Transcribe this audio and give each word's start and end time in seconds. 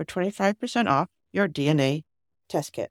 for 0.00 0.04
25% 0.06 0.88
off 0.88 1.08
your 1.30 1.46
DNA 1.46 2.04
test 2.48 2.72
kit. 2.72 2.90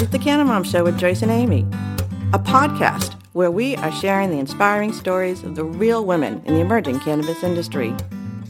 Is 0.00 0.10
the 0.10 0.18
Canna 0.20 0.44
Mom 0.44 0.62
Show 0.62 0.84
with 0.84 0.96
Joyce 0.96 1.22
and 1.22 1.30
Amie, 1.30 1.66
a 2.32 2.38
podcast 2.38 3.20
where 3.32 3.50
we 3.50 3.74
are 3.76 3.90
sharing 3.90 4.30
the 4.30 4.38
inspiring 4.38 4.92
stories 4.92 5.42
of 5.42 5.56
the 5.56 5.64
real 5.64 6.04
women 6.04 6.40
in 6.44 6.54
the 6.54 6.60
emerging 6.60 7.00
cannabis 7.00 7.42
industry. 7.42 7.92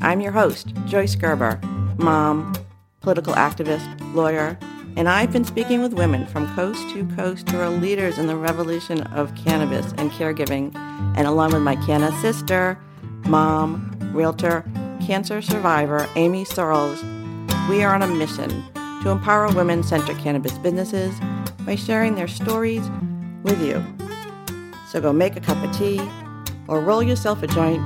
I'm 0.02 0.20
your 0.20 0.32
host, 0.32 0.74
Joyce 0.84 1.14
Gerber, 1.14 1.58
mom, 1.96 2.54
political 3.00 3.32
activist, 3.32 3.88
lawyer, 4.14 4.58
and 4.98 5.08
I've 5.08 5.32
been 5.32 5.44
speaking 5.44 5.80
with 5.80 5.94
women 5.94 6.26
from 6.26 6.54
coast 6.54 6.86
to 6.90 7.06
coast 7.16 7.48
who 7.48 7.58
are 7.58 7.70
leaders 7.70 8.18
in 8.18 8.26
the 8.26 8.36
revolution 8.36 9.00
of 9.04 9.34
cannabis 9.34 9.92
and 9.96 10.10
caregiving, 10.10 10.76
and 11.16 11.26
along 11.26 11.54
with 11.54 11.62
my 11.62 11.76
Canna 11.86 12.12
sister, 12.20 12.78
mom, 13.26 13.98
realtor, 14.12 14.70
cancer 15.00 15.40
survivor, 15.40 16.06
Amie 16.14 16.44
Searles, 16.44 17.02
we 17.70 17.82
are 17.82 17.94
on 17.94 18.02
a 18.02 18.06
mission 18.06 18.50
to 19.02 19.08
empower 19.08 19.48
women 19.54 19.82
centered 19.82 20.18
cannabis 20.18 20.58
businesses 20.58 21.18
by 21.68 21.74
sharing 21.74 22.14
their 22.14 22.26
stories 22.26 22.80
with 23.42 23.60
you. 23.60 23.84
So 24.88 25.02
go 25.02 25.12
make 25.12 25.36
a 25.36 25.40
cup 25.40 25.62
of 25.62 25.76
tea 25.76 26.00
or 26.66 26.80
roll 26.80 27.02
yourself 27.02 27.42
a 27.42 27.46
joint 27.46 27.82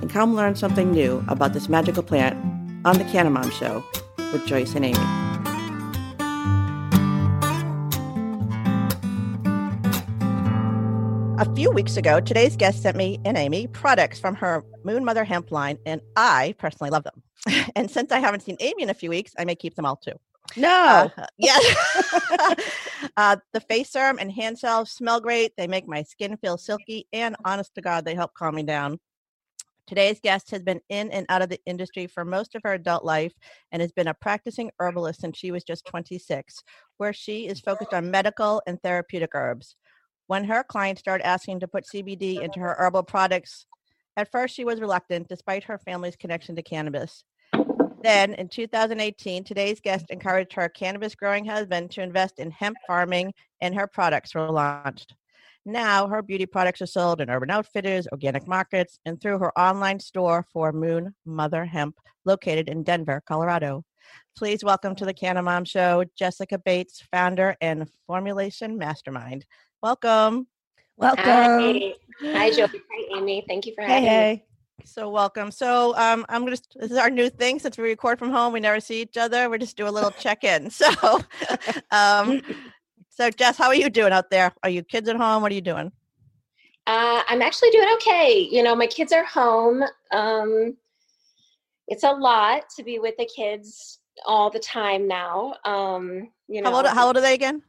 and 0.00 0.08
come 0.08 0.34
learn 0.34 0.56
something 0.56 0.90
new 0.90 1.22
about 1.28 1.52
this 1.52 1.68
magical 1.68 2.02
plant 2.02 2.38
on 2.86 2.96
the 2.96 3.04
Canna 3.04 3.28
Mom 3.28 3.50
Show 3.50 3.84
with 4.16 4.46
Joyce 4.46 4.74
and 4.74 4.86
Amie. 4.86 4.98
A 11.38 11.54
few 11.54 11.70
weeks 11.70 11.98
ago, 11.98 12.18
today's 12.18 12.56
guest 12.56 12.80
sent 12.80 12.96
me 12.96 13.20
and 13.26 13.36
Amie 13.36 13.66
products 13.66 14.18
from 14.18 14.34
her 14.36 14.64
Moon 14.84 15.04
Mother 15.04 15.24
hemp 15.24 15.50
line, 15.50 15.76
and 15.84 16.00
I 16.16 16.54
personally 16.56 16.88
love 16.88 17.04
them. 17.04 17.22
and 17.76 17.90
since 17.90 18.10
I 18.10 18.20
haven't 18.20 18.40
seen 18.40 18.56
Amie 18.58 18.84
in 18.84 18.88
a 18.88 18.94
few 18.94 19.10
weeks, 19.10 19.34
I 19.38 19.44
may 19.44 19.54
keep 19.54 19.74
them 19.74 19.84
all 19.84 19.96
too. 19.96 20.18
No. 20.56 21.10
Uh, 21.16 21.26
yeah. 21.38 21.58
uh, 23.16 23.36
the 23.52 23.60
face 23.60 23.90
serum 23.90 24.18
and 24.18 24.30
hand 24.30 24.58
salve 24.58 24.88
smell 24.88 25.20
great. 25.20 25.52
They 25.56 25.66
make 25.66 25.86
my 25.86 26.02
skin 26.02 26.36
feel 26.36 26.58
silky, 26.58 27.06
and 27.12 27.36
honest 27.44 27.74
to 27.74 27.80
God, 27.80 28.04
they 28.04 28.14
help 28.14 28.34
calm 28.34 28.54
me 28.54 28.62
down. 28.62 28.98
Today's 29.86 30.20
guest 30.20 30.50
has 30.52 30.62
been 30.62 30.80
in 30.88 31.10
and 31.10 31.26
out 31.28 31.42
of 31.42 31.48
the 31.48 31.60
industry 31.66 32.06
for 32.06 32.24
most 32.24 32.54
of 32.54 32.62
her 32.64 32.74
adult 32.74 33.04
life 33.04 33.32
and 33.72 33.82
has 33.82 33.90
been 33.90 34.06
a 34.06 34.14
practicing 34.14 34.70
herbalist 34.78 35.20
since 35.20 35.36
she 35.36 35.50
was 35.50 35.64
just 35.64 35.84
26, 35.86 36.62
where 36.98 37.12
she 37.12 37.48
is 37.48 37.60
focused 37.60 37.92
on 37.92 38.10
medical 38.10 38.62
and 38.66 38.80
therapeutic 38.80 39.30
herbs. 39.34 39.74
When 40.28 40.44
her 40.44 40.62
clients 40.62 41.00
started 41.00 41.26
asking 41.26 41.60
to 41.60 41.68
put 41.68 41.84
CBD 41.84 42.40
into 42.40 42.60
her 42.60 42.76
herbal 42.78 43.02
products, 43.02 43.66
at 44.16 44.30
first 44.30 44.54
she 44.54 44.64
was 44.64 44.80
reluctant 44.80 45.28
despite 45.28 45.64
her 45.64 45.78
family's 45.78 46.16
connection 46.16 46.54
to 46.56 46.62
cannabis. 46.62 47.24
Then 48.02 48.34
in 48.34 48.48
2018, 48.48 49.44
today's 49.44 49.80
guest 49.80 50.06
encouraged 50.10 50.54
her 50.54 50.68
cannabis 50.68 51.14
growing 51.14 51.44
husband 51.44 51.92
to 51.92 52.02
invest 52.02 52.40
in 52.40 52.50
hemp 52.50 52.76
farming 52.86 53.32
and 53.60 53.74
her 53.76 53.86
products 53.86 54.34
were 54.34 54.50
launched. 54.50 55.14
Now 55.64 56.08
her 56.08 56.20
beauty 56.20 56.46
products 56.46 56.82
are 56.82 56.86
sold 56.86 57.20
in 57.20 57.30
Urban 57.30 57.50
Outfitters, 57.50 58.08
organic 58.10 58.48
markets, 58.48 58.98
and 59.06 59.20
through 59.20 59.38
her 59.38 59.56
online 59.56 60.00
store 60.00 60.44
for 60.52 60.72
Moon 60.72 61.14
Mother 61.24 61.64
Hemp, 61.64 61.96
located 62.24 62.68
in 62.68 62.82
Denver, 62.82 63.22
Colorado. 63.24 63.84
Please 64.36 64.64
welcome 64.64 64.96
to 64.96 65.04
the 65.04 65.14
Canna 65.14 65.40
Mom 65.40 65.64
Show, 65.64 66.04
Jessica 66.18 66.58
Bates, 66.58 67.04
founder 67.12 67.54
and 67.60 67.88
formulation 68.08 68.76
mastermind. 68.76 69.46
Welcome. 69.80 70.48
Welcome. 70.96 71.24
Hi, 71.24 71.94
Hi 72.20 72.50
Joey. 72.50 72.66
Hi, 72.66 73.18
Amie. 73.18 73.44
Thank 73.46 73.66
you 73.66 73.74
for 73.76 73.82
having 73.82 74.02
Hey, 74.02 74.08
hey. 74.08 74.44
So 74.84 75.08
welcome. 75.08 75.50
So 75.50 75.96
um, 75.96 76.26
I'm 76.28 76.44
gonna. 76.44 76.56
This 76.76 76.90
is 76.90 76.96
our 76.96 77.10
new 77.10 77.30
thing 77.30 77.58
since 77.58 77.78
we 77.78 77.84
record 77.84 78.18
from 78.18 78.30
home. 78.30 78.52
We 78.52 78.60
never 78.60 78.80
see 78.80 79.00
each 79.02 79.16
other. 79.16 79.48
We 79.48 79.58
just 79.58 79.76
do 79.76 79.86
a 79.86 79.90
little 79.90 80.10
check-in. 80.10 80.70
So, 80.82 80.88
um, 81.90 82.42
so 83.08 83.30
Jess, 83.30 83.56
how 83.56 83.68
are 83.68 83.74
you 83.74 83.90
doing 83.90 84.12
out 84.12 84.30
there? 84.30 84.52
Are 84.62 84.70
you 84.70 84.82
kids 84.82 85.08
at 85.08 85.16
home? 85.16 85.42
What 85.42 85.52
are 85.52 85.54
you 85.54 85.60
doing? 85.60 85.92
Uh, 86.86 87.22
I'm 87.28 87.42
actually 87.42 87.70
doing 87.70 87.88
okay. 87.94 88.48
You 88.50 88.62
know, 88.62 88.74
my 88.74 88.86
kids 88.86 89.12
are 89.12 89.24
home. 89.24 89.84
Um, 90.10 90.76
it's 91.86 92.02
a 92.02 92.10
lot 92.10 92.64
to 92.76 92.82
be 92.82 92.98
with 92.98 93.14
the 93.18 93.28
kids 93.34 94.00
all 94.26 94.50
the 94.50 94.58
time 94.58 95.06
now. 95.06 95.54
Um, 95.64 96.30
you 96.48 96.62
know, 96.62 96.70
How 96.70 96.76
old? 96.76 96.86
How 96.86 97.06
old 97.06 97.16
are 97.16 97.20
they 97.20 97.34
again? 97.34 97.62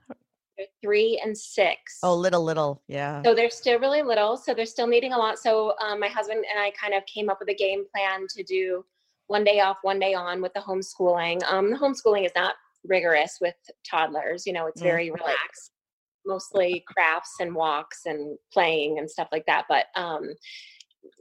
They're 0.64 0.90
three 0.90 1.20
and 1.24 1.38
six. 1.38 2.00
Oh, 2.04 2.16
little, 2.16 2.44
little. 2.44 2.82
Yeah. 2.88 3.22
So 3.24 3.34
they're 3.34 3.50
still 3.50 3.80
really 3.80 4.02
little, 4.02 4.38
so 4.38 4.54
they're 4.54 4.66
still 4.66 4.88
needing 4.88 5.14
a 5.14 5.18
lot. 5.18 5.40
So 5.40 5.74
um, 5.84 6.00
my 6.00 6.08
husband 6.08 6.46
and 6.50 6.60
I 6.60 6.72
kind 6.72 6.94
of 6.94 7.06
came 7.06 7.30
up 7.30 7.38
with 7.40 7.50
a 7.50 7.56
game 7.56 7.84
plan 7.94 8.26
to 8.36 8.44
do 8.44 8.86
one 9.28 9.44
day 9.44 9.60
off, 9.62 9.78
one 9.82 10.00
day 10.00 10.14
on 10.14 10.42
with 10.42 10.54
the 10.54 10.60
homeschooling. 10.60 11.44
Um, 11.52 11.72
the 11.72 11.78
homeschooling 11.78 12.26
is 12.26 12.32
not 12.36 12.56
rigorous 12.86 13.38
with 13.42 13.56
toddlers. 13.90 14.46
You 14.46 14.54
know, 14.54 14.68
it's 14.68 14.82
Mm. 14.82 14.86
very 14.86 15.12
relaxed, 15.12 15.72
mostly 16.26 16.84
crafts 16.88 17.36
and 17.40 17.56
walks 17.56 18.02
and 18.06 18.38
playing 18.52 19.00
and 19.00 19.10
stuff 19.10 19.30
like 19.32 19.46
that. 19.48 19.66
But 19.70 19.86
um, 19.96 20.34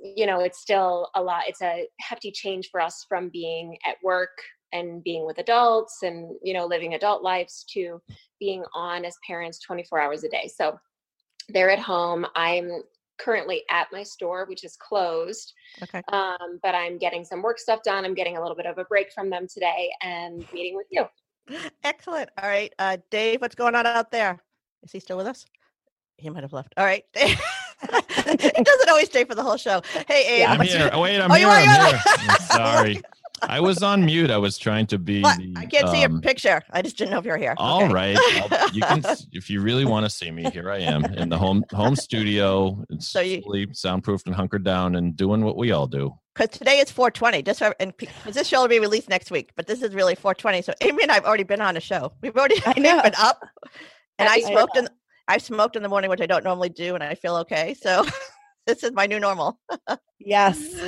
you 0.01 0.27
know, 0.27 0.41
it's 0.41 0.61
still 0.61 1.11
a 1.15 1.23
lot. 1.23 1.45
It's 1.49 1.63
a 1.63 1.89
hefty 2.01 2.31
change 2.31 2.69
for 2.71 2.81
us 2.81 3.05
from 3.09 3.29
being 3.31 3.77
at 3.87 3.97
work 4.03 4.31
and 4.73 5.03
being 5.05 5.25
with 5.27 5.39
adults 5.39 5.99
and 6.03 6.35
you 6.43 6.55
know 6.55 6.67
living 6.67 6.95
adult 6.95 7.23
lives 7.23 7.65
to 7.73 8.01
being 8.41 8.65
on 8.75 9.05
as 9.05 9.17
parents 9.27 9.59
24 9.61 10.01
hours 10.01 10.25
a 10.25 10.29
day. 10.29 10.51
So 10.55 10.79
they're 11.49 11.71
at 11.71 11.79
home. 11.79 12.27
I'm 12.35 12.83
currently 13.21 13.63
at 13.71 13.87
my 13.93 14.03
store, 14.03 14.47
which 14.47 14.65
is 14.65 14.77
closed. 14.77 15.53
Okay. 15.83 16.03
Um, 16.13 16.59
but 16.63 16.75
I'm 16.75 16.99
getting 16.99 17.25
some 17.25 17.43
work 17.43 17.59
stuff 17.59 17.81
done. 17.85 18.05
I'm 18.05 18.15
getting 18.15 18.37
a 18.37 18.41
little 18.41 18.57
bit 18.57 18.67
of 18.67 18.79
a 18.79 18.85
break 18.85 19.13
from 19.13 19.31
them 19.31 19.47
today 19.53 19.91
and 20.03 20.45
meeting 20.53 20.77
with 20.77 20.87
you. 20.91 21.05
Excellent. 21.85 22.31
All 22.41 22.49
right. 22.49 22.73
Uh, 22.79 22.97
Dave, 23.11 23.41
what's 23.41 23.55
going 23.55 23.75
on 23.75 23.87
out 23.87 24.11
there? 24.11 24.43
Is 24.83 24.91
he 24.91 24.99
still 24.99 25.17
with 25.17 25.27
us? 25.27 25.47
He 26.17 26.31
might 26.31 26.43
have 26.43 26.53
left. 26.53 26.75
All 26.77 26.85
right. 26.85 27.05
he 27.17 27.35
doesn't 28.63 28.89
always 28.89 29.07
stay 29.07 29.25
for 29.25 29.35
the 29.35 29.43
whole 29.43 29.57
show. 29.57 29.83
Hey, 30.09 30.43
Abe. 30.43 30.49
I'm 30.49 30.61
here. 30.61 30.91
Oh, 30.93 31.01
wait, 31.01 31.21
I'm 31.21 31.31
Oh, 31.31 31.35
here. 31.35 31.47
you 31.47 31.53
are, 31.53 31.59
I'm 31.61 31.91
here. 31.91 32.01
I'm 32.07 32.37
sorry. 32.41 33.03
I 33.49 33.61
was 33.61 33.83
on 33.83 34.05
mute. 34.05 34.31
I 34.31 34.39
was 34.39 34.57
trying 34.59 34.87
to 34.89 34.99
be. 34.99 35.21
What? 35.23 35.39
the, 35.39 35.55
I 35.57 35.67
can't 35.67 35.89
see 35.89 36.01
your 36.01 36.11
um, 36.11 36.21
picture. 36.21 36.63
I 36.71 36.83
just 36.83 36.97
didn't 36.97 37.11
know 37.13 37.19
if 37.19 37.25
you're 37.25 37.37
here. 37.37 37.55
All 37.59 37.85
Okay. 37.85 37.93
right. 37.93 38.19
You 38.73 38.83
can, 38.83 39.03
if 39.33 39.51
you 39.51 39.61
really 39.61 39.85
want 39.85 40.07
to 40.07 40.11
see 40.11 40.31
me, 40.31 40.49
here 40.51 40.71
I 40.71 40.79
am 40.79 41.05
in 41.07 41.29
the 41.29 41.39
home 41.39 41.65
home 41.73 41.97
studio. 41.97 42.85
It's 42.91 43.09
So 43.09 43.21
you- 43.21 43.43
fully 43.43 43.67
soundproofed 43.73 44.27
and 44.27 44.35
hunkered 44.35 44.65
down 44.65 44.95
and 44.97 45.17
doing 45.17 45.45
what 45.45 45.57
we 45.57 45.73
all 45.73 45.87
do. 45.87 46.15
because 46.35 46.57
today 46.57 46.79
is 46.81 46.91
420 46.91 47.43
just 47.43 47.59
for, 47.59 47.75
and 47.81 47.93
because 47.97 48.35
this 48.35 48.47
show 48.49 48.61
will 48.63 48.69
be 48.69 48.79
released 48.81 49.09
next 49.11 49.31
week 49.31 49.51
but 49.57 49.67
this 49.67 49.83
is 49.83 49.95
really 49.95 50.15
420 50.15 50.63
so 50.63 50.73
amie 50.81 51.03
and 51.03 51.13
i've 51.13 51.25
already 51.27 51.43
been 51.43 51.61
on 51.61 51.77
a 51.77 51.81
show 51.81 52.11
we've 52.23 52.35
already 52.37 52.57
I 52.65 52.79
know. 52.81 53.03
been 53.03 53.13
up 53.19 53.39
and 54.19 54.29
i 54.31 54.39
Happy 54.39 54.53
smoked 54.55 54.77
in 54.79 54.89
i 55.29 55.37
smoked 55.37 55.77
in 55.77 55.83
the 55.83 55.91
morning 55.91 56.09
which 56.09 56.23
i 56.23 56.27
don't 56.27 56.43
normally 56.43 56.71
do 56.71 56.95
and 56.95 57.05
i 57.05 57.15
feel 57.15 57.37
okay 57.45 57.75
so 57.75 58.07
this 58.67 58.83
is 58.83 58.93
my 58.93 59.07
new 59.07 59.21
normal 59.21 59.59
Yes. 60.19 60.81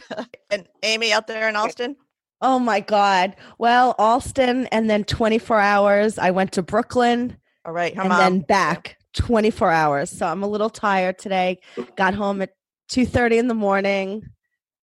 and 0.50 0.66
amie 0.84 1.12
out 1.12 1.26
there 1.26 1.48
in 1.48 1.56
austin 1.56 1.96
Oh 2.44 2.58
my 2.58 2.80
God. 2.80 3.36
Well, 3.58 3.94
Austin 4.00 4.66
and 4.72 4.90
then 4.90 5.04
24 5.04 5.60
hours. 5.60 6.18
I 6.18 6.32
went 6.32 6.50
to 6.52 6.62
Brooklyn 6.62 7.36
all 7.64 7.72
right 7.72 7.94
and 7.96 8.08
mom 8.08 8.18
then 8.18 8.40
back 8.40 8.98
24 9.14 9.70
hours. 9.70 10.10
So 10.10 10.26
I'm 10.26 10.42
a 10.42 10.48
little 10.48 10.68
tired 10.68 11.18
today. 11.18 11.60
Got 11.94 12.14
home 12.14 12.42
at 12.42 12.50
2:30 12.90 13.38
in 13.38 13.46
the 13.46 13.54
morning, 13.54 14.28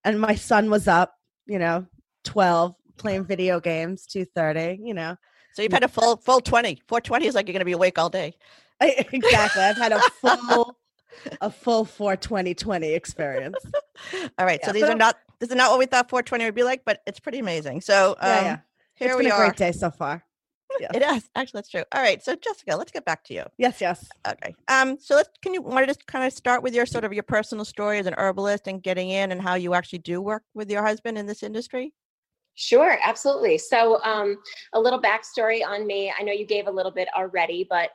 and 0.06 0.22
my 0.22 0.36
son 0.36 0.70
was 0.70 0.88
up. 0.88 1.14
You 1.48 1.60
know, 1.60 1.86
12 2.24 2.76
playing 2.98 3.26
video 3.26 3.60
games. 3.60 4.08
2:30. 4.08 4.80
You 4.82 4.94
know, 4.94 5.18
so 5.54 5.62
you've 5.62 5.74
had 5.74 5.84
a 5.84 5.90
full 5.90 6.16
full 6.16 6.40
20 6.40 6.82
420 6.88 7.28
is 7.28 7.36
like 7.36 7.48
you're 7.48 7.54
going 7.54 7.60
to 7.60 7.66
be 7.66 7.74
awake 7.74 8.00
all 8.00 8.10
day 8.10 8.34
I, 8.82 9.06
exactly. 9.12 9.62
I've 9.62 9.78
had 9.78 9.92
a 9.92 10.00
full, 10.22 10.78
a 11.42 11.50
full 11.50 11.86
420 11.86 12.94
experience. 12.94 13.57
all 14.39 14.45
right 14.45 14.63
so 14.63 14.71
these 14.71 14.83
but 14.83 14.92
are 14.92 14.95
not 14.95 15.18
this 15.39 15.50
is 15.50 15.56
not 15.56 15.69
what 15.71 15.80
we 15.80 15.86
thought 15.86 16.10
420 16.10 16.45
would 16.45 16.56
be 16.56 16.63
like 16.63 16.83
but 16.86 17.01
it's 17.06 17.19
pretty 17.19 17.39
amazing 17.39 17.81
so 17.81 18.12
um 18.19 18.30
Yeah, 18.30 18.42
yeah. 18.42 18.57
here 18.95 19.07
it's 19.10 19.18
we 19.18 19.24
been 19.24 19.31
a 19.31 19.36
are 19.36 19.45
great 19.45 19.57
day 19.57 19.71
so 19.71 19.92
far. 19.92 20.24
Yes. 20.80 20.92
it 20.94 21.01
is 21.01 21.30
actually 21.36 21.57
that's 21.57 21.69
true 21.69 21.83
all 21.92 22.01
right 22.01 22.24
so 22.24 22.36
jessica 22.36 22.75
let's 22.75 22.92
get 22.92 23.04
back 23.04 23.24
to 23.25 23.33
you 23.33 23.44
Yes. 23.57 23.81
Yes. 23.81 24.07
Okay. 24.27 24.54
Um, 24.68 24.98
so 25.00 25.16
let's 25.16 25.30
can 25.42 25.54
you 25.56 25.62
want 25.63 25.80
to 25.80 25.88
just 25.88 26.06
kind 26.06 26.24
of 26.25 26.31
start 26.31 26.62
with 26.62 26.75
your 26.75 26.86
sort 26.86 27.04
of 27.06 27.12
your 27.12 27.24
personal 27.24 27.66
story 27.66 27.98
as 27.98 28.06
an 28.06 28.13
herbalist 28.18 28.68
and 28.68 28.81
getting 28.83 29.10
in 29.10 29.31
and 29.31 29.42
how 29.42 29.56
you 29.56 29.74
actually 29.74 30.00
do 30.00 30.21
work 30.21 30.44
with 30.54 30.69
your 30.69 30.83
husband 30.86 31.18
in 31.18 31.25
this 31.25 31.42
industry? 31.42 31.92
Sure, 32.54 33.00
absolutely. 33.04 33.57
So, 33.57 34.00
um, 34.04 34.38
a 34.74 34.80
little 34.80 35.01
backstory 35.01 35.66
on 35.66 35.88
me. 35.88 36.13
I 36.18 36.24
know 36.24 36.33
you 36.33 36.45
gave 36.45 36.68
a 36.68 36.71
little 36.71 36.92
bit 36.92 37.07
already, 37.18 37.66
but 37.69 37.89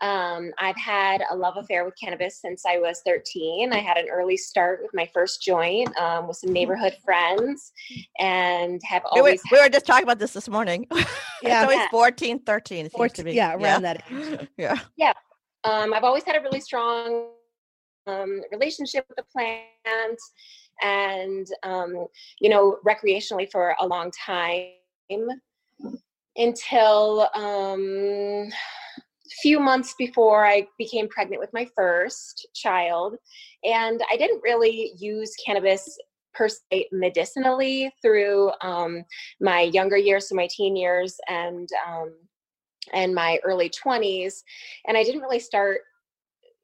um, 0.00 0.50
I've 0.58 0.76
had 0.76 1.22
a 1.30 1.36
love 1.36 1.56
affair 1.56 1.84
with 1.84 1.94
cannabis 2.02 2.40
since 2.40 2.64
I 2.66 2.78
was 2.78 3.02
13. 3.04 3.72
I 3.72 3.78
had 3.78 3.96
an 3.98 4.06
early 4.10 4.36
start 4.36 4.80
with 4.82 4.90
my 4.94 5.08
first 5.12 5.42
joint 5.42 5.94
um, 5.98 6.26
with 6.28 6.38
some 6.38 6.52
neighborhood 6.52 6.96
friends 7.04 7.72
and 8.18 8.80
have 8.84 9.02
We 9.14 9.20
were, 9.20 9.26
always 9.28 9.42
we 9.52 9.60
were 9.60 9.68
just 9.68 9.84
talking 9.86 10.04
about 10.04 10.18
this 10.18 10.32
this 10.32 10.48
morning. 10.48 10.86
Yeah. 11.42 11.62
it's 11.62 11.62
always 11.64 11.78
Yeah. 11.78 11.88
14, 11.90 12.38
13. 12.40 12.78
It 12.86 12.92
seems 12.92 12.92
to 12.92 12.96
14 12.98 13.24
be. 13.24 13.32
yeah, 13.32 13.54
around 13.54 13.80
that 13.82 14.02
age. 14.10 14.48
Yeah. 14.58 15.12
um, 15.64 15.94
I've 15.94 16.04
always 16.04 16.22
had 16.24 16.36
a 16.36 16.40
really 16.42 16.60
strong 16.60 17.30
um, 18.06 18.42
relationship 18.52 19.06
with 19.08 19.16
the 19.16 19.24
plant 19.32 20.18
and, 20.82 21.46
um, 21.62 22.06
you 22.40 22.50
know, 22.50 22.78
recreationally 22.86 23.50
for 23.50 23.74
a 23.80 23.86
long 23.86 24.10
time 24.10 24.66
until 26.36 27.28
um, 27.34 28.50
few 29.42 29.60
months 29.60 29.94
before 29.98 30.46
I 30.46 30.66
became 30.78 31.08
pregnant 31.08 31.40
with 31.40 31.52
my 31.52 31.66
first 31.76 32.48
child. 32.54 33.16
And 33.64 34.02
I 34.10 34.16
didn't 34.16 34.42
really 34.42 34.92
use 34.98 35.32
cannabis 35.44 35.98
per 36.34 36.48
se 36.48 36.88
medicinally 36.92 37.92
through 38.02 38.50
um, 38.62 39.04
my 39.40 39.62
younger 39.62 39.96
years, 39.96 40.28
so 40.28 40.34
my 40.34 40.48
teen 40.50 40.76
years 40.76 41.16
and 41.28 41.68
um, 41.88 42.12
and 42.92 43.14
my 43.14 43.38
early 43.44 43.70
20s 43.70 44.42
and 44.86 44.96
i 44.96 45.02
didn't 45.02 45.20
really 45.20 45.40
start 45.40 45.80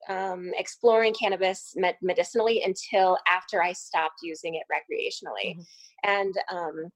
um, 0.08 0.52
exploring 0.56 1.14
cannabis 1.14 1.72
med- 1.76 1.96
medicinally 2.02 2.62
until 2.64 3.18
after 3.28 3.62
i 3.62 3.72
stopped 3.72 4.20
using 4.22 4.54
it 4.54 4.62
recreationally 4.72 5.58
and 6.04 6.34
um, 6.50 6.90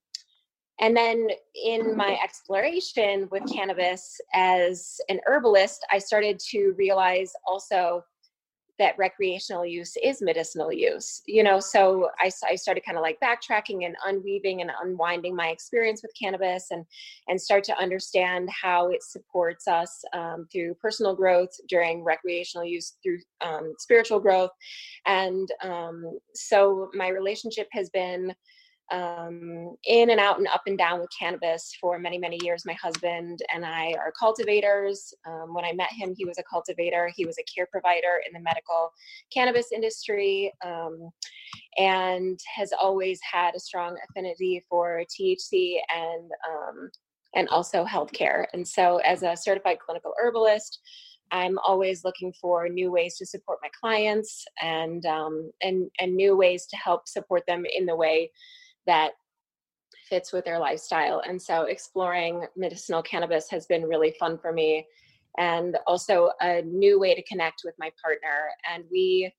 and 0.81 0.97
then 0.97 1.29
in 1.55 1.97
my 1.97 2.19
exploration 2.23 3.29
with 3.31 3.43
cannabis 3.53 4.21
as 4.35 4.97
an 5.09 5.21
herbalist 5.27 5.85
i 5.91 5.99
started 5.99 6.39
to 6.39 6.75
realize 6.77 7.33
also 7.47 8.03
that 8.81 8.97
recreational 8.97 9.65
use 9.65 9.95
is 10.03 10.23
medicinal 10.23 10.73
use 10.73 11.21
you 11.27 11.45
know? 11.45 11.61
So 11.61 12.09
I 12.21 12.31
started 12.57 12.85
kind 12.85 12.97
of 12.97 13.03
like 13.03 13.19
backtracking 13.23 13.85
and 13.85 13.95
unweaving 14.07 14.63
and 14.63 14.71
unwinding 14.83 15.37
my 15.37 15.49
experience 15.49 16.03
with 16.03 16.13
cannabis 16.21 16.69
and 16.71 16.85
and 17.29 17.41
start 17.41 17.63
to 17.65 17.79
understand 17.79 18.49
how 18.51 18.89
it 18.89 19.03
supports 19.03 19.69
us 19.69 20.03
um, 20.15 20.47
through 20.51 20.75
personal 20.81 21.15
growth 21.15 21.51
during 21.69 22.03
recreational 22.03 22.67
use 22.67 22.97
through 23.03 23.19
um, 23.43 23.75
spiritual 23.79 24.19
growth. 24.19 24.51
And 25.07 25.49
um, 25.63 26.19
so 26.35 26.89
my 26.95 27.09
relationship 27.09 27.69
has 27.73 27.91
been 27.91 28.35
um, 28.91 29.77
in 29.85 30.11
and 30.11 30.21
out 30.21 30.39
and 30.39 30.49
up 30.49 30.63
and 30.67 30.77
down 30.77 31.01
with 31.01 31.09
cannabis 31.17 31.77
for 31.81 31.99
many, 31.99 32.19
many 32.19 32.39
years. 32.43 32.65
My 32.67 32.75
husband 32.75 33.41
and 33.53 33.65
I 33.65 33.95
are 33.99 34.13
cultivators. 34.19 35.15
Um, 35.27 35.55
when 35.55 35.65
I 35.65 35.73
met 35.73 35.93
him, 35.93 36.15
he 36.17 36.25
was 36.25 36.39
a 36.39 36.43
cultivator. 36.43 37.11
He 37.15 37.25
was 37.25 37.39
a 37.39 37.45
care 37.45 37.67
provider 37.71 38.21
in 38.27 38.33
the 38.33 38.41
medical 38.41 38.91
cannabis 39.33 39.73
industry 39.73 40.53
um, 40.65 41.11
and 41.79 42.39
has 42.55 42.73
always 42.79 43.21
had 43.23 43.55
a 43.55 43.61
strong 43.61 43.97
affinity 44.09 44.65
for 44.69 45.03
THC 45.21 45.77
and 45.95 46.31
um, 46.51 46.91
and 47.35 47.49
also 47.49 47.85
healthcare. 47.85 48.47
And 48.53 48.67
so, 48.67 48.97
as 48.99 49.23
a 49.23 49.37
certified 49.37 49.79
clinical 49.79 50.13
herbalist, 50.21 50.81
I'm 51.33 51.59
always 51.59 52.05
looking 52.05 52.33
for 52.41 52.69
new 52.69 52.91
ways 52.91 53.17
to 53.19 53.27
support 53.27 53.59
my 53.63 53.69
clients 53.81 54.45
and 54.61 55.05
um, 55.07 55.53
and 55.63 55.91
and 56.01 56.17
new 56.17 56.37
ways 56.37 56.67
to 56.67 56.77
help 56.77 57.07
support 57.07 57.45
them 57.47 57.65
in 57.73 57.87
the 57.87 57.97
way 57.97 58.31
that 58.87 59.13
fits 60.09 60.33
with 60.33 60.45
their 60.45 60.59
lifestyle. 60.59 61.23
And 61.27 61.41
so 61.41 61.63
exploring 61.63 62.47
medicinal 62.57 63.03
cannabis 63.03 63.49
has 63.51 63.67
been 63.67 63.85
really 63.85 64.15
fun 64.19 64.39
for 64.39 64.53
me 64.53 64.87
and 65.39 65.79
also 65.87 66.31
a 66.41 66.63
new 66.63 66.99
way 66.99 67.15
to 67.15 67.23
connect 67.23 67.63
with 67.65 67.75
my 67.79 67.91
partner. 68.03 68.49
And 68.69 68.85
we 68.91 69.33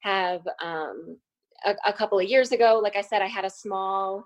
have 0.00 0.40
um, 0.62 1.18
a, 1.64 1.74
a 1.86 1.92
couple 1.92 2.18
of 2.18 2.28
years 2.28 2.52
ago, 2.52 2.80
like 2.82 2.96
I 2.96 3.00
said, 3.00 3.22
I 3.22 3.26
had 3.26 3.44
a 3.44 3.50
small 3.50 4.24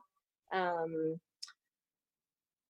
um, 0.53 1.19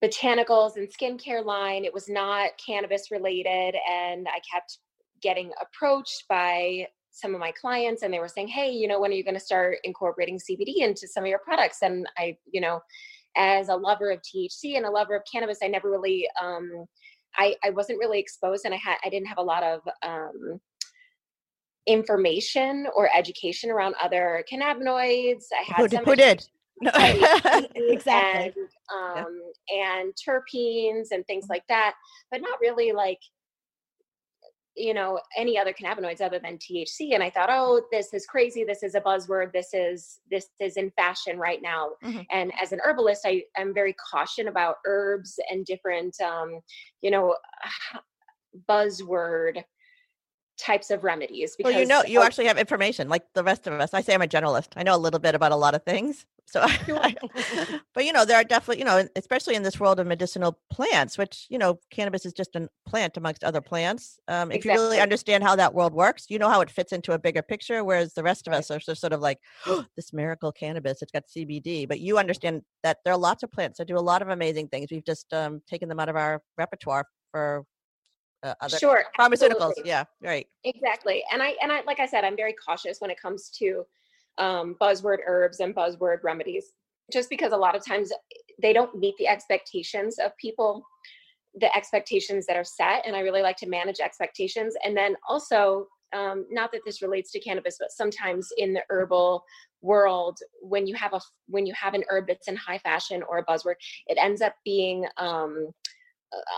botanicals 0.03 0.77
and 0.77 0.87
skincare 0.87 1.43
line. 1.43 1.83
It 1.83 1.93
was 1.93 2.07
not 2.07 2.51
cannabis 2.65 3.11
related, 3.11 3.75
and 3.89 4.27
I 4.27 4.39
kept 4.51 4.77
getting 5.21 5.51
approached 5.61 6.23
by 6.29 6.87
some 7.11 7.33
of 7.33 7.39
my 7.39 7.51
clients 7.51 8.03
and 8.03 8.13
they 8.13 8.19
were 8.19 8.27
saying 8.27 8.47
hey 8.47 8.69
you 8.71 8.87
know 8.87 8.99
when 8.99 9.11
are 9.11 9.15
you 9.15 9.23
going 9.23 9.33
to 9.33 9.39
start 9.39 9.77
incorporating 9.83 10.37
cbd 10.37 10.77
into 10.77 11.07
some 11.07 11.23
of 11.23 11.29
your 11.29 11.39
products 11.39 11.79
and 11.81 12.07
i 12.17 12.35
you 12.51 12.61
know 12.61 12.79
as 13.37 13.69
a 13.69 13.75
lover 13.75 14.11
of 14.11 14.19
thc 14.21 14.75
and 14.77 14.85
a 14.85 14.89
lover 14.89 15.15
of 15.15 15.23
cannabis 15.31 15.59
i 15.63 15.67
never 15.67 15.89
really 15.89 16.27
um 16.41 16.69
i 17.37 17.55
i 17.63 17.69
wasn't 17.69 17.97
really 17.99 18.19
exposed 18.19 18.65
and 18.65 18.73
i 18.73 18.77
had 18.77 18.97
i 19.03 19.09
didn't 19.09 19.27
have 19.27 19.37
a 19.37 19.43
lot 19.43 19.63
of 19.63 19.81
um 20.03 20.59
information 21.87 22.85
or 22.95 23.09
education 23.17 23.71
around 23.71 23.95
other 24.01 24.43
cannabinoids 24.51 25.45
i 25.57 25.63
had 25.65 25.77
Who, 25.77 25.89
some 25.89 26.05
who 26.05 26.15
did? 26.15 26.45
No. 26.81 26.91
Exactly. 27.75 28.53
and 28.55 29.25
um 29.25 29.41
and 29.67 30.13
terpenes 30.15 31.07
and 31.11 31.27
things 31.27 31.47
like 31.49 31.63
that 31.67 31.93
but 32.31 32.39
not 32.39 32.57
really 32.61 32.93
like 32.93 33.19
you 34.79 34.93
know 34.93 35.19
any 35.37 35.57
other 35.57 35.73
cannabinoids 35.73 36.21
other 36.21 36.39
than 36.39 36.57
THC 36.57 37.13
and 37.13 37.21
I 37.21 37.29
thought 37.29 37.49
oh 37.51 37.81
this 37.91 38.13
is 38.13 38.25
crazy 38.25 38.63
this 38.63 38.81
is 38.81 38.95
a 38.95 39.01
buzzword 39.01 39.51
this 39.51 39.73
is 39.73 40.19
this 40.31 40.47
is 40.59 40.77
in 40.77 40.89
fashion 40.91 41.37
right 41.37 41.61
now 41.61 41.89
Mhm. 42.03 42.25
and 42.31 42.51
as 42.61 42.71
an 42.71 42.79
herbalist 42.83 43.23
I 43.25 43.43
am 43.57 43.73
very 43.73 43.93
caution 43.93 44.47
about 44.47 44.77
herbs 44.85 45.39
and 45.51 45.65
different 45.65 46.19
um 46.21 46.61
you 47.01 47.11
know 47.11 47.35
buzzword 48.69 49.63
types 50.59 50.91
of 50.91 51.03
remedies. 51.03 51.55
Well, 51.63 51.73
you 51.73 51.85
know, 51.85 52.03
you 52.05 52.19
of- 52.19 52.25
actually 52.25 52.45
have 52.45 52.57
information 52.57 53.07
like 53.09 53.23
the 53.33 53.43
rest 53.43 53.65
of 53.65 53.73
us. 53.73 53.93
I 53.93 54.01
say 54.01 54.13
I'm 54.13 54.21
a 54.21 54.27
generalist. 54.27 54.67
I 54.75 54.83
know 54.83 54.95
a 54.95 54.97
little 54.97 55.19
bit 55.19 55.33
about 55.33 55.51
a 55.51 55.55
lot 55.55 55.73
of 55.73 55.83
things. 55.83 56.25
So, 56.49 56.61
I, 56.63 57.15
but 57.93 58.05
you 58.05 58.11
know, 58.11 58.25
there 58.25 58.37
are 58.37 58.43
definitely, 58.43 58.79
you 58.79 58.85
know, 58.85 59.07
especially 59.15 59.53
in 59.53 59.61
this 59.61 59.79
world 59.79 59.99
of 59.99 60.07
medicinal 60.07 60.57
plants, 60.71 61.15
which 61.15 61.45
you 61.47 61.59
know, 61.59 61.79
cannabis 61.91 62.25
is 62.25 62.33
just 62.33 62.55
a 62.55 62.67
plant 62.87 63.17
amongst 63.17 63.43
other 63.43 63.61
plants. 63.61 64.19
Um, 64.27 64.51
if 64.51 64.65
you 64.65 64.71
really 64.71 64.99
understand 64.99 65.43
how 65.43 65.55
that 65.57 65.75
world 65.75 65.93
works, 65.93 66.25
you 66.27 66.39
know 66.39 66.49
how 66.49 66.61
it 66.61 66.71
fits 66.71 66.91
into 66.91 67.11
a 67.11 67.19
bigger 67.19 67.43
picture. 67.43 67.83
Whereas 67.83 68.15
the 68.15 68.23
rest 68.23 68.47
of 68.47 68.53
us 68.53 68.71
are 68.71 68.79
just 68.79 68.99
sort 68.99 69.13
of 69.13 69.21
like, 69.21 69.37
oh, 69.67 69.85
this 69.95 70.11
miracle 70.11 70.51
cannabis, 70.51 71.03
it's 71.03 71.11
got 71.11 71.27
CBD. 71.27 71.87
But 71.87 71.99
you 71.99 72.17
understand 72.17 72.63
that 72.81 72.97
there 73.05 73.13
are 73.13 73.19
lots 73.19 73.43
of 73.43 73.51
plants 73.51 73.77
that 73.77 73.87
do 73.87 73.95
a 73.95 73.99
lot 73.99 74.23
of 74.23 74.29
amazing 74.29 74.69
things. 74.69 74.87
We've 74.89 75.05
just 75.05 75.31
um, 75.31 75.61
taken 75.69 75.87
them 75.87 75.99
out 75.99 76.09
of 76.09 76.15
our 76.15 76.41
repertoire 76.57 77.05
for 77.31 77.63
uh, 78.43 78.53
other 78.61 78.77
sure 78.77 79.03
pharmaceuticals. 79.19 79.69
absolutely. 79.69 79.83
Yeah, 79.85 80.05
right. 80.21 80.47
exactly 80.63 81.23
and 81.31 81.41
i 81.41 81.55
and 81.61 81.71
i 81.71 81.81
like 81.85 81.99
i 81.99 82.05
said 82.05 82.23
i'm 82.23 82.35
very 82.35 82.53
cautious 82.53 82.99
when 82.99 83.11
it 83.11 83.19
comes 83.19 83.49
to 83.59 83.85
um, 84.37 84.75
buzzword 84.81 85.17
herbs 85.27 85.59
and 85.59 85.75
buzzword 85.75 86.19
remedies 86.23 86.73
just 87.11 87.29
because 87.29 87.51
a 87.51 87.57
lot 87.57 87.75
of 87.75 87.85
times 87.85 88.11
they 88.61 88.73
don't 88.73 88.95
meet 88.95 89.15
the 89.17 89.27
expectations 89.27 90.17
of 90.23 90.35
people 90.37 90.83
the 91.59 91.75
expectations 91.75 92.45
that 92.45 92.55
are 92.55 92.63
set 92.63 93.05
and 93.05 93.15
i 93.15 93.19
really 93.19 93.41
like 93.41 93.57
to 93.57 93.67
manage 93.67 93.99
expectations 93.99 94.75
and 94.83 94.95
then 94.95 95.15
also 95.27 95.87
um, 96.11 96.47
not 96.49 96.71
that 96.71 96.81
this 96.85 97.01
relates 97.01 97.31
to 97.31 97.39
cannabis 97.39 97.77
but 97.79 97.91
sometimes 97.91 98.49
in 98.57 98.73
the 98.73 98.81
herbal 98.89 99.43
world 99.81 100.39
when 100.61 100.87
you 100.87 100.95
have 100.95 101.13
a 101.13 101.21
when 101.47 101.65
you 101.65 101.73
have 101.73 101.93
an 101.93 102.03
herb 102.09 102.25
that's 102.27 102.47
in 102.47 102.55
high 102.55 102.79
fashion 102.79 103.23
or 103.29 103.39
a 103.39 103.45
buzzword 103.45 103.75
it 104.07 104.17
ends 104.19 104.41
up 104.41 104.53
being 104.63 105.05
um, 105.17 105.71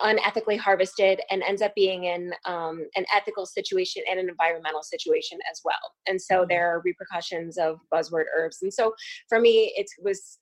unethically 0.03 0.57
harvested 0.57 1.21
and 1.29 1.43
ends 1.43 1.61
up 1.61 1.73
being 1.75 2.05
in 2.05 2.33
um, 2.45 2.85
an 2.95 3.05
ethical 3.15 3.45
situation 3.45 4.03
and 4.09 4.19
an 4.19 4.29
environmental 4.29 4.83
situation 4.83 5.39
as 5.49 5.61
well. 5.63 5.75
And 6.07 6.21
so 6.21 6.43
Mhm. 6.43 6.49
there 6.49 6.69
are 6.69 6.81
repercussions 6.81 7.57
of 7.57 7.79
buzzword 7.93 8.25
herbs. 8.35 8.61
And 8.61 8.73
so 8.73 8.93
for 9.29 9.39
me, 9.39 9.73
it 9.77 9.87
was, 10.01 10.39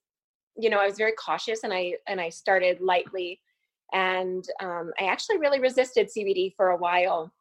you 0.57 0.69
know, 0.69 0.79
I 0.79 0.87
was 0.87 0.97
very 0.97 1.13
cautious 1.13 1.63
and 1.63 1.73
I 1.73 1.97
and 2.07 2.19
I 2.19 2.29
started 2.29 2.81
lightly, 2.81 3.41
and 3.93 4.43
um, 4.61 4.91
I 4.99 5.05
actually 5.05 5.37
really 5.37 5.59
resisted 5.59 6.09
CBD 6.09 6.53
for 6.55 6.69
a 6.69 6.77
while. 6.77 7.31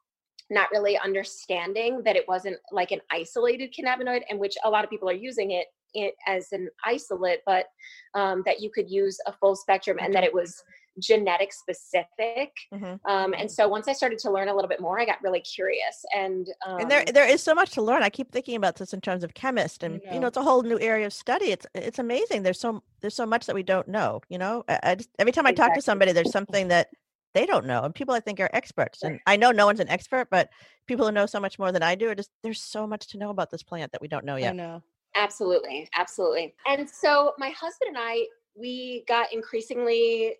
Not 0.51 0.71
really 0.71 0.97
understanding 0.97 2.01
that 2.03 2.15
it 2.15 2.27
wasn't 2.27 2.57
like 2.71 2.91
an 2.91 3.01
isolated 3.11 3.73
cannabinoid, 3.73 4.23
in 4.29 4.39
which 4.39 4.55
a 4.63 4.69
lot 4.69 4.83
of 4.83 4.89
people 4.89 5.09
are 5.09 5.13
using 5.13 5.51
it, 5.51 5.67
it 5.93 6.15
as 6.25 6.51
an 6.51 6.69
isolate, 6.85 7.41
but 7.45 7.67
um, 8.15 8.41
that 8.45 8.59
you 8.61 8.71
could 8.71 8.89
use 8.89 9.19
a 9.27 9.33
full 9.33 9.55
spectrum 9.55 9.97
and 10.01 10.13
that 10.13 10.23
it 10.23 10.33
was 10.33 10.63
genetic 11.01 11.53
specific. 11.53 12.51
Mhm. 12.73 12.99
Um, 13.05 13.33
and 13.33 13.49
so 13.49 13.67
once 13.67 13.87
I 13.87 13.93
started 13.93 14.19
to 14.19 14.31
learn 14.31 14.47
a 14.47 14.55
little 14.55 14.69
bit 14.69 14.79
more, 14.79 14.99
I 14.99 15.05
got 15.05 15.21
really 15.21 15.41
curious. 15.41 16.05
And, 16.15 16.47
um, 16.65 16.81
and 16.81 16.91
there 16.91 17.05
there 17.05 17.27
is 17.27 17.41
so 17.41 17.53
much 17.53 17.71
to 17.71 17.81
learn. 17.81 18.03
I 18.03 18.09
keep 18.09 18.31
thinking 18.31 18.55
about 18.55 18.75
this 18.75 18.93
in 18.93 19.01
terms 19.01 19.23
of 19.23 19.33
chemist, 19.33 19.83
and 19.83 20.01
you 20.03 20.11
know. 20.11 20.19
know, 20.19 20.27
it's 20.27 20.37
a 20.37 20.43
whole 20.43 20.63
new 20.63 20.79
area 20.79 21.05
of 21.05 21.13
study. 21.13 21.51
It's 21.51 21.65
it's 21.75 21.99
amazing. 21.99 22.43
There's 22.43 22.59
so 22.59 22.83
there's 23.01 23.15
so 23.15 23.25
much 23.25 23.45
that 23.45 23.55
we 23.55 23.63
don't 23.63 23.87
know. 23.87 24.21
You 24.29 24.37
know, 24.37 24.63
I, 24.67 24.79
I 24.83 24.95
just, 24.95 25.09
every 25.19 25.31
time 25.31 25.45
I 25.45 25.51
talk 25.51 25.73
to 25.73 25.81
somebody, 25.81 26.11
there's 26.11 26.31
something 26.31 26.67
that 26.69 26.89
they 27.33 27.45
don't 27.45 27.65
know, 27.65 27.83
and 27.83 27.93
people 27.93 28.13
I 28.15 28.19
think 28.19 28.39
are 28.39 28.49
experts. 28.53 29.03
And 29.03 29.19
I 29.25 29.35
know 29.37 29.51
no 29.51 29.65
one's 29.65 29.79
an 29.79 29.89
expert, 29.89 30.29
but 30.31 30.49
people 30.87 31.05
who 31.05 31.11
know 31.11 31.25
so 31.25 31.39
much 31.39 31.59
more 31.59 31.71
than 31.71 31.83
I 31.83 31.95
do 31.95 32.09
are 32.09 32.15
just 32.15 32.31
there's 32.43 32.61
so 32.61 32.87
much 32.87 33.07
to 33.09 33.17
know 33.17 33.29
about 33.29 33.51
this 33.51 33.63
plant 33.63 33.91
that 33.91 34.01
we 34.01 34.07
don't 34.07 34.25
know 34.25 34.35
yet 34.35 34.53
I 34.53 34.57
know. 34.57 34.83
Absolutely, 35.15 35.89
absolutely. 35.95 36.53
And 36.67 36.89
so 36.89 37.33
my 37.37 37.49
husband 37.49 37.89
and 37.89 37.97
I, 37.99 38.25
we 38.55 39.03
got 39.07 39.33
increasingly 39.33 40.35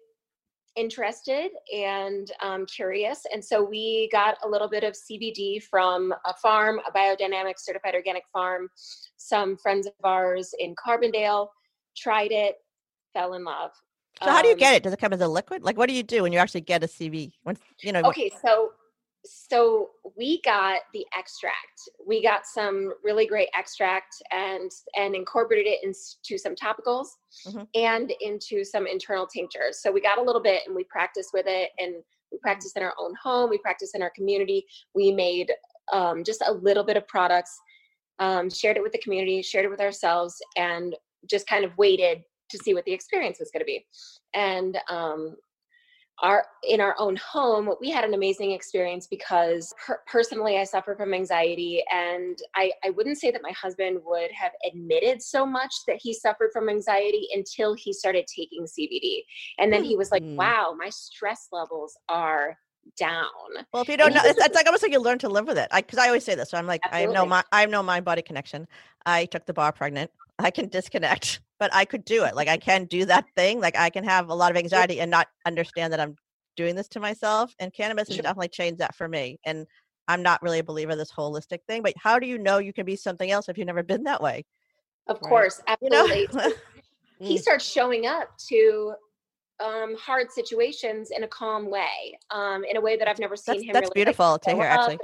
interested 0.75 1.49
and 1.75 2.31
um, 2.41 2.65
curious, 2.65 3.25
and 3.33 3.43
so 3.43 3.63
we 3.63 4.09
got 4.11 4.37
a 4.43 4.47
little 4.47 4.69
bit 4.69 4.83
of 4.83 4.93
CBD 4.93 5.61
from 5.63 6.13
a 6.25 6.33
farm, 6.35 6.79
a 6.87 6.91
biodynamic 6.91 7.55
certified 7.57 7.95
organic 7.95 8.23
farm. 8.31 8.69
Some 9.17 9.57
friends 9.57 9.87
of 9.87 9.93
ours 10.03 10.53
in 10.59 10.75
Carbondale 10.75 11.47
tried 11.97 12.31
it, 12.31 12.55
fell 13.13 13.33
in 13.33 13.43
love. 13.43 13.71
So 14.23 14.29
how 14.29 14.41
do 14.41 14.47
you 14.49 14.53
Um, 14.53 14.59
get 14.59 14.75
it? 14.75 14.83
Does 14.83 14.93
it 14.93 14.99
come 14.99 15.13
as 15.13 15.21
a 15.21 15.27
liquid? 15.27 15.63
Like, 15.63 15.77
what 15.77 15.87
do 15.87 15.95
you 15.95 16.03
do 16.03 16.23
when 16.23 16.33
you 16.33 16.39
actually 16.39 16.61
get 16.61 16.83
a 16.83 16.87
CV? 16.87 17.31
When 17.43 17.57
you 17.81 17.91
know, 17.91 18.01
okay 18.01 18.29
so 18.43 18.71
so 19.25 19.89
we 20.17 20.41
got 20.43 20.81
the 20.93 21.05
extract. 21.17 21.89
We 22.05 22.23
got 22.23 22.45
some 22.45 22.93
really 23.03 23.25
great 23.25 23.49
extract 23.57 24.15
and 24.31 24.71
and 24.95 25.15
incorporated 25.15 25.67
it 25.67 25.79
into 25.83 26.37
some 26.37 26.55
topicals 26.55 27.07
Mhm. 27.47 27.67
and 27.75 28.11
into 28.21 28.63
some 28.63 28.87
internal 28.87 29.27
tinctures. 29.27 29.81
So 29.81 29.91
we 29.91 30.01
got 30.01 30.17
a 30.17 30.21
little 30.21 30.41
bit 30.41 30.65
and 30.65 30.75
we 30.75 30.83
practiced 30.85 31.31
with 31.33 31.47
it 31.47 31.71
and 31.77 32.03
we 32.31 32.37
practiced 32.39 32.77
in 32.77 32.83
our 32.83 32.93
own 32.99 33.13
home 33.21 33.49
we 33.49 33.57
practiced 33.57 33.95
in 33.95 34.01
our 34.01 34.11
community. 34.11 34.65
We 34.93 35.11
made 35.11 35.51
um, 35.91 36.23
just 36.23 36.43
a 36.45 36.53
little 36.53 36.83
bit 36.83 36.97
of 36.97 37.07
products 37.07 37.59
um, 38.19 38.49
shared 38.49 38.77
it 38.77 38.83
with 38.83 38.91
the 38.91 38.99
community 38.99 39.41
shared 39.41 39.65
it 39.65 39.69
with 39.69 39.81
ourselves 39.81 40.35
and 40.55 40.95
just 41.29 41.47
kind 41.47 41.65
of 41.65 41.77
waited 41.77 42.23
to 42.49 42.57
see 42.57 42.73
what 42.73 42.85
the 42.85 42.91
experience 42.93 43.39
was 43.39 43.51
going 43.51 43.61
to 43.61 43.65
be. 43.65 43.85
And 44.33 44.77
um, 44.89 45.35
our 46.21 46.45
in 46.63 46.81
our 46.81 46.95
own 46.99 47.15
home 47.15 47.73
we 47.79 47.89
had 47.89 48.03
an 48.03 48.13
amazing 48.13 48.51
experience 48.51 49.07
because 49.07 49.73
per- 49.85 50.01
personally 50.07 50.57
i 50.57 50.63
suffer 50.63 50.95
from 50.95 51.13
anxiety 51.13 51.83
and 51.91 52.39
I, 52.55 52.71
I 52.83 52.89
wouldn't 52.91 53.17
say 53.17 53.31
that 53.31 53.41
my 53.41 53.51
husband 53.51 53.99
would 54.03 54.31
have 54.31 54.51
admitted 54.69 55.21
so 55.21 55.45
much 55.45 55.73
that 55.87 55.97
he 56.01 56.13
suffered 56.13 56.51
from 56.51 56.69
anxiety 56.69 57.27
until 57.33 57.73
he 57.73 57.93
started 57.93 58.25
taking 58.27 58.65
cbd 58.65 59.21
and 59.57 59.71
then 59.71 59.83
he 59.83 59.95
was 59.95 60.11
like 60.11 60.23
Hmm. 60.23 60.37
wow 60.37 60.75
my 60.77 60.89
stress 60.89 61.47
levels 61.51 61.97
are 62.09 62.57
down 62.97 63.25
Well, 63.71 63.83
if 63.83 63.89
you 63.89 63.97
don't 63.97 64.07
And 64.07 64.15
know, 64.15 64.21
it's, 64.25 64.43
it's 64.43 64.55
like 64.55 64.65
almost 64.65 64.81
like 64.83 64.91
you 64.91 64.99
learn 64.99 65.19
to 65.19 65.29
live 65.29 65.45
with 65.47 65.57
it. 65.57 65.69
Because 65.73 65.99
I 65.99 66.07
always 66.07 66.23
say 66.23 66.33
this. 66.35 66.49
So 66.49 66.57
I'm 66.57 66.65
like, 66.65 66.81
I 66.91 67.01
have 67.01 67.11
no 67.11 67.25
my 67.25 67.43
I 67.51 67.61
have 67.61 67.69
no 67.69 67.83
mind 67.83 68.03
body 68.03 68.21
connection. 68.23 68.67
I 69.05 69.25
took 69.25 69.45
the 69.45 69.53
bar 69.53 69.71
pregnant. 69.71 70.11
I 70.39 70.51
can 70.51 70.69
disconnect, 70.69 71.41
but 71.59 71.73
I 71.73 71.85
could 71.85 72.05
do 72.05 72.23
it. 72.25 72.35
Like 72.35 72.47
I 72.47 72.57
can 72.57 72.85
do 72.85 73.05
that 73.05 73.25
thing. 73.35 73.59
Like 73.59 73.77
I 73.77 73.89
can 73.89 74.03
have 74.03 74.29
a 74.29 74.33
lot 74.33 74.51
of 74.51 74.57
anxiety 74.57 74.99
and 74.99 75.11
not 75.11 75.27
understand 75.45 75.93
that 75.93 75.99
I'm 75.99 76.15
doing 76.55 76.75
this 76.75 76.87
to 76.89 76.99
myself. 76.99 77.53
And 77.59 77.73
cannabis 77.73 78.07
has 78.09 78.17
definitely 78.17 78.49
changed 78.49 78.79
that 78.79 78.95
for 78.95 79.07
me. 79.07 79.39
And 79.45 79.65
I'm 80.07 80.23
not 80.23 80.41
really 80.41 80.59
a 80.59 80.63
believer 80.63 80.91
of 80.93 80.97
this 80.97 81.11
holistic 81.11 81.59
thing. 81.67 81.83
But 81.83 81.93
how 81.97 82.19
do 82.19 82.27
you 82.27 82.37
know 82.37 82.57
you 82.57 82.73
can 82.73 82.85
be 82.85 82.95
something 82.95 83.29
else 83.29 83.47
if 83.49 83.57
you've 83.57 83.67
never 83.67 83.83
been 83.83 84.03
that 84.03 84.21
way? 84.21 84.45
of 85.07 85.19
Right. 85.21 85.29
course 85.29 85.61
You 85.81 85.89
know. 85.89 86.03
absolutely 86.03 86.27
he 87.19 87.37
Mm. 87.37 87.41
starts 87.41 87.65
showing 87.65 88.05
up 88.07 88.29
to 88.47 88.93
um, 89.63 89.95
hard 89.97 90.31
situations 90.31 91.11
in 91.11 91.23
a 91.23 91.27
calm 91.27 91.69
way, 91.69 92.17
um, 92.31 92.63
in 92.63 92.77
a 92.77 92.81
way 92.81 92.95
that 92.95 93.07
I've 93.09 93.19
never 93.19 93.35
seen 93.35 93.55
that's 93.55 93.63
him. 93.65 93.73
that's 93.73 93.89
really, 93.89 93.89
like, 93.89 94.05
beautiful 94.05 94.39
to 94.39 94.55
hear. 94.55 94.63
up. 94.63 94.71
Actually, 94.71 94.99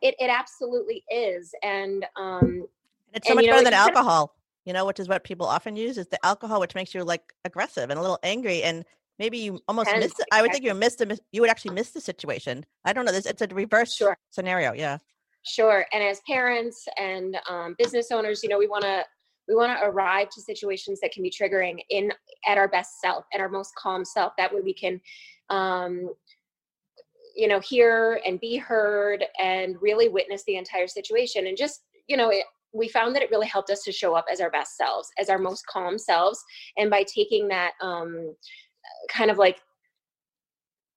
It 0.00 0.14
it 0.18 0.30
absolutely 0.30 1.04
is, 1.10 1.52
and 1.62 2.06
um, 2.16 2.66
And 3.08 3.16
it's 3.16 3.26
so 3.28 3.32
And, 3.32 3.36
much 3.36 3.44
you 3.44 3.50
know, 3.50 3.56
better 3.58 3.64
than 3.64 3.74
alcohol, 3.74 4.34
you 4.68 4.74
know, 4.74 4.84
which 4.84 5.00
is 5.00 5.08
what 5.08 5.24
people 5.24 5.46
often 5.46 5.76
use 5.76 5.96
is 5.96 6.08
the 6.08 6.24
alcohol, 6.24 6.60
which 6.60 6.74
makes 6.74 6.94
you 6.94 7.02
like 7.02 7.32
aggressive 7.46 7.88
and 7.88 7.98
a 7.98 8.02
little 8.02 8.18
angry. 8.22 8.62
And 8.62 8.84
maybe 9.18 9.38
you 9.38 9.60
almost 9.66 9.90
miss 9.96 10.12
it. 10.18 10.26
I 10.30 10.42
would 10.42 10.52
think 10.52 10.62
you 10.62 10.72
exactly. 10.72 11.06
miss 11.06 11.18
the, 11.18 11.24
you 11.32 11.40
would 11.40 11.48
actually 11.48 11.74
miss 11.74 11.92
the 11.92 12.02
situation. 12.02 12.66
I 12.84 12.92
don't 12.92 13.06
know. 13.06 13.12
This 13.12 13.24
It's 13.24 13.40
a 13.40 13.46
reverse 13.46 13.94
Sure. 13.94 14.14
scenario. 14.28 14.74
Yeah. 14.74 14.98
sure. 15.42 15.86
And 15.94 16.04
as 16.04 16.20
parents 16.28 16.86
and 16.98 17.38
um, 17.48 17.76
business 17.78 18.08
owners, 18.12 18.42
you 18.42 18.50
know, 18.50 18.58
we 18.58 18.68
want 18.68 18.82
to 18.84 19.06
we 19.48 19.54
want 19.54 19.78
to 19.78 19.86
arrive 19.86 20.28
to 20.34 20.42
situations 20.42 21.00
that 21.00 21.12
can 21.12 21.22
be 21.22 21.30
triggering 21.30 21.78
in 21.88 22.12
at 22.46 22.58
our 22.58 22.68
best 22.68 23.00
self, 23.00 23.24
at 23.32 23.40
our 23.40 23.48
most 23.48 23.74
calm 23.74 24.04
self. 24.04 24.34
That 24.36 24.54
way, 24.54 24.60
we 24.60 24.74
can. 24.74 25.00
Um, 25.48 26.10
you 27.34 27.46
know 27.46 27.60
hear 27.60 28.20
and 28.26 28.40
be 28.40 28.56
heard 28.56 29.24
and 29.38 29.80
really 29.80 30.08
witness 30.08 30.42
the 30.44 30.56
entire 30.56 30.88
situation 30.88 31.46
and 31.46 31.56
just 31.56 31.82
you 32.08 32.16
know 32.16 32.30
it, 32.30 32.44
we 32.72 32.88
found 32.88 33.14
that 33.14 33.22
it 33.22 33.30
really 33.30 33.46
helped 33.46 33.70
us 33.70 33.82
to 33.82 33.92
show 33.92 34.14
up 34.14 34.26
as 34.30 34.40
our 34.40 34.50
best 34.50 34.76
selves 34.76 35.08
as 35.18 35.28
our 35.28 35.38
most 35.38 35.66
calm 35.66 35.98
selves 35.98 36.42
and 36.76 36.90
by 36.90 37.02
taking 37.02 37.48
that 37.48 37.72
um 37.80 38.34
kind 39.08 39.30
of 39.30 39.38
like 39.38 39.58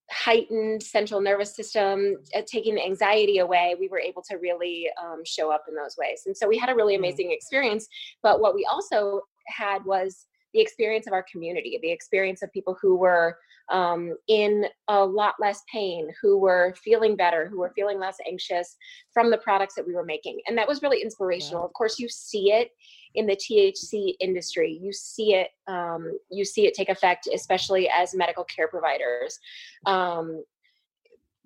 heightened 0.10 0.84
central 0.84 1.22
nervous 1.22 1.56
system 1.56 2.18
uh, 2.36 2.42
taking 2.46 2.75
the 2.75 2.84
anxiety 2.84 3.38
away 3.38 3.75
we 3.80 3.88
were 3.88 4.00
able 4.00 4.22
to 4.22 4.36
really 4.38 4.88
um, 5.01 5.22
show 5.25 5.50
up 5.50 5.63
in 5.70 5.75
those 5.75 5.96
ways 5.98 6.24
and 6.25 6.36
so 6.36 6.48
we 6.48 6.58
had 6.58 6.70
a 6.70 6.75
really 6.75 6.96
Mm. 6.96 7.00
amazing 7.00 7.32
experience 7.32 7.88
but 8.22 8.42
what 8.42 8.54
we 8.54 8.68
also 8.70 9.22
had 9.48 9.84
was 9.86 10.28
the 10.53 10.62
experience 10.62 11.08
of 11.08 11.13
our 11.13 11.25
community 11.31 11.79
the 11.81 11.91
experience 11.91 12.41
of 12.41 12.51
people 12.51 12.77
who 12.81 12.96
were 12.96 13.38
um, 13.72 14.15
in 14.27 14.65
a 14.89 15.03
lot 15.03 15.36
less 15.39 15.63
pain, 15.72 16.10
who 16.22 16.38
were 16.38 16.75
feeling 16.84 17.15
better, 17.15 17.48
who 17.48 17.60
were 17.60 17.72
feeling 17.74 18.00
less 18.00 18.17
anxious 18.27 18.75
from 19.13 19.31
the 19.31 19.38
products 19.38 19.75
that 19.75 19.88
we 19.88 19.93
were 19.93 20.03
making. 20.03 20.39
And 20.48 20.58
that 20.58 20.67
was 20.67 20.81
really 20.81 21.01
inspirational. 21.01 21.65
Of 21.65 21.74
course, 21.74 21.98
you 21.98 22.10
see 22.10 22.51
it 22.51 22.72
in 23.15 23.25
the 23.25 23.36
THC 23.36 24.15
industry. 24.20 24.77
You 24.81 24.91
see 24.91 25.36
it, 25.36 25.50
um, 25.67 26.17
you 26.29 26.43
see 26.43 26.67
it 26.67 26.74
take 26.74 26.89
effect, 26.89 27.27
especially 27.34 27.89
as 27.89 28.13
medical 28.13 28.43
care 28.43 28.67
providers. 28.67 29.39
Um, 29.86 30.43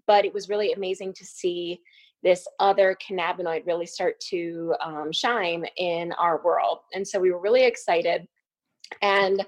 but 0.07 0.25
it 0.25 0.33
was 0.33 0.50
really 0.50 0.74
amazing 0.74 1.13
to 1.13 1.25
see 1.25 1.79
this 2.24 2.47
other 2.59 2.97
cannabinoid 3.07 3.67
really 3.67 3.85
start 3.85 4.19
to 4.19 4.74
um, 4.83 5.12
shine 5.12 5.65
in 5.77 6.12
our 6.13 6.41
world. 6.43 6.79
And 6.93 7.07
so 7.07 7.19
we 7.19 7.31
were 7.31 7.39
really 7.39 7.65
excited. 7.65 8.27
And 9.01 9.46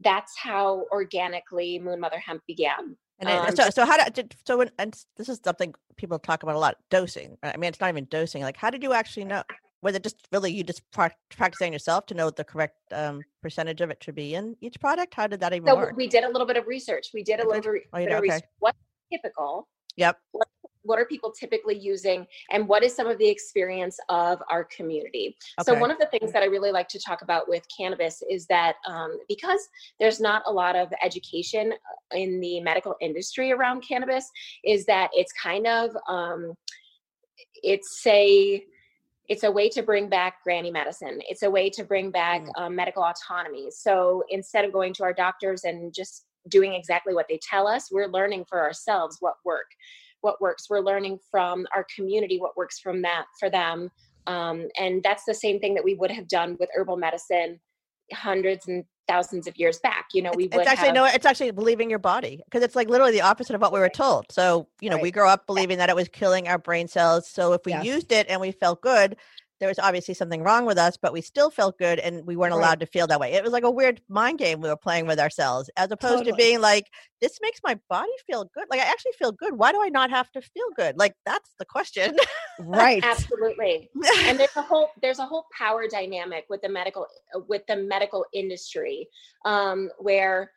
that's 0.00 0.36
how 0.36 0.84
organically 0.92 1.78
Moon 1.78 2.00
Mother 2.00 2.18
Hemp 2.18 2.42
began. 2.46 2.96
And 3.18 3.28
then, 3.28 3.48
Um, 3.48 3.56
so, 3.56 3.70
so 3.70 3.86
how 3.86 4.08
did 4.10 4.36
so 4.46 4.58
when 4.58 4.70
and 4.78 4.94
this 5.16 5.28
is 5.30 5.40
something 5.42 5.74
people 5.96 6.18
talk 6.18 6.42
about 6.42 6.54
a 6.54 6.58
lot 6.58 6.76
dosing. 6.90 7.38
I 7.42 7.56
mean, 7.56 7.68
it's 7.68 7.80
not 7.80 7.88
even 7.88 8.04
dosing. 8.10 8.42
Like, 8.42 8.58
how 8.58 8.68
did 8.68 8.82
you 8.82 8.92
actually 8.92 9.24
know? 9.24 9.42
Was 9.82 9.94
it 9.94 10.02
just 10.02 10.26
really 10.32 10.52
you 10.52 10.62
just 10.64 10.82
prac- 10.90 11.16
practicing 11.30 11.72
yourself 11.72 12.06
to 12.06 12.14
know 12.14 12.26
what 12.26 12.36
the 12.36 12.44
correct 12.44 12.76
um, 12.92 13.22
percentage 13.42 13.80
of 13.80 13.90
it 13.90 14.02
should 14.02 14.14
be 14.16 14.34
in 14.34 14.56
each 14.60 14.78
product? 14.80 15.14
How 15.14 15.26
did 15.26 15.40
that 15.40 15.54
even 15.54 15.66
So 15.66 15.76
work? 15.76 15.96
we 15.96 16.08
did 16.08 16.24
a 16.24 16.28
little 16.28 16.46
bit 16.46 16.56
of 16.56 16.66
research. 16.66 17.08
We 17.14 17.22
did 17.22 17.40
a 17.40 17.46
little 17.46 17.62
did? 17.62 17.68
re- 17.70 17.82
Oh, 17.92 17.98
you 17.98 18.06
bit 18.06 18.16
of 18.16 18.22
research. 18.22 18.44
What's 18.58 18.78
typical? 19.10 19.68
Yep. 19.96 20.18
What 20.86 20.98
are 20.98 21.04
people 21.04 21.32
typically 21.32 21.78
using? 21.78 22.26
And 22.50 22.66
what 22.68 22.82
is 22.82 22.94
some 22.94 23.06
of 23.06 23.18
the 23.18 23.28
experience 23.28 23.98
of 24.08 24.42
our 24.50 24.64
community? 24.64 25.36
So 25.62 25.74
one 25.78 25.90
of 25.90 25.98
the 25.98 26.06
things 26.06 26.32
that 26.32 26.42
I 26.42 26.46
really 26.46 26.72
like 26.72 26.88
to 26.88 27.00
talk 27.00 27.22
about 27.22 27.48
with 27.48 27.64
cannabis 27.76 28.22
is 28.30 28.46
that 28.46 28.76
um, 28.86 29.18
because 29.28 29.60
there's 30.00 30.20
not 30.20 30.42
a 30.46 30.52
lot 30.52 30.76
of 30.76 30.88
education 31.02 31.72
uh, 31.72 32.16
in 32.16 32.40
the 32.40 32.60
medical 32.60 32.94
industry 33.00 33.52
around 33.52 33.82
cannabis, 33.86 34.30
is 34.64 34.86
that 34.86 35.10
it's 35.12 35.32
kind 35.42 35.66
of 35.66 35.90
um, 36.08 36.54
it's 37.62 38.02
a 38.06 38.62
it's 39.28 39.42
a 39.42 39.50
way 39.50 39.68
to 39.68 39.82
bring 39.82 40.08
back 40.08 40.34
granny 40.44 40.70
medicine. 40.70 41.20
It's 41.28 41.42
a 41.42 41.50
way 41.50 41.68
to 41.70 41.82
bring 41.82 42.12
back 42.12 42.42
Mm. 42.42 42.50
um, 42.58 42.76
medical 42.76 43.02
autonomy. 43.02 43.70
So 43.70 44.22
instead 44.28 44.64
of 44.64 44.72
going 44.72 44.94
to 44.94 45.02
our 45.02 45.12
doctors 45.12 45.64
and 45.64 45.92
just 45.92 46.26
doing 46.48 46.74
exactly 46.74 47.12
what 47.12 47.26
they 47.28 47.40
tell 47.42 47.66
us, 47.66 47.90
we're 47.90 48.06
learning 48.06 48.44
for 48.48 48.60
ourselves 48.60 49.16
what 49.20 49.34
work, 49.44 49.66
what 50.26 50.40
works. 50.42 50.68
We're 50.68 50.80
learning 50.80 51.20
from 51.30 51.66
our 51.74 51.86
community 51.94 52.38
what 52.38 52.56
works 52.56 52.78
from 52.80 53.00
that 53.02 53.26
for 53.38 53.48
them. 53.48 53.88
Um, 54.26 54.66
and 54.76 55.02
that's 55.02 55.24
the 55.24 55.34
same 55.34 55.60
thing 55.60 55.74
that 55.74 55.84
we 55.84 55.94
would 55.94 56.10
have 56.10 56.26
done 56.28 56.56
with 56.58 56.68
herbal 56.74 56.96
medicine 56.96 57.60
hundreds 58.12 58.66
and 58.66 58.84
thousands 59.08 59.46
of 59.46 59.56
years 59.56 59.78
back. 59.78 60.06
You 60.12 60.22
know, 60.22 60.34
we 60.34 60.48
It's, 60.50 60.54
would 60.56 60.66
it's 60.66 60.66
actually 60.66 60.88
have, 60.88 60.94
no, 60.94 61.04
it's 61.06 61.24
actually 61.26 61.52
believing 61.52 61.88
your 61.88 62.00
body 62.00 62.42
because 62.44 62.62
it's 62.62 62.74
like 62.76 62.88
literally 62.90 63.12
the 63.12 63.22
opposite 63.22 63.54
of 63.54 63.60
what 63.60 63.72
we 63.72 63.78
were 63.78 63.88
told. 63.88 64.26
So 64.32 64.68
you 64.80 64.90
know, 64.90 64.98
we 64.98 65.10
Right. 65.10 65.14
grow 65.14 65.28
up 65.28 65.46
believing 65.46 65.78
that 65.78 65.88
it 65.88 65.96
was 65.96 66.08
killing 66.08 66.48
our 66.48 66.58
brain 66.58 66.88
cells. 66.88 67.28
So 67.28 67.52
if 67.52 67.62
we 67.64 67.72
Yes. 67.72 67.84
used 67.84 68.12
it 68.12 68.26
and 68.28 68.40
we 68.40 68.50
felt 68.52 68.82
good, 68.82 69.16
there 69.58 69.68
was 69.68 69.78
obviously 69.78 70.14
something 70.14 70.42
wrong 70.42 70.66
with 70.66 70.78
us, 70.78 70.96
but 70.96 71.12
we 71.12 71.20
still 71.20 71.50
felt 71.50 71.78
good 71.78 71.98
and 71.98 72.26
we 72.26 72.36
weren't 72.36 72.52
Right. 72.54 72.58
allowed 72.60 72.80
to 72.80 72.86
feel 72.86 73.06
that 73.06 73.20
way. 73.20 73.32
It 73.32 73.42
was 73.42 73.52
like 73.52 73.64
a 73.64 73.70
weird 73.70 74.00
mind 74.08 74.38
game 74.38 74.60
we 74.60 74.68
were 74.68 74.76
playing 74.76 75.06
with 75.06 75.18
ourselves, 75.18 75.70
as 75.76 75.90
opposed 75.90 76.24
to 76.26 76.34
being 76.34 76.60
like, 76.60 76.86
"This 77.20 77.38
makes 77.40 77.60
my 77.64 77.78
body 77.88 78.12
feel 78.26 78.44
good. 78.54 78.66
Like 78.70 78.80
I 78.80 78.84
actually 78.84 79.12
feel 79.18 79.32
good. 79.32 79.56
Why 79.58 79.72
do 79.72 79.82
I 79.82 79.88
not 79.88 80.10
have 80.10 80.30
to 80.32 80.42
feel 80.42 80.66
good? 80.76 80.98
Like 80.98 81.14
that's 81.24 81.54
the 81.58 81.64
question." 81.64 82.16
Right. 82.58 83.02
absolutely. 83.04 83.90
and 84.28 84.38
there's 84.38 84.56
a 84.56 84.62
whole 84.62 84.90
there's 85.02 85.18
a 85.18 85.26
whole 85.26 85.46
power 85.56 85.86
dynamic 85.88 86.44
with 86.48 86.62
the 86.62 86.68
medical 86.68 87.06
uh, 87.34 87.40
with 87.48 87.62
the 87.66 87.76
medical 87.76 88.24
industry 88.32 89.08
um, 89.44 89.90
where 89.98 90.50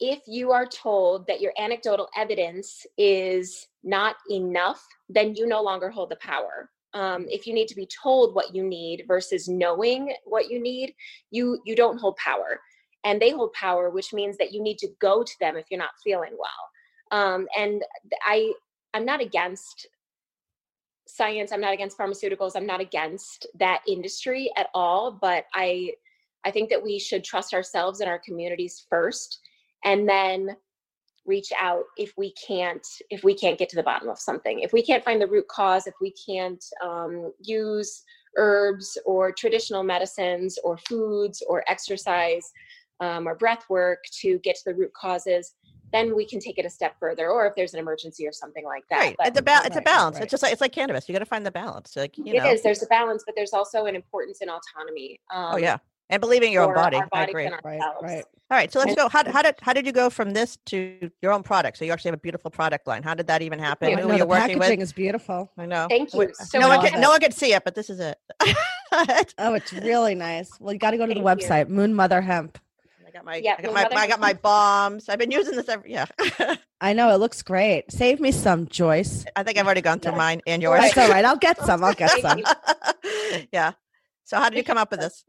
if 0.00 0.20
you 0.28 0.52
are 0.52 0.66
told 0.66 1.26
that 1.26 1.40
your 1.40 1.52
anecdotal 1.58 2.08
evidence 2.16 2.86
is 2.96 3.66
not 3.82 4.14
enough 4.30 4.86
then 5.08 5.34
you 5.34 5.46
no 5.46 5.60
longer 5.60 5.90
hold 5.90 6.10
the 6.10 6.16
power 6.16 6.70
um, 6.94 7.26
if 7.28 7.46
you 7.46 7.54
need 7.54 7.68
to 7.68 7.74
be 7.74 7.86
told 8.02 8.34
what 8.34 8.54
you 8.54 8.64
need 8.64 9.04
versus 9.06 9.48
knowing 9.48 10.12
what 10.24 10.50
you 10.50 10.60
need 10.60 10.94
you 11.30 11.60
you 11.64 11.76
don't 11.76 11.98
hold 11.98 12.16
power. 12.16 12.60
And 13.04 13.20
they 13.20 13.30
hold 13.30 13.52
power 13.52 13.90
which 13.90 14.12
means 14.12 14.36
that 14.38 14.52
you 14.52 14.62
need 14.62 14.78
to 14.78 14.88
go 15.00 15.22
to 15.22 15.32
them 15.40 15.56
if 15.56 15.66
you're 15.70 15.78
not 15.78 15.90
feeling 16.02 16.36
well. 16.38 16.50
Um, 17.10 17.46
and 17.56 17.82
i 18.24 18.52
i'm 18.94 19.04
not 19.04 19.20
against 19.20 19.86
science 21.06 21.52
i'm 21.52 21.60
not 21.60 21.72
against 21.72 21.96
pharmaceuticals 21.98 22.52
i'm 22.54 22.66
not 22.66 22.80
against 22.80 23.46
that 23.58 23.80
industry 23.88 24.50
at 24.56 24.68
all 24.74 25.10
but 25.10 25.44
i 25.54 25.90
i 26.44 26.50
think 26.50 26.68
that 26.68 26.82
we 26.82 26.98
should 26.98 27.24
trust 27.24 27.54
ourselves 27.54 28.00
and 28.00 28.10
our 28.10 28.18
communities 28.18 28.86
first 28.90 29.40
and 29.84 30.08
then 30.08 30.56
reach 31.28 31.52
out 31.60 31.84
if 31.96 32.12
we 32.16 32.32
can't 32.32 32.84
if 33.10 33.22
we 33.22 33.34
can't 33.34 33.58
get 33.58 33.68
to 33.68 33.76
the 33.76 33.82
bottom 33.82 34.08
of 34.08 34.18
something 34.18 34.60
if 34.60 34.72
we 34.72 34.82
can't 34.82 35.04
find 35.04 35.20
the 35.20 35.26
root 35.26 35.46
cause 35.48 35.86
if 35.86 35.94
we 36.00 36.12
can't 36.12 36.64
um, 36.84 37.32
use 37.40 38.02
herbs 38.36 38.96
or 39.04 39.30
traditional 39.30 39.82
medicines 39.82 40.58
or 40.64 40.78
foods 40.78 41.42
or 41.48 41.62
exercise 41.68 42.50
um, 43.00 43.28
or 43.28 43.34
breath 43.34 43.64
work 43.68 44.02
to 44.10 44.38
get 44.40 44.56
to 44.56 44.62
the 44.66 44.74
root 44.74 44.92
causes 44.94 45.54
then 45.92 46.14
we 46.14 46.26
can 46.26 46.40
take 46.40 46.58
it 46.58 46.66
a 46.66 46.70
step 46.70 46.94
further 46.98 47.30
or 47.30 47.46
if 47.46 47.54
there's 47.56 47.72
an 47.74 47.80
emergency 47.80 48.26
or 48.26 48.32
something 48.32 48.64
like 48.64 48.84
that 48.90 48.98
right. 48.98 49.16
But, 49.18 49.28
It's 49.28 49.38
a 49.38 49.42
ba- 49.42 49.62
it's 49.64 49.76
a 49.76 49.80
balance. 49.80 50.14
right. 50.14 50.24
It's 50.24 50.30
just 50.30 50.42
like 50.42 50.52
it's 50.52 50.60
like 50.60 50.72
cannabis. 50.72 51.08
You 51.08 51.14
got 51.14 51.20
to 51.20 51.24
find 51.24 51.46
the 51.46 51.50
balance. 51.50 51.96
Like 51.96 52.18
you 52.18 52.24
It 52.34 52.42
know. 52.42 52.50
is. 52.50 52.62
There's 52.62 52.82
a 52.82 52.86
balance, 52.86 53.22
but 53.24 53.34
there's 53.34 53.54
also 53.54 53.86
an 53.86 53.96
importance 53.96 54.42
in 54.42 54.48
autonomy. 54.50 55.18
Um, 55.34 55.54
oh 55.54 55.56
yeah. 55.56 55.78
And 56.10 56.20
believing 56.20 56.52
your 56.52 56.62
own 56.62 56.70
for 56.70 56.74
body. 56.76 57.00
I 57.12 57.24
agree. 57.24 57.44
Right. 57.44 57.80
ourselves. 57.80 57.98
Right. 58.02 58.24
All 58.50 58.56
right, 58.56 58.72
so 58.72 58.78
let's 58.78 58.94
go. 58.94 59.10
How, 59.10 59.30
how 59.30 59.42
did 59.42 59.56
how 59.60 59.74
did 59.74 59.84
you 59.84 59.92
go 59.92 60.08
from 60.08 60.30
this 60.30 60.56
to 60.66 61.10
your 61.20 61.32
own 61.32 61.42
product? 61.42 61.76
So 61.76 61.84
you 61.84 61.92
actually 61.92 62.08
have 62.12 62.18
a 62.18 62.22
beautiful 62.22 62.50
product 62.50 62.86
line. 62.86 63.02
How 63.02 63.12
did 63.14 63.26
that 63.26 63.42
even 63.42 63.58
happen? 63.58 63.90
you. 63.90 63.96
Who 63.96 64.02
No, 64.02 64.06
were 64.08 64.12
you 64.14 64.18
the 64.20 64.26
working 64.26 64.58
packaging 64.58 64.78
with? 64.80 64.88
is 64.88 64.92
beautiful. 64.94 65.50
I 65.58 65.66
know. 65.66 65.86
Thank 65.90 66.14
you. 66.14 66.30
So 66.32 66.58
no 66.58 66.68
one 66.68 66.78
I 66.78 66.82
can 66.82 66.92
get- 66.92 67.00
no 67.00 67.10
one 67.10 67.20
can 67.20 67.32
see 67.32 67.52
it, 67.52 67.62
but 67.64 67.74
this 67.74 67.90
is 67.90 68.00
it. 68.00 68.16
Oh, 69.36 69.52
it's 69.52 69.70
really 69.74 70.14
nice. 70.14 70.50
Well, 70.58 70.72
you 70.72 70.78
got 70.78 70.92
to 70.92 70.96
go 70.96 71.04
to 71.04 71.12
the 71.12 71.20
Thank 71.22 71.42
you. 71.42 71.46
website, 71.46 71.68
Moon 71.68 71.92
Mother 71.94 72.22
Hemp. 72.22 72.58
got 73.12 73.22
my 73.22 73.36
Yeah, 73.36 73.56
I 73.58 73.62
got 73.62 73.74
my, 73.74 73.82
matter 73.82 73.96
I 73.98 74.06
got 74.06 74.18
my 74.18 74.32
balms. 74.32 75.10
I've 75.10 75.18
been 75.18 75.30
using 75.30 75.56
this 75.56 75.68
every 75.68 75.92
yeah. 75.92 76.06
I 76.80 76.94
know 76.94 77.10
it 77.10 77.16
looks 77.18 77.42
great. 77.42 77.92
Save 77.92 78.18
me 78.18 78.32
some, 78.32 78.66
Joyce. 78.66 79.26
I 79.36 79.42
think 79.42 79.58
I've 79.58 79.66
already 79.66 79.82
gone 79.82 80.00
through 80.00 80.12
Yeah. 80.12 80.18
mine 80.18 80.40
and 80.46 80.62
yours. 80.62 80.80
That's 80.80 80.96
all 80.96 81.10
right. 81.10 81.22
I'll 81.26 81.36
get 81.36 81.58
some. 81.60 81.84
I'll 81.84 81.92
get 81.92 82.18
some. 82.22 82.40
yeah. 83.52 83.72
So 84.24 84.38
how 84.38 84.48
did 84.48 84.56
you 84.56 84.64
come 84.64 84.78
up 84.78 84.90
with 84.90 85.00
this? 85.00 85.22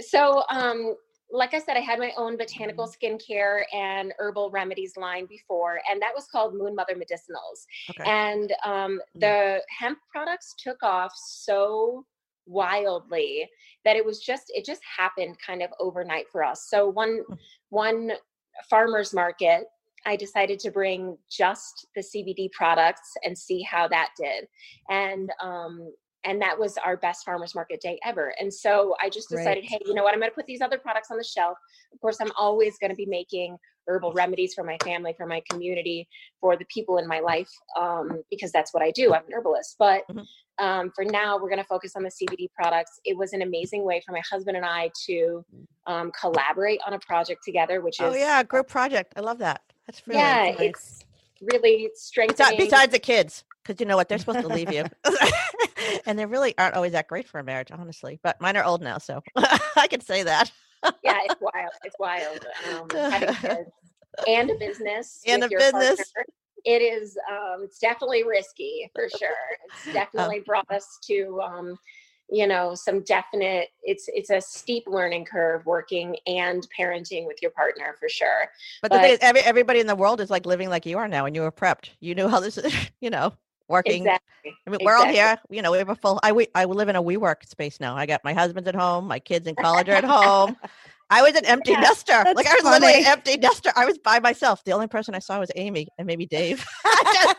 So, 0.00 0.42
um, 0.50 0.94
like 1.30 1.52
I 1.52 1.58
said, 1.58 1.76
I 1.76 1.80
had 1.80 1.98
my 1.98 2.12
own 2.16 2.36
botanical 2.38 2.86
skincare 2.86 3.62
and 3.74 4.14
herbal 4.18 4.50
remedies 4.50 4.96
line 4.96 5.26
before, 5.26 5.80
and 5.90 6.00
that 6.00 6.12
was 6.14 6.26
called 6.32 6.54
Moon 6.54 6.74
Mother 6.74 6.94
Medicinals. 6.94 7.66
Okay. 7.90 8.08
And 8.10 8.52
um, 8.64 9.00
Mm. 9.16 9.20
the 9.20 9.62
hemp 9.78 9.98
products 10.10 10.54
took 10.58 10.82
off 10.82 11.12
so 11.16 12.06
wildly 12.46 13.46
that 13.84 13.94
it 13.96 14.04
was 14.04 14.20
just 14.20 14.44
it 14.48 14.64
just 14.64 14.80
happened 14.96 15.36
kind 15.46 15.62
of 15.62 15.70
overnight 15.78 16.26
for 16.30 16.42
us. 16.42 16.66
So 16.70 16.88
one 16.88 17.24
Mm. 17.28 17.38
one 17.68 18.12
farmers 18.70 19.12
market, 19.12 19.66
I 20.06 20.16
decided 20.16 20.58
to 20.60 20.70
bring 20.70 21.18
just 21.30 21.86
the 21.94 22.00
CBD 22.02 22.50
products 22.52 23.12
and 23.24 23.36
see 23.36 23.60
how 23.62 23.86
that 23.88 24.10
did, 24.16 24.48
and 24.88 25.30
um, 25.42 25.92
and 26.24 26.40
that 26.42 26.58
was 26.58 26.76
our 26.78 26.96
best 26.96 27.24
farmers 27.24 27.54
market 27.54 27.80
day 27.80 27.98
ever. 28.04 28.34
And 28.40 28.52
so 28.52 28.94
I 29.02 29.08
just 29.08 29.28
decided, 29.28 29.60
Great. 29.62 29.70
hey, 29.70 29.78
you 29.86 29.94
know 29.94 30.02
what? 30.02 30.14
I'm 30.14 30.20
going 30.20 30.30
to 30.30 30.34
put 30.34 30.46
these 30.46 30.60
other 30.60 30.78
products 30.78 31.10
on 31.10 31.16
the 31.16 31.24
shelf. 31.24 31.56
Of 31.92 32.00
course, 32.00 32.18
I'm 32.20 32.32
always 32.38 32.76
going 32.78 32.90
to 32.90 32.96
be 32.96 33.06
making 33.06 33.56
herbal 33.86 34.12
remedies 34.12 34.52
for 34.54 34.64
my 34.64 34.76
family, 34.84 35.14
for 35.16 35.26
my 35.26 35.42
community, 35.50 36.08
for 36.40 36.56
the 36.56 36.66
people 36.66 36.98
in 36.98 37.06
my 37.06 37.20
life, 37.20 37.50
um, 37.78 38.22
because 38.30 38.52
that's 38.52 38.74
what 38.74 38.82
I 38.82 38.90
do. 38.90 39.14
I'm 39.14 39.22
an 39.26 39.32
herbalist. 39.32 39.76
But 39.78 40.02
Mhm. 40.08 40.26
um, 40.58 40.90
for 40.94 41.04
now, 41.04 41.36
we're 41.38 41.48
going 41.48 41.62
to 41.62 41.64
focus 41.64 41.94
on 41.96 42.02
the 42.02 42.10
CBD 42.10 42.48
products. 42.52 43.00
It 43.04 43.16
was 43.16 43.32
an 43.32 43.42
amazing 43.42 43.84
way 43.84 44.02
for 44.04 44.12
my 44.12 44.22
husband 44.30 44.56
and 44.56 44.66
I 44.66 44.90
to 45.06 45.44
um, 45.86 46.10
collaborate 46.20 46.80
on 46.86 46.92
a 46.92 46.98
project 46.98 47.42
together, 47.44 47.80
which 47.80 48.00
is 48.00 48.06
Oh 48.06 48.14
yeah, 48.14 48.42
group 48.42 48.68
project. 48.68 49.14
I 49.16 49.20
love 49.20 49.38
that. 49.38 49.62
That's 49.86 50.06
really 50.06 50.20
yeah, 50.20 50.52
nice. 50.52 50.60
it's 50.60 51.04
really 51.40 51.90
strengthening. 51.94 52.58
Besides 52.58 52.92
the 52.92 52.98
kids, 52.98 53.44
because 53.62 53.80
you 53.80 53.86
know 53.86 53.96
what, 53.96 54.08
they're 54.08 54.18
supposed 54.18 54.40
to 54.40 54.48
leave 54.48 54.70
you, 54.70 54.84
and 56.06 56.18
they 56.18 56.26
really 56.26 56.54
aren't 56.58 56.74
always 56.74 56.92
that 56.92 57.08
great 57.08 57.28
for 57.28 57.38
a 57.38 57.44
marriage, 57.44 57.70
honestly. 57.72 58.18
But 58.22 58.40
mine 58.40 58.56
are 58.56 58.64
old 58.64 58.82
now, 58.82 58.98
so 58.98 59.22
I 59.76 59.86
can 59.88 60.00
say 60.00 60.22
that. 60.22 60.50
yeah, 61.02 61.18
it's 61.24 61.40
wild. 61.40 61.72
It's 61.84 61.96
wild. 61.98 62.46
Um, 62.72 62.88
having 63.10 63.34
kids 63.34 63.70
and 64.26 64.50
a 64.50 64.54
business 64.54 65.22
And 65.26 65.44
a 65.44 65.48
business. 65.48 65.72
partner, 65.72 66.24
It 66.64 66.82
is. 66.82 67.16
Um, 67.30 67.62
it's 67.62 67.78
definitely 67.78 68.24
risky 68.24 68.90
for 68.94 69.08
sure. 69.18 69.28
It's 69.66 69.84
definitely 69.92 70.40
brought 70.40 70.70
us 70.70 70.98
to, 71.04 71.40
um, 71.42 71.78
you 72.30 72.46
know, 72.46 72.74
some 72.74 73.00
definite. 73.02 73.68
It's 73.82 74.08
it's 74.12 74.30
a 74.30 74.40
steep 74.40 74.84
learning 74.86 75.24
curve 75.24 75.64
working 75.66 76.16
and 76.26 76.66
parenting 76.78 77.26
with 77.26 77.40
your 77.40 77.52
partner 77.52 77.96
for 77.98 78.08
sure. 78.08 78.50
But 78.82 78.92
the 78.92 78.98
thing 78.98 79.12
is, 79.12 79.18
every, 79.20 79.40
everybody 79.42 79.80
in 79.80 79.86
the 79.86 79.96
world 79.96 80.20
is 80.20 80.30
like 80.30 80.46
living 80.46 80.68
like 80.68 80.84
you 80.84 80.98
are 80.98 81.08
now, 81.08 81.26
and 81.26 81.34
you 81.34 81.42
were 81.42 81.52
prepped. 81.52 81.90
You 82.00 82.14
knew 82.14 82.28
how 82.28 82.40
this, 82.40 82.58
is, 82.58 82.72
you 83.00 83.10
know, 83.10 83.32
working. 83.68 84.02
Exactly. 84.02 84.56
I 84.66 84.70
mean, 84.70 84.80
we're 84.82 84.96
all 84.96 85.06
here. 85.06 85.38
You 85.50 85.62
know, 85.62 85.72
we 85.72 85.78
have 85.78 85.88
a 85.88 85.94
full. 85.96 86.18
I 86.22 86.32
we, 86.32 86.48
I 86.54 86.64
live 86.64 86.88
in 86.88 86.96
a 86.96 87.02
WeWork 87.02 87.48
space 87.48 87.80
now. 87.80 87.96
I 87.96 88.06
got 88.06 88.22
my 88.24 88.32
husband's 88.32 88.68
at 88.68 88.74
home, 88.74 89.06
my 89.06 89.18
kids 89.18 89.46
in 89.46 89.54
college 89.54 89.88
are 89.88 89.92
at 89.92 90.04
home. 90.04 90.56
I 91.10 91.22
was 91.22 91.34
an 91.36 91.46
empty 91.46 91.70
Yeah, 91.70 91.80
nester. 91.80 92.22
Like 92.34 92.46
I 92.46 92.54
was 92.54 92.64
literally 92.64 92.98
an 93.00 93.06
empty 93.06 93.38
nester. 93.38 93.72
I 93.74 93.86
was 93.86 93.96
by 93.98 94.20
myself. 94.20 94.62
The 94.64 94.72
only 94.72 94.88
person 94.88 95.14
I 95.14 95.20
saw 95.20 95.38
was 95.40 95.50
Amie 95.56 95.88
and 95.96 96.06
maybe 96.06 96.26
Dave. 96.26 96.66
Just- 97.14 97.36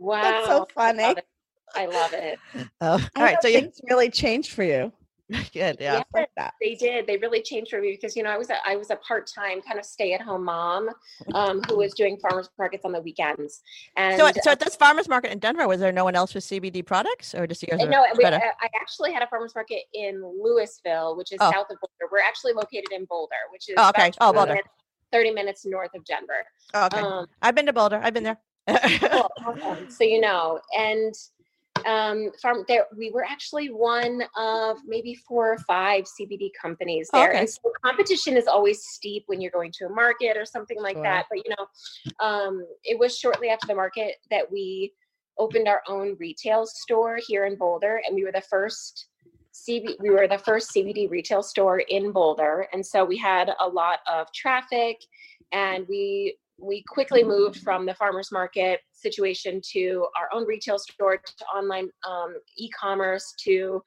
Wow, 0.00 0.22
That's 0.22 0.46
so 0.46 0.66
I 0.76 0.92
funny. 0.92 1.02
love 1.02 1.18
it. 1.18 1.26
I 1.74 1.86
love 1.86 2.12
it. 2.12 2.38
oh, 2.80 2.90
all 2.90 3.00
I 3.16 3.22
right. 3.22 3.36
So 3.42 3.48
you 3.48 3.60
things 3.60 3.80
really 3.90 4.10
changed 4.10 4.52
for 4.52 4.62
you. 4.62 4.92
good. 5.52 5.76
Yeah. 5.78 6.02
Yeah. 6.14 6.24
Like. 6.36 6.50
They 6.60 6.74
did. 6.74 7.06
They 7.06 7.16
really 7.18 7.42
changed 7.42 7.70
for 7.70 7.80
me 7.80 7.90
because 7.92 8.16
you 8.16 8.22
know 8.22 8.30
I 8.30 8.38
was 8.38 8.48
a, 8.50 8.56
I 8.66 8.76
was 8.76 8.90
a 8.90 8.96
part 8.96 9.26
time 9.26 9.60
kind 9.60 9.78
of 9.78 9.84
stay 9.84 10.12
at 10.14 10.20
home 10.22 10.44
mom 10.44 10.88
um, 11.34 11.60
who 11.68 11.76
was 11.76 11.92
doing 11.94 12.16
farmers 12.18 12.48
markets 12.58 12.84
on 12.84 12.92
the 12.92 13.00
weekends. 13.00 13.60
And 13.96 14.18
So, 14.18 14.30
so 14.42 14.50
at 14.52 14.60
this 14.60 14.74
farmers 14.76 15.08
market 15.08 15.30
in 15.32 15.38
Denver, 15.38 15.68
was 15.68 15.80
there 15.80 15.92
no 15.92 16.04
one 16.04 16.14
else 16.14 16.34
with 16.34 16.44
CBD 16.44 16.84
products, 16.84 17.34
or 17.34 17.46
just 17.46 17.62
yours? 17.68 17.80
uh, 17.80 17.84
no, 17.86 18.04
we, 18.16 18.24
uh, 18.24 18.38
I 18.38 18.68
actually 18.80 19.12
had 19.12 19.22
a 19.22 19.26
farmers 19.26 19.54
market 19.54 19.82
in 19.92 20.22
Louisville, 20.24 21.16
which 21.16 21.32
is 21.32 21.38
Oh. 21.40 21.50
south 21.52 21.66
of 21.70 21.76
Boulder. 21.80 22.10
We're 22.10 22.20
actually 22.20 22.54
located 22.54 22.90
in 22.92 23.04
Boulder, 23.04 23.34
which 23.52 23.68
is 23.68 23.74
Oh, 23.76 23.90
okay. 23.90 24.10
Oh, 24.20 24.32
Boulder. 24.32 24.52
minutes- 24.52 24.68
30 25.12 25.30
minutes 25.32 25.64
north 25.66 25.94
of 25.94 26.04
Denver. 26.04 26.44
Oh, 26.74 26.86
okay. 26.86 27.00
Um, 27.00 27.26
I've 27.40 27.54
been 27.54 27.64
to 27.66 27.72
Boulder. 27.72 27.98
I've 28.02 28.12
been 28.14 28.24
there. 28.24 28.38
cool, 29.00 29.30
awesome. 29.46 29.90
So 29.90 30.04
you 30.04 30.20
know, 30.20 30.60
and 30.78 31.14
um, 31.86 32.30
farm 32.40 32.64
there 32.68 32.86
we 32.96 33.10
were 33.10 33.24
actually 33.24 33.68
one 33.68 34.22
of 34.36 34.78
maybe 34.86 35.14
four 35.14 35.52
or 35.52 35.58
five 35.58 36.04
CBD 36.04 36.50
companies 36.60 37.08
there, 37.12 37.30
okay. 37.30 37.40
and 37.40 37.48
so 37.48 37.60
competition 37.84 38.36
is 38.36 38.46
always 38.46 38.82
steep 38.82 39.24
when 39.26 39.40
you're 39.40 39.50
going 39.50 39.72
to 39.72 39.86
a 39.86 39.88
market 39.88 40.36
or 40.36 40.44
something 40.44 40.80
like 40.80 40.96
Sure. 40.96 41.02
that. 41.02 41.26
But 41.30 41.38
you 41.44 41.54
know, 41.56 42.24
um, 42.24 42.66
it 42.84 42.98
was 42.98 43.16
shortly 43.16 43.48
after 43.48 43.66
the 43.66 43.74
market 43.74 44.16
that 44.30 44.50
we 44.50 44.92
opened 45.38 45.68
our 45.68 45.82
own 45.88 46.16
retail 46.18 46.66
store 46.66 47.18
here 47.26 47.46
in 47.46 47.56
Boulder, 47.56 48.00
and 48.06 48.14
we 48.14 48.24
were 48.24 48.32
the 48.32 48.42
first. 48.42 49.06
CB, 49.54 49.96
we 49.98 50.10
were 50.10 50.28
the 50.28 50.38
first 50.38 50.70
CBD 50.72 51.10
retail 51.10 51.42
store 51.42 51.80
in 51.80 52.12
Boulder, 52.12 52.68
and 52.72 52.84
so 52.84 53.04
we 53.04 53.16
had 53.16 53.50
a 53.58 53.66
lot 53.66 54.00
of 54.06 54.32
traffic, 54.32 54.98
and 55.50 55.84
we 55.88 56.36
we 56.58 56.82
quickly 56.88 57.22
moved 57.22 57.60
from 57.60 57.86
the 57.86 57.94
farmers 57.94 58.30
market 58.32 58.80
situation 58.92 59.60
to 59.72 60.06
our 60.18 60.28
own 60.32 60.46
retail 60.46 60.78
store 60.78 61.18
to 61.18 61.44
online 61.46 61.88
um, 62.08 62.34
e-commerce 62.56 63.34
to 63.44 63.82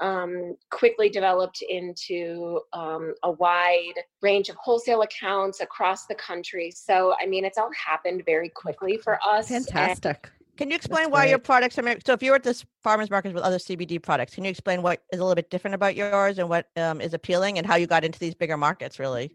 um, 0.00 0.56
quickly 0.70 1.08
developed 1.08 1.62
into 1.68 2.60
um, 2.72 3.14
a 3.22 3.30
wide 3.30 3.94
range 4.20 4.48
of 4.48 4.56
wholesale 4.56 5.02
accounts 5.02 5.60
across 5.60 6.06
the 6.06 6.14
country. 6.16 6.70
So, 6.70 7.14
I 7.20 7.26
mean, 7.26 7.44
it's 7.44 7.56
all 7.56 7.70
happened 7.72 8.22
very 8.26 8.50
quickly 8.50 8.98
for 8.98 9.18
us. 9.26 9.50
and- 9.50 9.64
Fantastic. 9.64 10.30
Can 10.56 10.70
you 10.70 10.76
explain 10.76 11.04
That's 11.04 11.12
why 11.12 11.26
your 11.26 11.38
products 11.38 11.78
are? 11.78 11.96
So 12.06 12.14
if 12.14 12.22
you 12.22 12.30
were 12.30 12.36
at 12.36 12.42
this 12.42 12.64
farmers 12.82 13.10
market 13.10 13.34
with 13.34 13.42
other 13.42 13.58
CBD 13.58 14.02
products, 14.02 14.34
can 14.34 14.42
you 14.42 14.48
explain 14.48 14.80
what 14.80 15.02
is 15.12 15.20
a 15.20 15.22
little 15.22 15.34
bit 15.34 15.50
different 15.50 15.74
about 15.74 15.94
yours 15.94 16.38
and 16.38 16.48
what 16.48 16.68
um, 16.76 17.02
is 17.02 17.12
appealing 17.12 17.58
and 17.58 17.66
how 17.66 17.76
you 17.76 17.86
got 17.86 18.04
into 18.04 18.18
these 18.18 18.34
bigger 18.34 18.56
markets? 18.56 18.98
Really? 18.98 19.32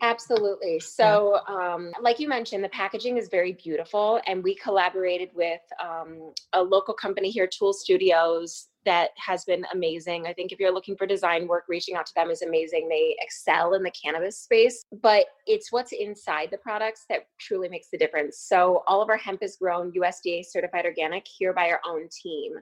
Absolutely. 0.00 0.80
So, 0.80 1.40
um, 1.46 1.92
like 2.00 2.18
you 2.18 2.28
mentioned, 2.28 2.64
the 2.64 2.68
packaging 2.70 3.18
is 3.18 3.28
very 3.28 3.52
beautiful, 3.52 4.20
and 4.26 4.42
we 4.42 4.54
collaborated 4.54 5.30
with 5.34 5.60
um, 5.82 6.32
a 6.52 6.62
local 6.62 6.94
company 6.94 7.30
here, 7.30 7.46
Tool 7.46 7.72
Studios, 7.72 8.68
that 8.84 9.10
has 9.16 9.44
been 9.44 9.64
amazing. 9.72 10.26
I 10.26 10.32
think 10.32 10.52
if 10.52 10.58
you're 10.58 10.72
looking 10.72 10.96
for 10.96 11.06
design 11.06 11.46
work, 11.46 11.64
reaching 11.68 11.94
out 11.94 12.06
to 12.06 12.14
them 12.14 12.30
is 12.30 12.42
amazing. 12.42 12.88
They 12.88 13.16
excel 13.20 13.74
in 13.74 13.82
the 13.82 13.92
cannabis 13.92 14.38
space, 14.38 14.82
but 15.02 15.26
it's 15.46 15.70
what's 15.70 15.92
inside 15.92 16.48
the 16.50 16.58
products 16.58 17.04
that 17.08 17.26
truly 17.38 17.68
makes 17.68 17.88
the 17.90 17.98
difference. 17.98 18.38
So, 18.38 18.82
all 18.86 19.02
of 19.02 19.08
our 19.08 19.16
hemp 19.16 19.42
is 19.42 19.56
grown 19.56 19.92
USDA 19.92 20.44
certified 20.44 20.84
organic 20.84 21.26
here 21.26 21.52
by 21.52 21.70
our 21.70 21.80
own 21.86 22.08
team. 22.10 22.52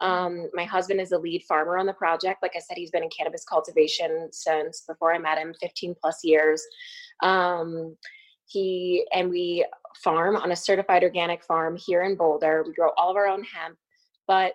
Um, 0.00 0.50
my 0.52 0.64
husband 0.64 1.00
is 1.00 1.12
a 1.12 1.18
lead 1.18 1.42
farmer 1.48 1.78
on 1.78 1.86
the 1.86 1.92
project. 1.92 2.42
Like 2.42 2.52
I 2.54 2.60
said, 2.60 2.76
he's 2.76 2.90
been 2.90 3.02
in 3.02 3.10
cannabis 3.16 3.44
cultivation 3.44 4.28
since 4.30 4.82
before 4.86 5.14
I 5.14 5.18
met 5.18 5.38
him, 5.38 5.54
15 5.60 5.94
plus 6.00 6.20
years. 6.22 6.62
Um, 7.22 7.96
he 8.46 9.06
and 9.12 9.30
we 9.30 9.66
farm 10.02 10.36
on 10.36 10.52
a 10.52 10.56
certified 10.56 11.02
organic 11.02 11.42
farm 11.42 11.76
here 11.76 12.02
in 12.02 12.16
Boulder. 12.16 12.64
We 12.66 12.74
grow 12.74 12.90
all 12.96 13.10
of 13.10 13.16
our 13.16 13.26
own 13.26 13.42
hemp, 13.42 13.78
but 14.26 14.52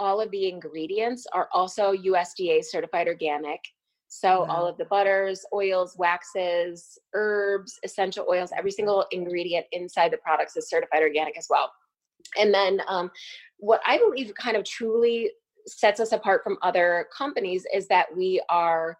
all 0.00 0.20
of 0.20 0.30
the 0.32 0.48
ingredients 0.48 1.26
are 1.32 1.48
also 1.52 1.92
USDA 1.92 2.64
certified 2.64 3.06
organic. 3.06 3.60
So 4.08 4.44
all 4.46 4.66
of 4.66 4.76
the 4.76 4.86
butters, 4.86 5.44
oils, 5.52 5.94
waxes, 5.96 6.98
herbs, 7.14 7.78
essential 7.84 8.26
oils, 8.28 8.50
every 8.56 8.72
single 8.72 9.06
ingredient 9.12 9.66
inside 9.70 10.10
the 10.10 10.16
products 10.16 10.56
is 10.56 10.68
certified 10.68 11.02
organic 11.02 11.38
as 11.38 11.46
well. 11.48 11.70
And 12.36 12.52
then 12.52 12.80
um, 12.88 13.12
what 13.58 13.80
I 13.86 13.98
believe 13.98 14.34
kind 14.34 14.56
of 14.56 14.64
truly 14.64 15.30
sets 15.66 16.00
us 16.00 16.10
apart 16.10 16.42
from 16.42 16.58
other 16.62 17.06
companies 17.16 17.64
is 17.72 17.86
that 17.88 18.06
we 18.16 18.42
are 18.48 18.96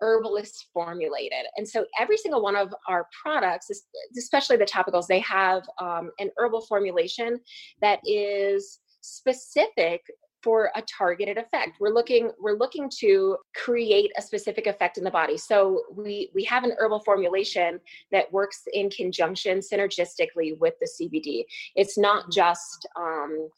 herbalist 0.00 0.68
formulated. 0.72 1.46
And 1.56 1.68
so 1.68 1.84
every 1.98 2.16
single 2.16 2.42
one 2.42 2.56
of 2.56 2.74
our 2.88 3.08
products, 3.22 3.70
especially 4.16 4.56
the 4.56 4.64
topicals, 4.64 5.06
they 5.06 5.20
have 5.20 5.68
um, 5.80 6.10
an 6.18 6.30
herbal 6.38 6.62
formulation 6.62 7.40
that 7.82 8.00
is 8.04 8.80
specific 9.02 10.00
for 10.46 10.70
a 10.76 10.82
targeted 10.82 11.38
effect. 11.38 11.72
We're 11.80 11.92
looking 11.92 12.30
we're 12.40 12.56
looking 12.56 12.88
to 13.00 13.36
create 13.56 14.12
a 14.16 14.22
specific 14.22 14.68
effect 14.68 14.96
in 14.96 15.02
the 15.02 15.10
body. 15.10 15.36
So 15.36 15.82
we 15.92 16.30
we 16.36 16.44
have 16.44 16.62
an 16.62 16.72
herbal 16.78 17.00
formulation 17.00 17.80
that 18.12 18.32
works 18.32 18.62
in 18.72 18.88
conjunction 18.90 19.58
synergistically 19.58 20.56
with 20.60 20.74
the 20.80 20.88
CBD. 20.94 21.42
It's 21.74 21.98
not 21.98 22.30
just 22.30 22.86
um, 22.96 23.48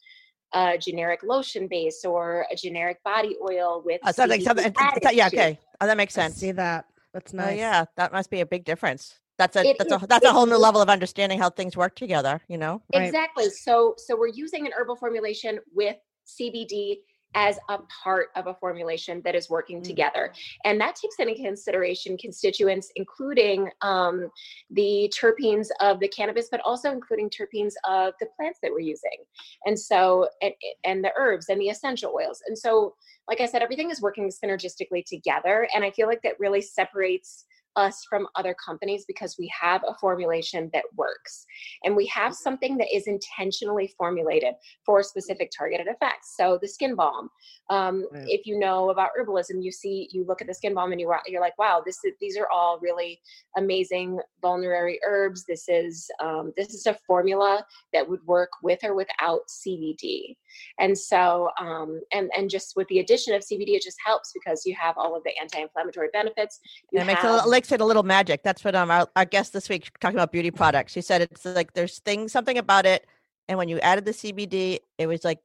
a 0.55 0.79
generic 0.79 1.20
lotion 1.22 1.68
base 1.68 2.07
or 2.07 2.46
a 2.51 2.57
generic 2.57 2.96
body 3.05 3.37
oil 3.51 3.83
with 3.85 4.01
Oh, 4.07 4.11
so 4.12 4.24
like 4.24 4.40
something, 4.40 4.64
it's- 4.64 4.96
it's- 4.96 5.14
yeah, 5.14 5.27
okay. 5.27 5.59
Oh, 5.83 5.87
that 5.87 5.98
makes 5.98 6.16
I 6.16 6.22
sense. 6.22 6.37
see 6.37 6.53
that. 6.53 6.87
That's 7.12 7.35
Oh, 7.35 7.37
nice. 7.37 7.59
yeah, 7.59 7.85
that 7.98 8.12
must 8.12 8.31
be 8.31 8.40
a 8.40 8.46
big 8.46 8.64
difference. 8.64 9.18
That's 9.37 9.57
a 9.57 9.62
It 9.68 9.77
that's 9.79 9.92
a 9.92 10.07
that's 10.09 10.24
a 10.24 10.33
whole 10.33 10.46
new 10.46 10.55
is. 10.55 10.61
level 10.68 10.81
of 10.81 10.88
understanding 10.88 11.38
how 11.38 11.51
things 11.51 11.77
work 11.77 11.94
together. 11.94 12.40
You 12.48 12.57
know. 12.57 12.81
Right. 12.94 13.05
Exactly. 13.05 13.51
So 13.51 13.94
so 13.98 14.16
we're 14.18 14.35
using 14.44 14.66
an 14.66 14.72
herbal 14.77 14.96
formulation 14.96 15.61
with 15.81 15.96
CBD 16.29 16.99
as 17.35 17.59
a 17.69 17.79
part 18.03 18.29
of 18.37 18.47
a 18.47 18.55
formulation 18.55 19.21
that 19.23 19.35
is 19.35 19.51
working 19.51 19.81
Mm. 19.81 19.85
together. 19.85 20.33
And 20.64 20.81
that 20.81 20.97
takes 20.97 21.17
into 21.19 21.35
consideration 21.35 22.17
constituents, 22.17 22.91
including 22.97 23.71
um, 23.83 24.31
the 24.71 25.12
terpenes 25.14 25.69
of 25.81 26.01
the 26.01 26.09
cannabis, 26.09 26.49
but 26.51 26.61
also 26.64 26.91
including 26.91 27.29
terpenes 27.29 27.75
of 27.87 28.14
the 28.19 28.27
plants 28.35 28.61
that 28.62 28.73
we're 28.73 28.81
using. 28.81 29.25
And 29.67 29.79
so, 29.79 30.29
and, 30.41 30.55
and 30.85 31.05
the 31.05 31.12
herbs 31.19 31.51
and 31.51 31.61
the 31.61 31.69
essential 31.69 32.12
oils. 32.14 32.43
And 32.47 32.57
so, 32.57 32.95
like 33.29 33.43
I 33.43 33.47
said, 33.47 33.61
everything 33.62 33.91
is 33.91 34.01
working 34.01 34.31
synergistically 34.31 35.05
together. 35.05 35.69
And 35.75 35.85
I 35.85 35.91
feel 35.91 36.07
like 36.07 36.23
that 36.23 36.41
really 36.41 36.62
separates 36.62 37.45
us 37.79 38.05
from 38.11 38.27
other 38.35 38.55
companies 38.64 39.05
because 39.07 39.37
we 39.38 39.51
have 39.59 39.83
a 39.88 39.95
formulation 39.95 40.69
that 40.73 40.85
works 40.97 41.47
and 41.85 41.95
we 41.95 42.07
have 42.07 42.35
something 42.35 42.77
that 42.77 42.88
is 42.95 43.07
intentionally 43.07 43.95
formulated 43.97 44.55
for 44.85 45.03
specific 45.03 45.51
targeted 45.57 45.87
effects. 45.87 46.35
So 46.37 46.59
the 46.61 46.69
skin 46.69 46.95
balm, 46.97 47.31
um, 47.71 48.07
Right. 48.12 48.25
if 48.29 48.47
you 48.47 48.59
know 48.59 48.91
about 48.91 49.11
herbalism, 49.19 49.62
you 49.62 49.71
see, 49.71 50.09
you 50.12 50.25
look 50.27 50.41
at 50.41 50.47
the 50.49 50.55
skin 50.55 50.75
balm 50.75 50.91
and 50.93 51.01
you 51.01 51.12
you're 51.27 51.41
like, 51.41 51.57
wow, 51.59 51.83
this 51.85 51.99
is, 52.05 52.12
these 52.21 52.37
are 52.37 52.49
all 52.53 52.79
really 52.81 53.21
amazing 53.57 54.19
vulnerary 54.43 54.99
herbs. 55.07 55.45
This 55.49 55.69
is, 55.69 56.11
um, 56.21 56.53
this 56.57 56.75
is 56.75 56.87
a 56.87 56.95
formula 57.07 57.64
that 57.93 58.09
would 58.09 58.25
work 58.27 58.51
with 58.62 58.81
or 58.83 58.95
without 58.95 59.41
CBD. 59.49 60.37
And 60.81 60.97
so, 60.99 61.51
um, 61.61 62.01
and, 62.12 62.31
and 62.37 62.49
just 62.51 62.75
with 62.77 62.88
the 62.88 62.99
addition 63.01 63.35
of 63.35 63.43
CBD, 63.43 63.71
it 63.77 63.83
just 63.83 63.99
helps 64.05 64.33
because 64.33 64.64
you 64.67 64.75
have 64.81 64.97
all 64.97 65.14
of 65.17 65.23
the 65.25 65.33
anti-inflammatory 65.41 66.09
benefits. 66.12 66.59
You 66.93 67.01
And 67.01 67.09
it 67.09 67.12
makes 67.12 67.23
a, 67.23 67.27
have- 67.27 67.35
little- 67.37 67.51
makes 67.51 67.67
it 67.72 67.81
a 67.81 67.85
little 67.85 68.02
magic. 68.02 68.42
That's 68.42 68.64
what 68.64 68.74
um 68.74 68.90
our, 68.90 69.09
our 69.16 69.24
guest 69.24 69.52
this 69.52 69.68
week 69.68 69.90
talking 70.00 70.16
about 70.16 70.33
beauty 70.33 70.50
products. 70.50 70.92
She 70.92 71.00
said 71.00 71.22
it's 71.22 71.44
like 71.44 71.72
there's 71.74 71.98
things 72.00 72.33
something 72.33 72.59
about 72.59 72.87
it, 72.87 73.07
and 73.48 73.59
when 73.59 73.68
you 73.68 73.78
added 73.81 74.04
the 74.04 74.12
CBD, 74.12 74.81
it 74.98 75.07
was 75.07 75.24
like 75.24 75.40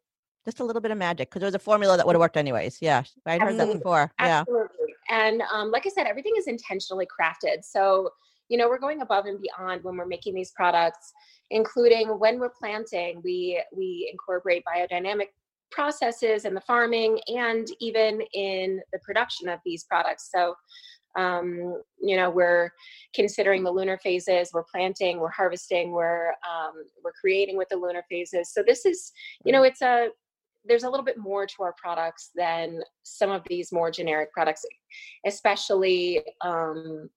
just 0.46 0.60
a 0.60 0.64
little 0.64 0.82
bit 0.82 0.92
of 0.92 0.98
magic 0.98 1.30
because 1.30 1.42
it 1.42 1.46
was 1.46 1.56
a 1.56 1.60
formula 1.60 1.98
that 1.98 2.06
would 2.06 2.16
have 2.16 2.20
worked 2.20 2.38
anyways. 2.38 2.80
Yeah, 2.82 3.04
I'd 3.26 3.42
heard 3.42 3.56
that 3.56 3.62
Absolutely. 3.62 3.80
before. 3.80 4.12
Yeah, 4.20 4.40
Absolutely. 4.42 4.94
And 5.10 5.42
um, 5.54 5.72
like 5.72 5.86
I 5.86 5.90
said, 5.90 6.08
everything 6.08 6.34
is 6.38 6.48
intentionally 6.48 7.08
crafted. 7.08 7.64
So, 7.64 8.10
you 8.50 8.58
know, 8.58 8.68
we're 8.68 8.80
going 8.80 9.02
above 9.02 9.26
and 9.26 9.40
beyond 9.42 9.84
when 9.84 9.96
we're 9.96 10.06
making 10.06 10.34
these 10.34 10.52
products, 10.52 11.12
including 11.52 12.20
when 12.20 12.40
we're 12.40 12.54
planting, 12.58 13.22
we 13.24 13.62
we 13.76 14.10
incorporate 14.12 14.64
biodynamic 14.66 15.28
processes 15.72 16.46
in 16.46 16.54
the 16.54 16.62
farming 16.62 17.20
and 17.28 17.68
even 17.80 18.22
in 18.34 18.80
the 18.94 19.00
production 19.00 19.50
of 19.50 19.60
these 19.66 19.84
products. 19.86 20.30
So 20.34 20.56
um, 21.16 21.82
you 22.02 22.16
know, 22.16 22.30
we're 22.30 22.72
considering 23.14 23.64
the 23.64 23.72
lunar 23.72 23.98
phases, 23.98 24.52
we're 24.54 24.64
planting, 24.64 25.20
we're 25.20 25.30
harvesting, 25.30 25.92
we're 25.92 26.30
um, 26.30 26.74
we're 27.04 27.14
creating 27.20 27.58
with 27.58 27.70
the 27.70 27.76
lunar 27.76 28.04
phases. 28.10 28.52
So 28.52 28.64
this 28.66 28.86
is, 28.86 29.12
you 29.46 29.52
know, 29.52 29.64
it's 29.64 29.82
a 29.82 30.10
there's 30.66 30.84
a 30.84 30.90
little 30.90 31.06
bit 31.06 31.18
more 31.18 31.46
to 31.46 31.64
our 31.64 31.74
products 31.74 32.32
than 32.36 32.82
some 33.04 33.30
of 33.32 33.44
these 33.50 33.72
more 33.72 33.92
generic 33.92 34.32
products, 34.32 34.66
especially 35.26 36.22
um, 36.42 37.10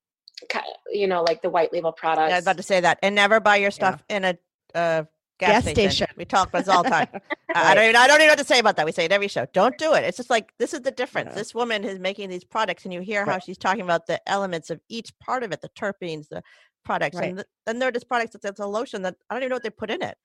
you 0.91 1.07
know, 1.07 1.23
like 1.23 1.43
the 1.43 1.51
white 1.51 1.73
label 1.73 1.93
products. 1.93 2.33
I 2.33 2.37
was 2.37 2.45
about 2.45 2.57
to 2.59 2.63
say 2.63 2.81
that. 2.81 2.99
And 3.03 3.15
never 3.15 3.41
buy 3.41 3.57
your 3.57 3.71
stuff 3.71 4.03
in 4.09 4.25
a 4.25 4.39
uh, 4.75 5.05
gas, 5.39 5.51
Gas 5.51 5.63
station. 5.73 5.91
station. 5.91 6.07
We 6.17 6.25
talk 6.25 6.49
about 6.49 6.65
this 6.65 6.69
all 6.75 6.83
the 6.83 6.91
time. 6.91 7.09
I 7.55 7.73
I 7.73 7.75
don't 7.75 7.85
even 7.85 7.97
I 7.97 8.07
don't 8.07 8.17
even 8.17 8.27
know 8.29 8.33
what 8.33 8.39
to 8.39 8.45
say 8.45 8.59
about 8.59 8.77
that. 8.77 8.87
We 8.87 8.93
say 8.93 9.05
it 9.05 9.13
every 9.13 9.29
show. 9.29 9.47
Don't 9.53 9.77
do 9.79 9.95
it. 9.95 10.05
It's 10.05 10.17
just 10.17 10.31
like 10.31 10.53
this 10.59 10.75
is 10.75 10.81
the 10.83 10.91
difference. 10.91 11.29
Yeah. 11.31 11.37
This 11.37 11.55
woman 11.55 11.85
is 11.85 11.99
making 11.99 12.29
these 12.31 12.45
products, 12.45 12.85
and 12.85 12.93
you 12.93 13.01
hear 13.01 13.25
how 13.25 13.39
she's 13.39 13.59
talking 13.59 13.83
about 13.83 14.07
the 14.07 14.21
elements 14.29 14.71
of 14.71 14.81
each 14.89 15.17
part 15.19 15.43
of 15.43 15.53
it, 15.53 15.61
the 15.61 15.69
terpenes, 15.71 16.29
the 16.29 16.43
products, 16.85 17.17
Right. 17.17 17.29
and 17.31 17.39
th- 17.39 17.47
then 17.67 17.79
there 17.79 17.89
are 17.89 17.93
just 17.93 18.09
products 18.09 18.33
that 18.33 18.43
that's 18.43 18.61
a 18.61 18.67
lotion 18.67 19.03
that 19.03 19.17
I 19.31 19.35
don't 19.35 19.43
even 19.43 19.51
know 19.51 19.57
what 19.57 19.63
they 19.63 19.71
put 19.71 19.91
in 19.91 20.03
it, 20.03 20.17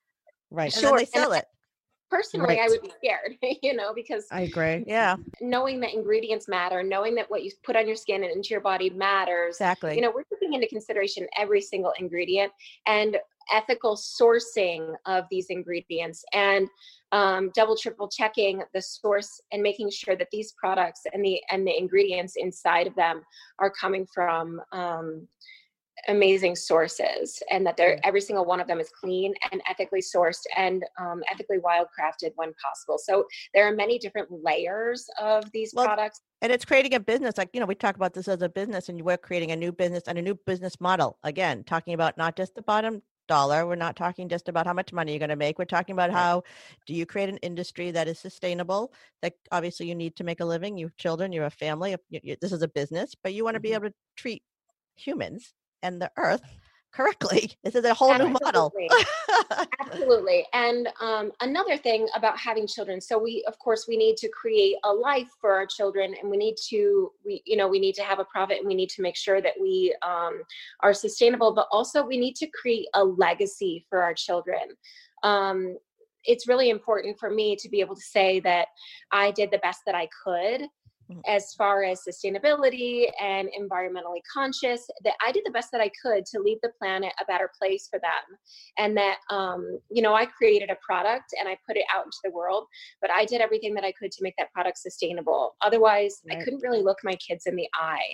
Right. 0.50 0.66
and 0.66 0.74
Sure, 0.74 0.90
then 0.92 0.98
they 0.98 1.04
and 1.04 1.10
sell 1.10 1.34
I- 1.34 1.38
it. 1.40 1.46
Personally, 2.10 2.60
I 2.60 2.68
would 2.68 2.82
be 2.82 2.92
scared, 2.98 3.38
you 3.64 3.74
know, 3.74 3.94
because 3.94 4.26
I 4.32 4.42
agree. 4.42 4.84
Yeah, 4.86 5.16
knowing 5.40 5.80
that 5.80 5.94
ingredients 5.94 6.50
matter, 6.50 6.84
knowing 6.84 7.16
that 7.16 7.30
what 7.32 7.42
you 7.46 7.52
put 7.64 7.78
on 7.78 7.88
your 7.88 7.96
skin 7.96 8.24
and 8.26 8.34
into 8.36 8.50
your 8.50 8.60
body 8.60 8.90
matters, 8.90 9.56
exactly. 9.56 9.96
you 9.96 10.02
know 10.02 10.12
we're 10.14 10.24
taking 10.24 10.54
into 10.54 10.68
consideration 10.68 11.26
every 11.38 11.62
single 11.62 11.94
ingredient 12.00 12.52
and 12.86 13.16
ethical 13.52 13.96
sourcing 13.96 14.94
of 15.06 15.26
these 15.30 15.48
ingredients 15.50 16.24
and 16.34 16.68
um, 17.12 17.52
double 17.54 17.76
triple 17.76 18.08
checking 18.08 18.64
the 18.74 18.82
source 18.82 19.42
and 19.52 19.62
making 19.62 19.90
sure 19.90 20.16
that 20.16 20.30
these 20.32 20.54
products 20.54 21.02
and 21.14 21.24
the 21.24 21.42
and 21.52 21.68
the 21.68 21.78
ingredients 21.78 22.36
inside 22.38 22.88
of 22.88 22.96
them 22.96 23.22
are 23.60 23.72
coming 23.72 24.08
from 24.14 24.62
um, 24.72 25.28
amazing 26.08 26.56
sources 26.56 27.42
and 27.52 27.66
that 27.66 27.78
they're 27.78 27.98
Mm. 27.98 28.02
every 28.04 28.22
single 28.22 28.46
one 28.46 28.60
of 28.60 28.68
them 28.68 28.80
is 28.80 28.90
clean 28.90 29.34
and 29.52 29.62
ethically 29.70 30.02
sourced 30.02 30.44
and 30.58 30.84
um, 31.00 31.22
ethically 31.30 31.60
wildcrafted 31.60 32.32
when 32.36 32.54
possible 32.64 32.98
so 32.98 33.26
there 33.54 33.68
are 33.68 33.76
many 33.76 34.00
different 34.00 34.30
layers 34.32 35.06
of 35.20 35.44
these 35.52 35.74
Well, 35.76 35.86
products 35.86 36.22
and 36.42 36.52
it's 36.52 36.66
creating 36.66 36.94
a 36.96 37.00
business 37.00 37.38
like 37.38 37.50
you 37.54 37.60
know 37.60 37.66
we 37.66 37.76
talk 37.76 37.96
about 37.96 38.14
this 38.14 38.28
as 38.28 38.42
a 38.42 38.50
business 38.50 38.90
and 38.90 39.02
we're 39.02 39.18
creating 39.18 39.52
a 39.52 39.56
new 39.56 39.72
business 39.72 40.04
and 40.08 40.18
a 40.18 40.22
new 40.22 40.36
business 40.46 40.80
model 40.80 41.18
again 41.24 41.64
talking 41.64 41.94
about 41.94 42.18
not 42.18 42.36
just 42.36 42.56
the 42.56 42.62
bottom 42.64 43.02
dollar. 43.36 43.60
We're 43.66 43.76
not 43.88 43.96
talking 43.96 44.28
just 44.36 44.50
about 44.50 44.66
how 44.68 44.74
much 44.74 44.92
money 44.92 45.12
you're 45.14 45.26
going 45.28 45.38
to 45.38 45.46
make. 45.46 45.58
We're 45.60 45.76
talking 45.78 45.94
about 45.94 46.12
how 46.12 46.44
do 46.88 46.94
you 46.94 47.06
create 47.06 47.30
an 47.30 47.38
industry 47.50 47.92
that 47.92 48.08
is 48.08 48.20
sustainable 48.20 48.92
that 49.22 49.34
obviously 49.52 49.88
you 49.90 49.96
need 49.96 50.16
to 50.18 50.24
make 50.30 50.42
a 50.42 50.46
living. 50.54 50.78
You 50.78 50.88
have 50.88 50.98
children 50.98 51.32
you 51.32 51.42
have 51.48 51.54
family 51.54 51.92
you- 52.10 52.20
you- 52.28 52.38
this 52.42 52.52
is 52.52 52.62
a 52.62 52.68
business 52.68 53.16
but 53.24 53.34
you 53.34 53.44
want 53.46 53.56
to 53.56 53.60
be 53.68 53.70
Mhm. 53.70 53.76
able 53.78 53.90
to 53.90 53.96
treat 54.22 54.42
humans 54.96 55.54
and 55.82 56.02
the 56.02 56.12
earth 56.18 56.44
correctly. 56.94 57.52
This 57.64 57.76
is 57.76 57.86
a 57.86 57.94
whole 57.94 58.14
new 58.18 58.36
model. 58.44 58.74
Absolutely. 59.80 60.46
And 60.54 60.90
um, 61.00 61.32
another 61.42 61.78
thing 61.78 62.08
about 62.16 62.38
having 62.38 62.68
children 62.68 63.00
so 63.00 63.18
we 63.18 63.44
of 63.48 63.58
course 63.60 63.86
we 63.88 63.98
need 63.98 64.18
to 64.18 64.30
create 64.30 64.76
a 64.84 64.92
life 64.92 65.30
for 65.40 65.54
our 65.54 65.66
children 65.66 66.16
and 66.20 66.30
we 66.30 66.38
need 66.38 66.56
to 66.70 67.12
we 67.26 67.42
you 67.46 67.56
know 67.56 67.68
we 67.68 67.80
need 67.80 67.94
to 67.96 68.04
have 68.04 68.20
a 68.20 68.26
profit 68.26 68.58
and 68.60 68.68
we 68.68 68.76
need 68.76 68.90
to 68.90 69.02
make 69.02 69.16
sure 69.16 69.42
that 69.42 69.54
we 69.60 69.96
um, 70.02 70.42
are 70.82 70.94
sustainable 70.94 71.54
but 71.54 71.68
also 71.72 72.04
we 72.06 72.18
need 72.18 72.36
to 72.36 72.48
create 72.48 72.88
a 72.96 73.04
legacy 73.04 73.86
for 73.90 74.02
our 74.02 74.14
children. 74.14 74.76
Um, 75.24 75.78
it's 76.24 76.48
really 76.48 76.70
important 76.70 77.18
for 77.20 77.30
me 77.30 77.56
to 77.56 77.70
be 77.70 77.80
able 77.80 77.96
to 77.96 78.02
say 78.02 78.40
that 78.42 78.68
i 79.12 79.32
did 79.32 79.50
the 79.52 79.58
best 79.60 79.82
that 79.86 79.96
i 79.96 80.08
could. 80.24 80.68
As 81.28 81.54
far 81.54 81.84
as 81.84 82.02
sustainability 82.08 83.10
and 83.22 83.50
environmentally 83.60 84.22
conscious 84.32 84.88
that 85.04 85.14
i 85.26 85.32
did 85.32 85.44
the 85.46 85.52
best 85.52 85.72
that 85.72 85.82
i 85.82 85.90
could 86.02 86.26
to 86.26 86.40
leave 86.40 86.58
the 86.62 86.72
planet 86.80 87.12
a 87.22 87.26
better 87.26 87.50
place 87.60 87.88
for 87.90 88.00
them. 88.00 88.38
And 88.78 88.96
that 88.98 89.18
um, 89.30 89.80
you 89.90 90.02
know 90.02 90.14
i 90.14 90.26
created 90.26 90.70
a 90.70 90.78
product 90.86 91.34
and 91.40 91.48
i 91.48 91.58
put 91.68 91.78
it 91.78 91.86
out 91.96 92.06
into 92.06 92.18
the 92.24 92.32
world 92.32 92.66
but 93.02 93.12
i 93.12 93.26
did 93.26 93.42
everything 93.42 93.74
that 93.76 93.84
i 93.84 93.92
could 93.92 94.12
to 94.12 94.24
make 94.24 94.36
that 94.38 94.52
product 94.54 94.78
sustainable. 94.78 95.56
Otherwise 95.62 96.22
i 96.32 96.36
couldn't 96.36 96.62
really 96.62 96.82
look 96.82 96.98
my 97.04 97.16
kids 97.16 97.46
in 97.46 97.56
the 97.56 97.68
eye. 97.74 98.10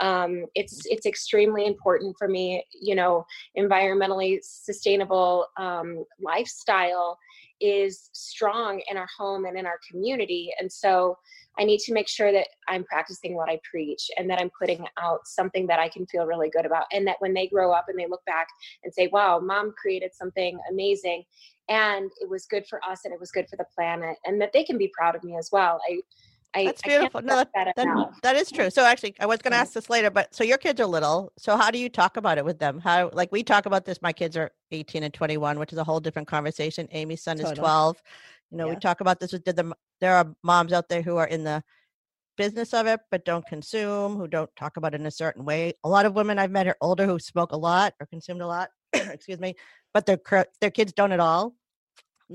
Um, 0.00 0.46
it's 0.54 0.82
it's 0.86 1.06
extremely 1.06 1.66
important 1.66 2.16
for 2.18 2.28
me 2.28 2.64
you 2.80 2.94
know 2.94 3.24
environmentally 3.58 4.38
sustainable 4.42 5.46
um, 5.58 6.04
lifestyle 6.20 7.18
is 7.60 8.10
strong 8.12 8.80
in 8.90 8.96
our 8.96 9.08
home 9.16 9.44
and 9.44 9.58
in 9.58 9.66
our 9.66 9.78
community 9.90 10.50
and 10.58 10.70
so 10.70 11.16
i 11.58 11.64
need 11.64 11.78
to 11.78 11.92
make 11.92 12.08
sure 12.08 12.32
that 12.32 12.48
i'm 12.68 12.84
practicing 12.84 13.34
what 13.34 13.48
i 13.48 13.58
preach 13.68 14.10
and 14.16 14.28
that 14.28 14.40
i'm 14.40 14.50
putting 14.58 14.84
out 14.98 15.20
something 15.24 15.66
that 15.66 15.78
i 15.78 15.88
can 15.88 16.06
feel 16.06 16.26
really 16.26 16.50
good 16.50 16.66
about 16.66 16.84
and 16.92 17.06
that 17.06 17.16
when 17.20 17.34
they 17.34 17.46
grow 17.46 17.72
up 17.72 17.86
and 17.88 17.98
they 17.98 18.06
look 18.06 18.24
back 18.24 18.46
and 18.84 18.92
say 18.92 19.08
wow 19.12 19.38
mom 19.38 19.72
created 19.80 20.10
something 20.14 20.58
amazing 20.70 21.24
and 21.70 22.10
it 22.20 22.28
was 22.28 22.46
good 22.46 22.66
for 22.66 22.80
us 22.84 23.02
and 23.04 23.14
it 23.14 23.20
was 23.20 23.30
good 23.30 23.48
for 23.48 23.56
the 23.56 23.64
planet 23.74 24.16
and 24.24 24.40
that 24.40 24.52
they 24.52 24.64
can 24.64 24.76
be 24.76 24.90
proud 24.92 25.14
of 25.14 25.22
me 25.22 25.36
as 25.38 25.48
well. 25.52 25.80
I 25.88 26.00
I, 26.54 26.64
That's 26.64 26.82
beautiful. 26.82 27.22
No, 27.22 27.44
stress 27.44 27.46
that 27.54 27.76
That, 27.76 28.08
that 28.22 28.36
is 28.36 28.50
true. 28.50 28.70
So 28.70 28.84
actually, 28.84 29.14
I 29.20 29.26
was 29.26 29.38
going 29.38 29.52
to 29.52 29.58
ask 29.58 29.72
this 29.72 29.88
later, 29.88 30.10
but 30.10 30.34
so 30.34 30.42
your 30.42 30.58
kids 30.58 30.80
are 30.80 30.86
little. 30.86 31.32
So 31.38 31.56
how 31.56 31.70
do 31.70 31.78
you 31.78 31.88
talk 31.88 32.16
about 32.16 32.38
it 32.38 32.44
with 32.44 32.58
them? 32.58 32.80
How 32.80 33.10
like 33.12 33.30
we 33.30 33.42
talk 33.42 33.66
about 33.66 33.84
this? 33.84 34.02
My 34.02 34.12
kids 34.12 34.36
are 34.36 34.50
18 34.72 35.04
and 35.04 35.14
21, 35.14 35.58
which 35.58 35.72
is 35.72 35.78
a 35.78 35.84
whole 35.84 36.00
different 36.00 36.26
conversation. 36.26 36.88
Amie's 36.92 37.22
son 37.22 37.38
is 37.38 37.50
12. 37.52 38.02
You 38.50 38.58
know, 38.58 38.68
we 38.68 38.76
talk 38.76 39.00
about 39.00 39.20
this 39.20 39.32
with 39.32 39.44
the 39.44 39.74
there 40.00 40.16
are 40.16 40.34
moms 40.42 40.72
out 40.72 40.88
there 40.88 41.02
who 41.02 41.16
are 41.18 41.26
in 41.26 41.44
the 41.44 41.62
business 42.36 42.72
of 42.72 42.86
it 42.86 43.00
but 43.10 43.24
don't 43.24 43.46
consume, 43.46 44.16
who 44.16 44.26
don't 44.26 44.50
talk 44.56 44.76
about 44.76 44.94
it 44.94 45.00
in 45.00 45.06
a 45.06 45.10
certain 45.10 45.44
way. 45.44 45.74
A 45.84 45.88
lot 45.88 46.06
of 46.06 46.14
women 46.14 46.38
I've 46.38 46.50
met 46.50 46.66
are 46.66 46.76
older 46.80 47.06
who 47.06 47.18
smoke 47.18 47.52
a 47.52 47.56
lot 47.56 47.94
or 48.00 48.06
consumed 48.06 48.40
a 48.40 48.46
lot. 48.46 48.70
excuse 48.92 49.38
me, 49.38 49.54
but 49.94 50.06
their 50.06 50.18
their 50.60 50.70
kids 50.70 50.92
don't 50.92 51.12
at 51.12 51.20
all. 51.20 51.54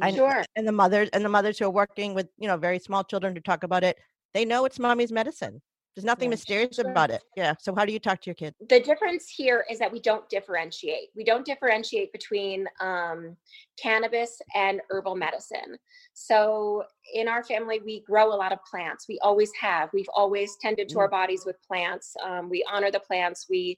I 0.02 0.12
Sure. 0.14 0.44
and 0.56 0.68
the 0.68 0.72
mothers 0.72 1.10
and 1.14 1.24
the 1.24 1.30
mothers 1.30 1.60
who 1.60 1.66
are 1.66 1.70
working 1.70 2.14
with 2.14 2.28
you 2.38 2.48
know 2.48 2.58
very 2.58 2.80
small 2.80 3.04
children 3.04 3.34
to 3.36 3.42
talk 3.42 3.64
about 3.64 3.84
it 3.84 3.98
they 4.34 4.46
know 4.46 4.66
it's 4.66 4.80
mommy's 4.80 5.12
medicine 5.12 5.62
there's 5.96 6.06
nothing 6.06 6.28
Right. 6.30 6.32
mysterious 6.32 6.76
Sure. 6.76 6.90
about 6.90 7.12
it 7.12 7.24
yeah 7.38 7.54
so 7.60 7.74
how 7.74 7.86
do 7.86 7.94
you 7.94 8.00
talk 8.00 8.22
to 8.22 8.28
your 8.28 8.36
kids 8.36 8.56
the 8.70 8.80
difference 8.80 9.30
here 9.30 9.66
is 9.70 9.80
that 9.80 9.92
we 9.92 10.00
don't 10.00 10.28
differentiate. 10.30 11.10
We 11.16 11.24
don't 11.24 11.46
differentiate 11.46 12.12
between 12.14 12.68
um, 12.80 13.36
cannabis 13.78 14.42
and 14.56 14.82
herbal 14.90 15.16
medicine. 15.16 15.78
So 16.14 16.84
in 17.14 17.28
our 17.28 17.44
family, 17.44 17.82
we 17.84 18.02
grow 18.02 18.34
a 18.34 18.36
lot 18.36 18.54
of 18.54 18.60
plants. 18.70 19.08
We 19.10 19.20
always 19.22 19.52
have. 19.60 19.90
We've 19.94 20.10
always 20.16 20.56
tended 20.62 20.88
to 20.90 21.00
our 21.00 21.10
bodies 21.10 21.44
with 21.46 21.58
plants. 21.68 22.16
Um, 22.24 22.50
we 22.50 22.66
honor 22.72 22.92
the 22.92 23.00
plants. 23.00 23.48
We 23.50 23.78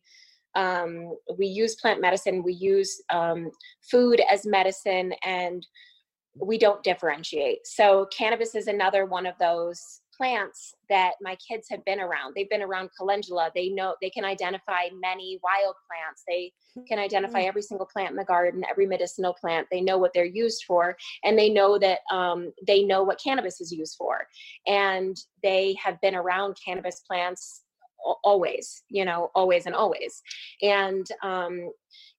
um, 0.55 1.15
we 1.37 1.45
use 1.47 1.75
plant 1.75 1.99
medicine. 2.01 2.41
We 2.43 2.53
use 2.53 3.01
um, 3.11 3.51
food 3.91 4.21
as 4.31 4.45
medicine, 4.45 5.13
and 5.23 5.65
we 6.39 6.57
don't 6.57 6.83
differentiate. 6.83 7.65
So 7.65 8.07
cannabis 8.15 8.55
is 8.55 8.67
another 8.67 9.05
one 9.05 9.25
of 9.25 9.35
those 9.39 10.01
plants 10.17 10.73
that 10.89 11.11
my 11.21 11.35
kids 11.35 11.67
have 11.69 11.85
been 11.85 11.99
around. 11.99 12.33
They've 12.35 12.49
been 12.49 12.63
around 12.63 12.89
calendula. 12.97 13.51
They 13.53 13.69
know 13.69 13.95
they 14.01 14.09
can 14.09 14.25
identify 14.25 14.87
many 14.99 15.39
wild 15.43 15.75
plants. 15.87 16.23
They 16.27 16.51
can 16.87 16.97
identify 16.97 17.41
every 17.41 17.61
single 17.61 17.85
plant 17.85 18.11
in 18.11 18.15
the 18.15 18.25
garden, 18.25 18.63
every 18.69 18.87
medicinal 18.87 19.35
plant. 19.39 19.67
They 19.71 19.81
know 19.81 19.97
what 19.97 20.11
they're 20.13 20.25
used 20.25 20.63
for, 20.65 20.97
and 21.23 21.37
they 21.37 21.49
know 21.49 21.77
that 21.77 21.99
um, 22.11 22.51
they 22.65 22.83
know 22.83 23.03
what 23.03 23.21
cannabis 23.23 23.61
is 23.61 23.71
used 23.71 23.95
for. 23.97 24.27
And 24.65 25.15
they 25.43 25.75
have 25.83 26.01
been 26.01 26.15
around 26.15 26.57
cannabis 26.63 27.01
plants 27.07 27.61
always, 28.23 28.83
you 28.89 29.05
know, 29.05 29.29
always 29.35 29.65
and 29.65 29.75
always. 29.75 30.21
And 30.61 31.05
um, 31.23 31.71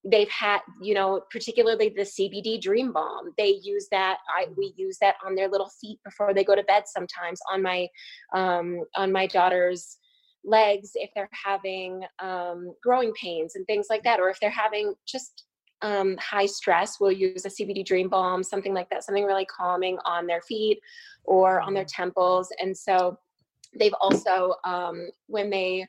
they've 0.04 0.30
had 0.30 0.60
you 0.80 0.94
know 0.94 1.20
particularly 1.30 1.88
the 1.88 2.02
cbd 2.02 2.60
dream 2.60 2.92
balm 2.92 3.32
they 3.36 3.58
use 3.62 3.88
that 3.90 4.18
i 4.36 4.46
we 4.56 4.72
use 4.76 4.96
that 5.00 5.16
on 5.26 5.34
their 5.34 5.48
little 5.48 5.70
feet 5.80 5.98
before 6.04 6.32
they 6.32 6.44
go 6.44 6.54
to 6.54 6.62
bed 6.62 6.84
sometimes 6.86 7.40
on 7.52 7.60
my 7.60 7.86
um 8.32 8.80
on 8.96 9.10
my 9.10 9.26
daughter's 9.26 9.98
legs 10.44 10.92
if 10.94 11.10
they're 11.14 11.28
having 11.44 12.02
um 12.20 12.72
growing 12.80 13.12
pains 13.20 13.56
and 13.56 13.66
things 13.66 13.88
like 13.90 14.04
that 14.04 14.20
or 14.20 14.30
if 14.30 14.38
they're 14.40 14.50
having 14.50 14.94
just 15.06 15.44
um 15.82 16.16
high 16.18 16.46
stress 16.46 16.98
we'll 17.00 17.10
use 17.10 17.44
a 17.44 17.48
cbd 17.48 17.84
dream 17.84 18.08
balm 18.08 18.42
something 18.42 18.72
like 18.72 18.88
that 18.90 19.02
something 19.02 19.24
really 19.24 19.46
calming 19.46 19.98
on 20.06 20.28
their 20.28 20.42
feet 20.42 20.78
or 21.28 21.60
on 21.60 21.74
their 21.74 21.84
temples. 21.84 22.48
And 22.58 22.76
so 22.76 23.18
they've 23.78 23.94
also 24.00 24.54
um 24.64 25.08
when 25.26 25.50
they 25.50 25.86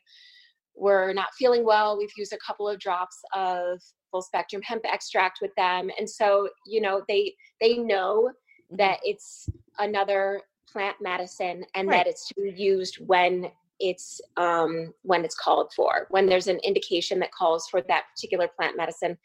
were 0.76 1.14
not 1.14 1.28
feeling 1.38 1.64
well 1.66 1.98
we've 1.98 2.10
used 2.18 2.34
a 2.34 2.38
couple 2.46 2.68
of 2.68 2.80
drops 2.80 3.20
of 3.36 3.82
full 4.12 4.22
spectrum 4.22 4.62
hemp 4.62 4.84
extract 4.86 5.40
with 5.42 5.52
them. 5.56 5.90
And 5.98 6.10
so 6.10 6.50
you 6.66 6.82
know 6.82 7.04
they 7.08 7.36
they 7.62 7.78
know 7.78 8.32
that 8.72 9.00
it's 9.04 9.50
another 9.80 10.42
plant 10.72 10.98
medicine 11.02 11.66
and 11.76 11.88
Right. 11.88 11.98
that 11.98 12.08
it's 12.08 12.28
to 12.30 12.36
be 12.42 12.52
used 12.52 12.98
when 13.08 13.52
it's 13.80 14.20
um 14.38 14.94
when 15.04 15.24
it's 15.24 15.36
called 15.36 15.72
for 15.76 16.06
when 16.10 16.26
there's 16.26 16.48
an 16.48 16.60
indication 16.64 17.20
that 17.20 17.32
calls 17.32 17.68
for 17.70 17.82
that 17.84 18.04
particular 18.16 18.48
plant 18.48 18.78
medicine. 18.78 19.18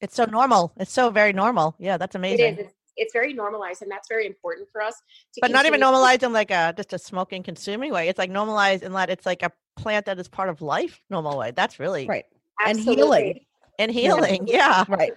It's 0.00 0.16
so 0.16 0.24
normal. 0.24 0.72
It's 0.78 0.92
so 0.92 1.10
very 1.10 1.32
normal. 1.32 1.74
Yeah 1.78 1.96
that's 1.96 2.14
amazing 2.14 2.54
it 2.54 2.60
is. 2.60 2.66
it's, 2.66 2.74
it's 2.96 3.12
very 3.12 3.32
normalized 3.32 3.82
and 3.82 3.90
that's 3.90 4.08
very 4.08 4.26
important 4.26 4.68
for 4.70 4.82
us 4.82 4.94
to 5.32 5.40
but 5.40 5.50
not 5.50 5.66
even 5.66 5.80
normalized 5.80 6.22
in 6.22 6.32
like 6.32 6.50
a 6.50 6.72
just 6.76 6.92
a 6.92 6.98
smoking 6.98 7.42
consuming 7.42 7.92
way 7.92 8.08
it's 8.08 8.18
like 8.18 8.30
normalized 8.30 8.82
in 8.82 8.92
that 8.92 9.10
it's 9.10 9.26
like 9.26 9.42
a 9.42 9.50
plant 9.76 10.06
that 10.06 10.18
is 10.18 10.28
part 10.28 10.48
of 10.48 10.60
life 10.60 11.00
normal 11.10 11.38
way 11.38 11.50
that's 11.52 11.80
really 11.80 12.06
Right. 12.06 12.24
And 12.64 12.78
Absolutely. 12.78 12.94
healing. 12.96 13.40
and 13.78 13.90
healing 13.90 14.44
yeah 14.46 14.84
Right. 14.88 15.12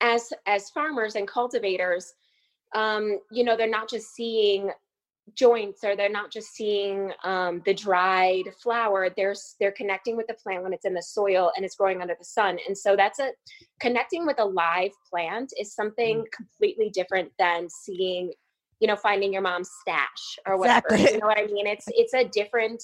as 0.00 0.32
as 0.46 0.70
farmers 0.70 1.14
and 1.14 1.28
cultivators 1.28 2.14
um 2.74 3.18
you 3.30 3.44
know 3.44 3.56
they're 3.56 3.68
not 3.68 3.88
just 3.88 4.14
seeing 4.14 4.70
joints 5.34 5.84
or 5.84 5.96
they're 5.96 6.10
not 6.10 6.32
just 6.32 6.52
seeing 6.52 7.12
um, 7.24 7.62
the 7.64 7.72
dried 7.72 8.44
flower 8.62 9.08
they're 9.16 9.34
they're 9.60 9.72
connecting 9.72 10.16
with 10.16 10.26
the 10.26 10.34
plant 10.34 10.62
when 10.62 10.72
it's 10.72 10.84
in 10.84 10.94
the 10.94 11.02
soil 11.02 11.52
and 11.56 11.64
it's 11.64 11.76
growing 11.76 12.02
under 12.02 12.16
the 12.18 12.24
sun 12.24 12.58
and 12.66 12.76
so 12.76 12.96
that's 12.96 13.18
a 13.18 13.30
connecting 13.80 14.26
with 14.26 14.38
a 14.40 14.44
live 14.44 14.90
plant 15.08 15.52
is 15.58 15.74
something 15.74 16.24
completely 16.34 16.90
different 16.90 17.30
than 17.38 17.68
seeing 17.70 18.32
you 18.80 18.88
know 18.88 18.96
finding 18.96 19.32
your 19.32 19.42
mom's 19.42 19.70
stash 19.80 20.38
or 20.46 20.58
whatever 20.58 20.88
Exactly. 20.90 21.14
you 21.14 21.18
know 21.20 21.26
what 21.26 21.38
i 21.38 21.46
mean 21.46 21.66
it's 21.66 21.86
it's 21.88 22.14
a 22.14 22.24
different 22.24 22.82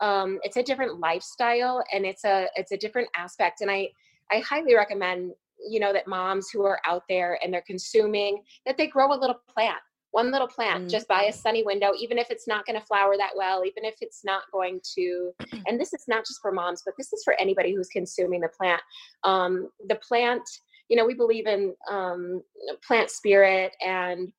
um 0.00 0.38
it's 0.42 0.56
a 0.56 0.62
different 0.62 0.98
lifestyle 0.98 1.82
and 1.92 2.04
it's 2.04 2.24
a 2.24 2.48
it's 2.56 2.72
a 2.72 2.76
different 2.76 3.08
aspect 3.16 3.60
and 3.60 3.70
i 3.70 3.88
i 4.32 4.40
highly 4.40 4.74
recommend 4.74 5.32
you 5.68 5.80
know 5.80 5.92
that 5.92 6.06
moms 6.06 6.50
who 6.50 6.64
are 6.64 6.80
out 6.86 7.02
there 7.08 7.38
and 7.42 7.52
they're 7.52 7.64
consuming 7.66 8.42
that 8.66 8.76
they 8.76 8.86
grow 8.86 9.12
a 9.12 9.18
little 9.18 9.40
plant 9.54 9.78
one 10.10 10.30
little 10.32 10.48
plant 10.48 10.86
Mm. 10.86 10.90
just 10.90 11.06
by 11.08 11.24
a 11.24 11.32
sunny 11.32 11.62
window 11.62 11.92
even 11.98 12.18
if 12.18 12.30
it's 12.30 12.46
not 12.46 12.64
going 12.66 12.78
to 12.78 12.86
flower 12.86 13.16
that 13.16 13.32
well 13.36 13.64
even 13.64 13.84
if 13.84 13.94
it's 14.00 14.24
not 14.24 14.42
going 14.52 14.80
to 14.96 15.32
and 15.66 15.80
this 15.80 15.92
is 15.92 16.04
not 16.08 16.24
just 16.26 16.40
for 16.40 16.52
moms 16.52 16.82
but 16.84 16.94
this 16.96 17.12
is 17.12 17.22
for 17.24 17.34
anybody 17.38 17.74
who's 17.74 17.88
consuming 17.88 18.40
the 18.40 18.48
plant 18.48 18.80
um, 19.24 19.68
the 19.88 19.96
plant 19.96 20.42
you 20.88 20.96
know 20.96 21.04
we 21.04 21.14
believe 21.14 21.46
in 21.46 21.74
um, 21.90 22.42
plant 22.86 23.10
spirit 23.10 23.72
and 23.84 24.32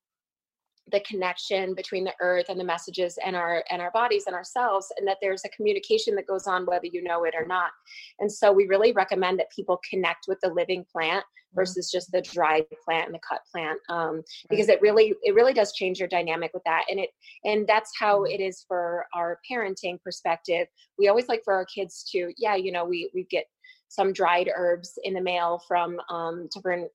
the 0.91 0.99
connection 1.01 1.73
between 1.73 2.03
the 2.03 2.13
earth 2.21 2.45
and 2.49 2.59
the 2.59 2.63
messages 2.63 3.17
and 3.25 3.35
our 3.35 3.63
and 3.69 3.81
our 3.81 3.91
bodies 3.91 4.23
and 4.27 4.35
ourselves 4.35 4.91
and 4.97 5.07
that 5.07 5.17
there's 5.21 5.43
a 5.45 5.49
communication 5.49 6.15
that 6.15 6.27
goes 6.27 6.47
on 6.47 6.65
whether 6.65 6.87
you 6.87 7.03
know 7.03 7.23
it 7.23 7.33
or 7.37 7.45
not. 7.45 7.71
And 8.19 8.31
so 8.31 8.51
we 8.51 8.67
really 8.67 8.91
recommend 8.91 9.39
that 9.39 9.51
people 9.55 9.79
connect 9.89 10.25
with 10.27 10.39
the 10.41 10.49
living 10.49 10.85
plant 10.91 11.23
versus 11.55 11.89
just 11.91 12.11
the 12.11 12.21
dried 12.21 12.65
plant 12.85 13.07
and 13.07 13.15
the 13.15 13.19
cut 13.27 13.41
plant 13.51 13.79
um, 13.89 14.21
because 14.49 14.69
it 14.69 14.81
really 14.81 15.13
it 15.23 15.33
really 15.33 15.53
does 15.53 15.73
change 15.73 15.99
your 15.99 16.07
dynamic 16.07 16.51
with 16.53 16.63
that. 16.65 16.85
And 16.89 16.99
it 16.99 17.09
and 17.43 17.67
that's 17.67 17.91
how 17.99 18.23
it 18.23 18.39
is 18.39 18.65
for 18.67 19.05
our 19.13 19.39
parenting 19.49 20.01
perspective. 20.01 20.67
We 20.97 21.07
always 21.07 21.27
like 21.27 21.41
for 21.43 21.53
our 21.53 21.65
kids 21.65 22.07
to 22.11 22.31
yeah 22.37 22.55
you 22.55 22.71
know 22.71 22.85
we 22.85 23.09
we 23.13 23.25
get 23.29 23.45
some 23.89 24.13
dried 24.13 24.49
herbs 24.55 24.99
in 25.03 25.15
the 25.15 25.21
mail 25.21 25.61
from 25.67 25.99
um, 26.09 26.47
different 26.53 26.89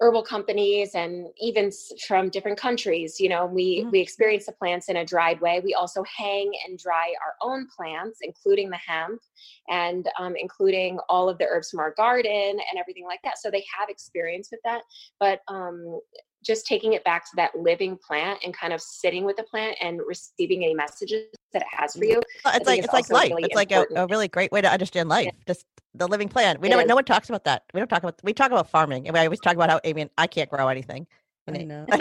herbal 0.00 0.22
companies 0.22 0.94
and 0.94 1.28
even 1.40 1.70
from 2.06 2.28
different 2.28 2.58
countries 2.58 3.18
you 3.18 3.28
know 3.28 3.46
we 3.46 3.82
Mhm. 3.82 3.92
we 3.92 4.00
experience 4.00 4.46
the 4.46 4.52
plants 4.52 4.88
in 4.88 4.96
a 4.96 5.04
dried 5.04 5.40
way 5.40 5.60
we 5.60 5.74
also 5.74 6.02
hang 6.04 6.52
and 6.66 6.78
dry 6.78 7.14
our 7.24 7.34
own 7.40 7.66
plants 7.74 8.18
including 8.20 8.68
the 8.68 8.76
hemp 8.76 9.20
and 9.68 10.08
um, 10.18 10.34
including 10.36 10.98
all 11.08 11.28
of 11.28 11.38
the 11.38 11.46
herbs 11.46 11.70
from 11.70 11.80
our 11.80 11.92
garden 11.92 12.32
and 12.32 12.78
everything 12.78 13.06
like 13.06 13.20
that 13.24 13.38
so 13.38 13.50
they 13.50 13.64
have 13.78 13.88
experience 13.88 14.48
with 14.50 14.60
that 14.64 14.82
but 15.18 15.40
um, 15.48 16.00
just 16.46 16.66
taking 16.66 16.92
it 16.92 17.02
back 17.04 17.24
to 17.24 17.30
that 17.36 17.50
living 17.58 17.98
plant 18.06 18.38
and 18.44 18.54
kind 18.54 18.72
of 18.72 18.80
sitting 18.80 19.24
with 19.24 19.36
the 19.36 19.42
plant 19.42 19.76
and 19.80 20.00
receiving 20.06 20.62
any 20.64 20.74
messages 20.74 21.24
that 21.52 21.62
it 21.62 21.68
has 21.70 21.94
for 21.94 22.04
you 22.04 22.20
Well, 22.44 22.54
It's 22.56 22.66
like 22.66 22.78
it's 22.78 22.84
it's 22.86 22.92
like 22.94 23.10
life. 23.10 23.30
really 23.30 23.42
it's 23.44 23.54
like 23.54 23.72
a, 23.72 23.84
a 23.96 24.06
really 24.06 24.28
great 24.28 24.52
way 24.52 24.60
to 24.60 24.70
understand 24.70 25.08
life. 25.08 25.30
Just 25.46 25.66
the 25.94 26.06
living 26.06 26.28
plant. 26.28 26.60
We 26.60 26.68
It 26.68 26.70
never 26.70 26.82
is. 26.82 26.88
no 26.88 26.94
one 26.94 27.04
talks 27.04 27.28
about 27.28 27.44
that. 27.44 27.64
We 27.74 27.80
don't 27.80 27.88
talk 27.88 28.02
about 28.02 28.20
we 28.22 28.32
talk 28.32 28.50
about 28.52 28.70
farming 28.70 29.06
and 29.08 29.14
we 29.14 29.20
always 29.20 29.40
talk 29.40 29.54
about 29.54 29.70
how 29.70 29.80
I 29.84 29.92
mean 29.92 30.08
I 30.18 30.26
can't 30.26 30.48
grow 30.48 30.68
anything. 30.68 31.06
I 31.48 31.58
know. 31.64 31.86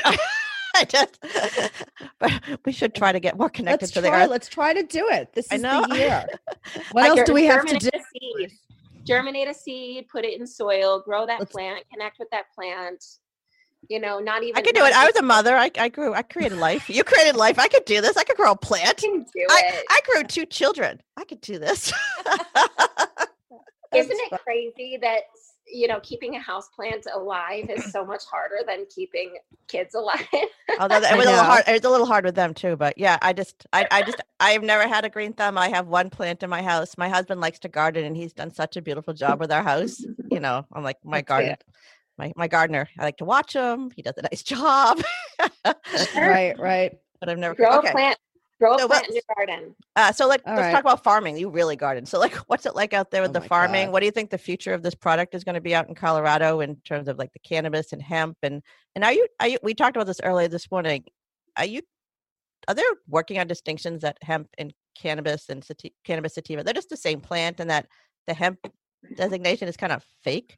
I 0.78 0.84
just 0.84 1.18
but 2.20 2.32
we 2.66 2.72
should 2.74 2.94
try 2.94 3.12
to 3.14 3.20
get 3.20 3.38
more 3.38 3.50
connected 3.50 3.84
Let's 3.86 3.94
to 3.94 4.02
the 4.02 4.12
earth. 4.12 4.30
Let's 4.30 4.50
try 4.50 4.74
to 4.74 4.84
do 4.84 5.08
it. 5.10 5.32
This 5.34 5.48
I 5.52 5.56
is 5.56 5.62
know. 5.62 5.86
the 5.88 5.98
year. 5.98 6.26
What 6.92 7.04
I 7.06 7.08
else 7.10 7.22
do 7.26 7.34
we 7.34 7.46
have 7.46 7.66
to 7.66 7.78
do? 7.78 7.90
germinate 7.90 7.96
a 7.96 8.04
seed 8.20 8.52
germinate 9.06 9.48
a 9.48 9.54
seed 9.54 10.08
put 10.12 10.26
it 10.26 10.40
in 10.40 10.46
soil 10.48 11.00
grow 11.00 11.26
that 11.26 11.40
Let's- 11.40 11.52
plant 11.52 11.84
connect 11.92 12.20
with 12.20 12.30
that 12.32 12.46
plant 12.54 13.04
you 13.90 14.00
know 14.00 14.20
not 14.20 14.44
even 14.44 14.58
I 14.58 14.62
could 14.62 14.76
do 14.76 14.84
it. 14.84 14.94
I 14.96 15.06
was 15.06 15.16
a 15.16 15.22
mother. 15.22 15.56
I, 15.56 15.72
I 15.78 15.90
grew. 15.90 16.14
I 16.14 16.22
created 16.22 16.58
life. 16.58 16.90
You 16.90 17.04
created 17.04 17.36
life. 17.36 17.60
I 17.60 17.68
could 17.68 17.86
do 17.86 18.02
this. 18.02 18.18
I 18.18 18.24
could 18.24 18.38
grow 18.38 18.52
a 18.52 18.58
plant. 18.58 18.98
can 18.98 19.20
do 19.20 19.46
I, 19.50 19.62
it 19.66 19.86
I 19.90 20.00
grew 20.06 20.24
two 20.24 20.46
children. 20.46 21.02
I 21.18 21.24
could 21.26 21.42
do 21.42 21.60
this. 21.60 21.92
isn't 23.94 24.20
it 24.20 24.42
crazy 24.44 24.98
that 25.02 25.22
you 25.68 25.88
know 25.88 26.00
keeping 26.02 26.36
a 26.36 26.40
house 26.40 26.68
plant 26.76 27.08
alive 27.14 27.70
is 27.70 27.92
so 27.92 28.06
much 28.06 28.24
harder 28.30 28.58
than 28.68 28.86
keeping 28.94 29.34
kids 29.68 29.96
alive 29.96 30.28
Although 30.80 31.00
that- 31.00 31.12
it 31.14 31.18
was 31.18 31.26
a 31.26 31.30
little 31.30 31.44
hard. 31.44 31.64
It 31.68 31.72
was 31.74 31.84
a 31.84 31.90
little 31.90 32.06
hard 32.06 32.26
with 32.26 32.36
them 32.36 32.54
too. 32.54 32.76
But 32.76 32.98
yeah, 32.98 33.18
I 33.22 33.34
just, 33.34 33.66
I, 33.74 33.88
I 33.92 34.02
just, 34.02 34.22
I've 34.40 34.64
never 34.64 34.88
had 34.88 35.06
a 35.06 35.10
green 35.10 35.34
thumb. 35.34 35.58
I 35.58 35.70
have 35.70 35.88
one 35.88 36.10
plant 36.10 36.44
in 36.44 36.50
my 36.50 36.62
house. 36.62 36.98
My 36.98 37.10
husband 37.10 37.42
likes 37.42 37.60
to 37.60 37.68
garden, 37.68 38.06
and 38.06 38.16
he's 38.16 38.34
done 38.34 38.54
such 38.54 38.78
a 38.78 38.82
beautiful 38.82 39.14
job 39.14 39.40
with 39.40 39.52
our 39.52 39.64
house. 39.64 40.04
You 40.30 40.40
know, 40.40 40.66
I'm 40.74 40.84
like 40.84 40.98
my 41.04 41.18
That's 41.18 41.28
garden, 41.28 41.56
my 42.18 42.32
my 42.36 42.48
gardener. 42.48 42.88
I 43.00 43.04
like 43.04 43.18
to 43.18 43.26
watch 43.26 43.54
him. 43.54 43.92
He 43.96 44.02
does 44.02 44.16
a 44.18 44.22
nice 44.24 44.44
job. 44.54 45.02
right, 46.16 46.56
Right, 46.60 46.94
But 47.20 47.30
I've 47.30 47.38
never. 47.38 47.56
grow 47.56 47.78
okay. 47.80 47.90
a 47.90 47.92
plant 47.92 48.18
grow 48.58 48.76
a 48.76 48.88
plant 48.88 49.08
in 49.10 49.16
your 49.16 49.24
garden 49.36 49.76
Uh, 49.98 50.14
so 50.14 50.28
like, 50.30 50.42
All 50.46 50.54
let's 50.56 50.62
right. 50.68 50.72
talk 50.72 50.80
about 50.82 51.04
farming. 51.04 51.38
You 51.38 51.50
really 51.50 51.76
garden. 51.76 52.06
So 52.06 52.20
like, 52.20 52.34
what's 52.48 52.66
it 52.66 52.74
like 52.76 52.94
out 52.94 53.12
there 53.12 53.22
with 53.22 53.32
Oh 53.36 53.40
the 53.40 53.42
farming? 53.42 53.88
God. 53.88 53.92
What 53.94 54.00
do 54.00 54.06
you 54.06 54.12
think 54.14 54.30
the 54.30 54.38
future 54.38 54.74
of 54.74 54.82
this 54.82 54.96
product 54.96 55.36
is 55.36 55.44
going 55.44 55.56
to 55.56 55.62
be 55.62 55.76
out 55.76 55.90
in 55.90 55.96
Colorado 55.96 56.62
in 56.62 56.78
terms 56.78 57.08
of 57.10 57.18
like 57.18 57.34
the 57.34 57.40
cannabis 57.40 57.92
and 57.92 58.02
hemp? 58.02 58.38
And 58.44 58.62
and 58.96 59.04
are 59.04 59.12
you 59.14 59.28
are 59.42 59.48
you? 59.50 59.58
We 59.62 59.74
talked 59.74 59.98
about 59.98 60.08
this 60.08 60.22
earlier 60.24 60.48
this 60.48 60.72
morning. 60.72 61.04
Are 61.58 61.66
you? 61.66 61.82
Are 62.68 62.74
they 62.74 62.84
working 63.08 63.40
on 63.40 63.48
distinctions 63.48 64.02
that 64.02 64.18
hemp 64.22 64.48
and 64.58 64.74
cannabis 64.98 65.50
and 65.50 65.64
sati- 65.64 65.94
cannabis 66.06 66.36
sativa? 66.36 66.64
They're 66.64 66.74
just 66.74 66.90
the 66.90 66.98
same 66.98 67.20
plant, 67.22 67.60
and 67.60 67.70
that 67.70 67.88
the 68.26 68.34
hemp 68.34 68.60
designation 69.16 69.68
is 69.68 69.78
kind 69.78 69.92
of 69.94 70.04
fake. 70.24 70.56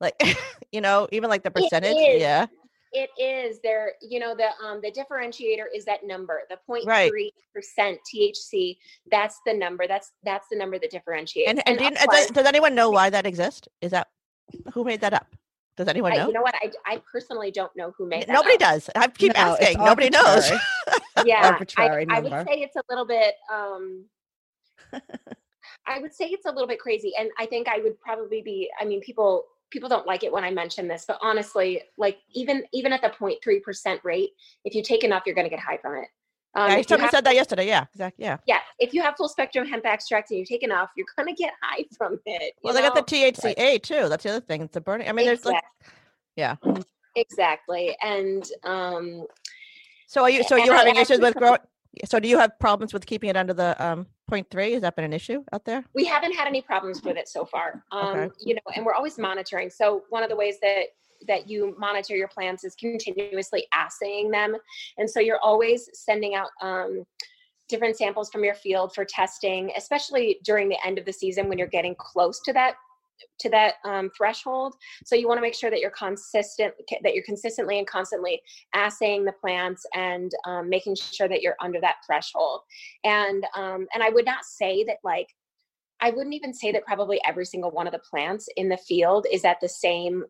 Like 0.00 0.14
you 0.72 0.80
know, 0.80 1.08
even 1.12 1.28
like 1.30 1.42
the 1.42 1.50
percentage. 1.50 1.96
is. 1.96 2.20
Yeah. 2.20 2.46
it 2.92 3.10
is 3.20 3.60
there 3.62 3.92
you 4.02 4.18
know 4.18 4.34
the 4.34 4.48
um 4.64 4.80
the 4.82 4.90
differentiator 4.90 5.64
is 5.74 5.84
that 5.84 6.00
number 6.04 6.40
the 6.50 6.56
0.3 6.68 6.84
Right. 6.86 7.12
percent 7.54 7.98
thc 8.12 8.76
that's 9.12 9.38
the 9.46 9.54
number 9.54 9.86
that's 9.86 10.10
that's 10.24 10.46
the 10.50 10.56
number 10.56 10.76
that 10.76 10.90
differentiates 10.90 11.48
And 11.50 11.62
and, 11.68 11.78
do 11.78 11.84
you, 11.84 11.90
of 11.90 12.10
does, 12.10 12.26
does 12.32 12.46
anyone 12.46 12.74
know 12.74 12.90
why 12.90 13.08
that 13.10 13.26
exists? 13.26 13.68
Is 13.80 13.92
that 13.92 14.08
who 14.72 14.82
made 14.82 15.00
that 15.02 15.12
up? 15.14 15.28
Does 15.76 15.86
anyone 15.86 16.12
I- 16.14 16.16
know? 16.16 16.26
you 16.26 16.32
know 16.32 16.42
what 16.42 16.56
I, 16.56 16.72
I 16.84 17.00
personally 17.12 17.52
don't 17.52 17.70
know 17.76 17.92
who 17.96 18.06
made 18.08 18.22
that 18.26 18.32
Nobody 18.32 18.54
up. 18.54 18.60
does. 18.60 18.90
I 18.96 19.06
keep 19.06 19.34
No, 19.34 19.40
asking. 19.40 19.78
Nobody 19.78 20.10
knows. 20.10 20.50
arbitrary. 20.50 20.60
yeah 21.30 21.40
I, 21.42 21.46
arbitrary 21.52 22.06
I 22.10 22.18
would 22.20 22.32
say 22.48 22.56
it's 22.66 22.74
a 22.76 22.82
little 22.90 23.06
bit 23.06 23.34
um 23.52 24.04
i 25.86 25.98
would 26.00 26.12
say 26.12 26.24
it's 26.26 26.46
a 26.46 26.50
little 26.50 26.66
bit 26.66 26.80
crazy 26.80 27.12
and 27.18 27.30
i 27.38 27.46
think 27.46 27.68
i 27.68 27.78
would 27.78 28.00
probably 28.00 28.42
be 28.42 28.68
i 28.80 28.84
mean 28.84 29.00
people 29.00 29.44
people 29.70 29.88
don't 29.88 30.06
like 30.06 30.22
it 30.22 30.32
when 30.32 30.44
i 30.44 30.50
mention 30.50 30.88
this 30.88 31.04
but 31.06 31.18
honestly 31.22 31.82
like 31.96 32.18
even 32.34 32.64
even 32.72 32.92
at 32.92 33.00
the 33.02 33.08
0.3% 33.08 34.04
rate 34.04 34.30
if 34.64 34.74
you 34.74 34.82
take 34.82 35.04
enough 35.04 35.22
you're 35.26 35.34
going 35.34 35.46
to 35.46 35.50
get 35.50 35.60
high 35.60 35.78
from 35.78 35.96
it 35.96 36.08
um, 36.54 36.68
yeah, 36.68 36.76
you 36.78 36.96
have- 36.98 37.10
said 37.10 37.24
that 37.24 37.34
yesterday. 37.34 37.66
Yeah, 37.66 37.84
exactly. 37.92 38.24
Yeah. 38.24 38.38
yeah, 38.46 38.58
if 38.80 38.92
you 38.92 39.02
have 39.02 39.14
full 39.16 39.28
spectrum 39.28 39.66
hemp 39.68 39.86
extract 39.86 40.30
and 40.30 40.38
you 40.40 40.44
take 40.44 40.64
enough, 40.64 40.90
you're 40.96 41.06
gonna 41.16 41.34
get 41.34 41.52
high 41.62 41.84
from 41.96 42.18
it. 42.26 42.54
Well, 42.62 42.74
you 42.74 42.80
they 42.80 42.88
got 42.88 42.94
the 42.96 43.02
THCA 43.02 43.80
too. 43.82 44.08
That's 44.08 44.24
the 44.24 44.30
other 44.30 44.40
thing. 44.40 44.62
It's 44.62 44.76
a 44.76 44.80
burning. 44.80 45.08
I 45.08 45.12
mean, 45.12 45.26
there's 45.26 45.44
like, 45.44 45.62
yeah. 46.34 46.56
exactly, 47.14 47.96
and 48.02 48.44
um, 48.64 49.26
So 50.08 50.22
are 50.22 50.30
you? 50.30 50.42
So 50.42 50.56
you're 50.56 50.74
having 50.74 50.96
issues 50.96 51.20
with 51.20 51.36
growing? 51.36 51.60
So 52.04 52.18
do 52.18 52.28
you 52.28 52.38
have 52.38 52.58
problems 52.58 52.92
with 52.92 53.06
keeping 53.06 53.30
it 53.30 53.36
under 53.36 53.54
the 53.54 53.80
um 53.84 54.06
point 54.30 54.46
three? 54.50 54.72
Has 54.72 54.82
that 54.82 54.96
been 54.96 55.04
an 55.04 55.12
issue 55.12 55.42
out 55.52 55.64
there? 55.64 55.84
we 55.94 56.04
haven't 56.04 56.32
had 56.34 56.46
any 56.46 56.62
problems 56.62 57.02
with 57.02 57.16
it 57.16 57.28
so 57.28 57.44
far. 57.44 57.84
Um, 57.92 58.18
Okay. 58.18 58.28
You 58.40 58.54
know, 58.54 58.60
and 58.74 58.86
we're 58.86 58.94
always 58.94 59.18
monitoring. 59.18 59.70
So 59.70 60.04
one 60.10 60.22
of 60.22 60.30
the 60.30 60.36
ways 60.36 60.56
that 60.62 60.84
that 61.26 61.50
you 61.50 61.74
monitor 61.78 62.16
your 62.16 62.28
plants 62.28 62.64
is 62.64 62.74
continuously 62.76 63.66
assaying 63.86 64.30
them, 64.30 64.56
and 64.96 65.08
so 65.10 65.20
you're 65.20 65.40
always 65.40 65.88
sending 65.92 66.34
out 66.34 66.48
um, 66.62 67.04
different 67.68 67.96
samples 67.96 68.30
from 68.30 68.42
your 68.42 68.54
field 68.54 68.94
for 68.94 69.04
testing, 69.04 69.70
especially 69.76 70.38
during 70.44 70.68
the 70.68 70.78
end 70.84 70.98
of 70.98 71.04
the 71.04 71.12
season 71.12 71.48
when 71.48 71.58
you're 71.58 71.68
getting 71.68 71.94
close 71.98 72.40
to 72.46 72.52
that 72.54 72.74
to 73.40 73.50
that 73.50 73.74
um, 73.84 74.10
threshold. 74.16 74.74
So 75.04 75.16
you 75.16 75.28
want 75.28 75.38
to 75.38 75.42
make 75.42 75.54
sure 75.54 75.70
that 75.70 75.80
you're 75.80 75.90
consistent, 75.90 76.74
that 77.02 77.14
you're 77.14 77.24
consistently 77.24 77.78
and 77.78 77.86
constantly 77.86 78.40
assaying 78.74 79.24
the 79.24 79.32
plants 79.32 79.84
and 79.94 80.30
um, 80.46 80.68
making 80.68 80.96
sure 80.96 81.28
that 81.28 81.42
you're 81.42 81.56
under 81.60 81.80
that 81.80 81.96
threshold. 82.06 82.60
And 83.04 83.44
um, 83.56 83.86
and 83.94 84.02
I 84.02 84.10
would 84.10 84.26
not 84.26 84.44
say 84.44 84.84
that 84.84 84.98
like 85.04 85.28
I 86.00 86.10
wouldn't 86.10 86.34
even 86.34 86.54
say 86.54 86.72
that 86.72 86.86
probably 86.86 87.20
every 87.26 87.44
single 87.44 87.70
one 87.70 87.86
of 87.86 87.92
the 87.92 88.00
plants 88.10 88.48
in 88.56 88.68
the 88.68 88.78
field 88.78 89.26
is 89.30 89.44
at 89.44 89.60
the 89.60 89.68
same 89.68 90.24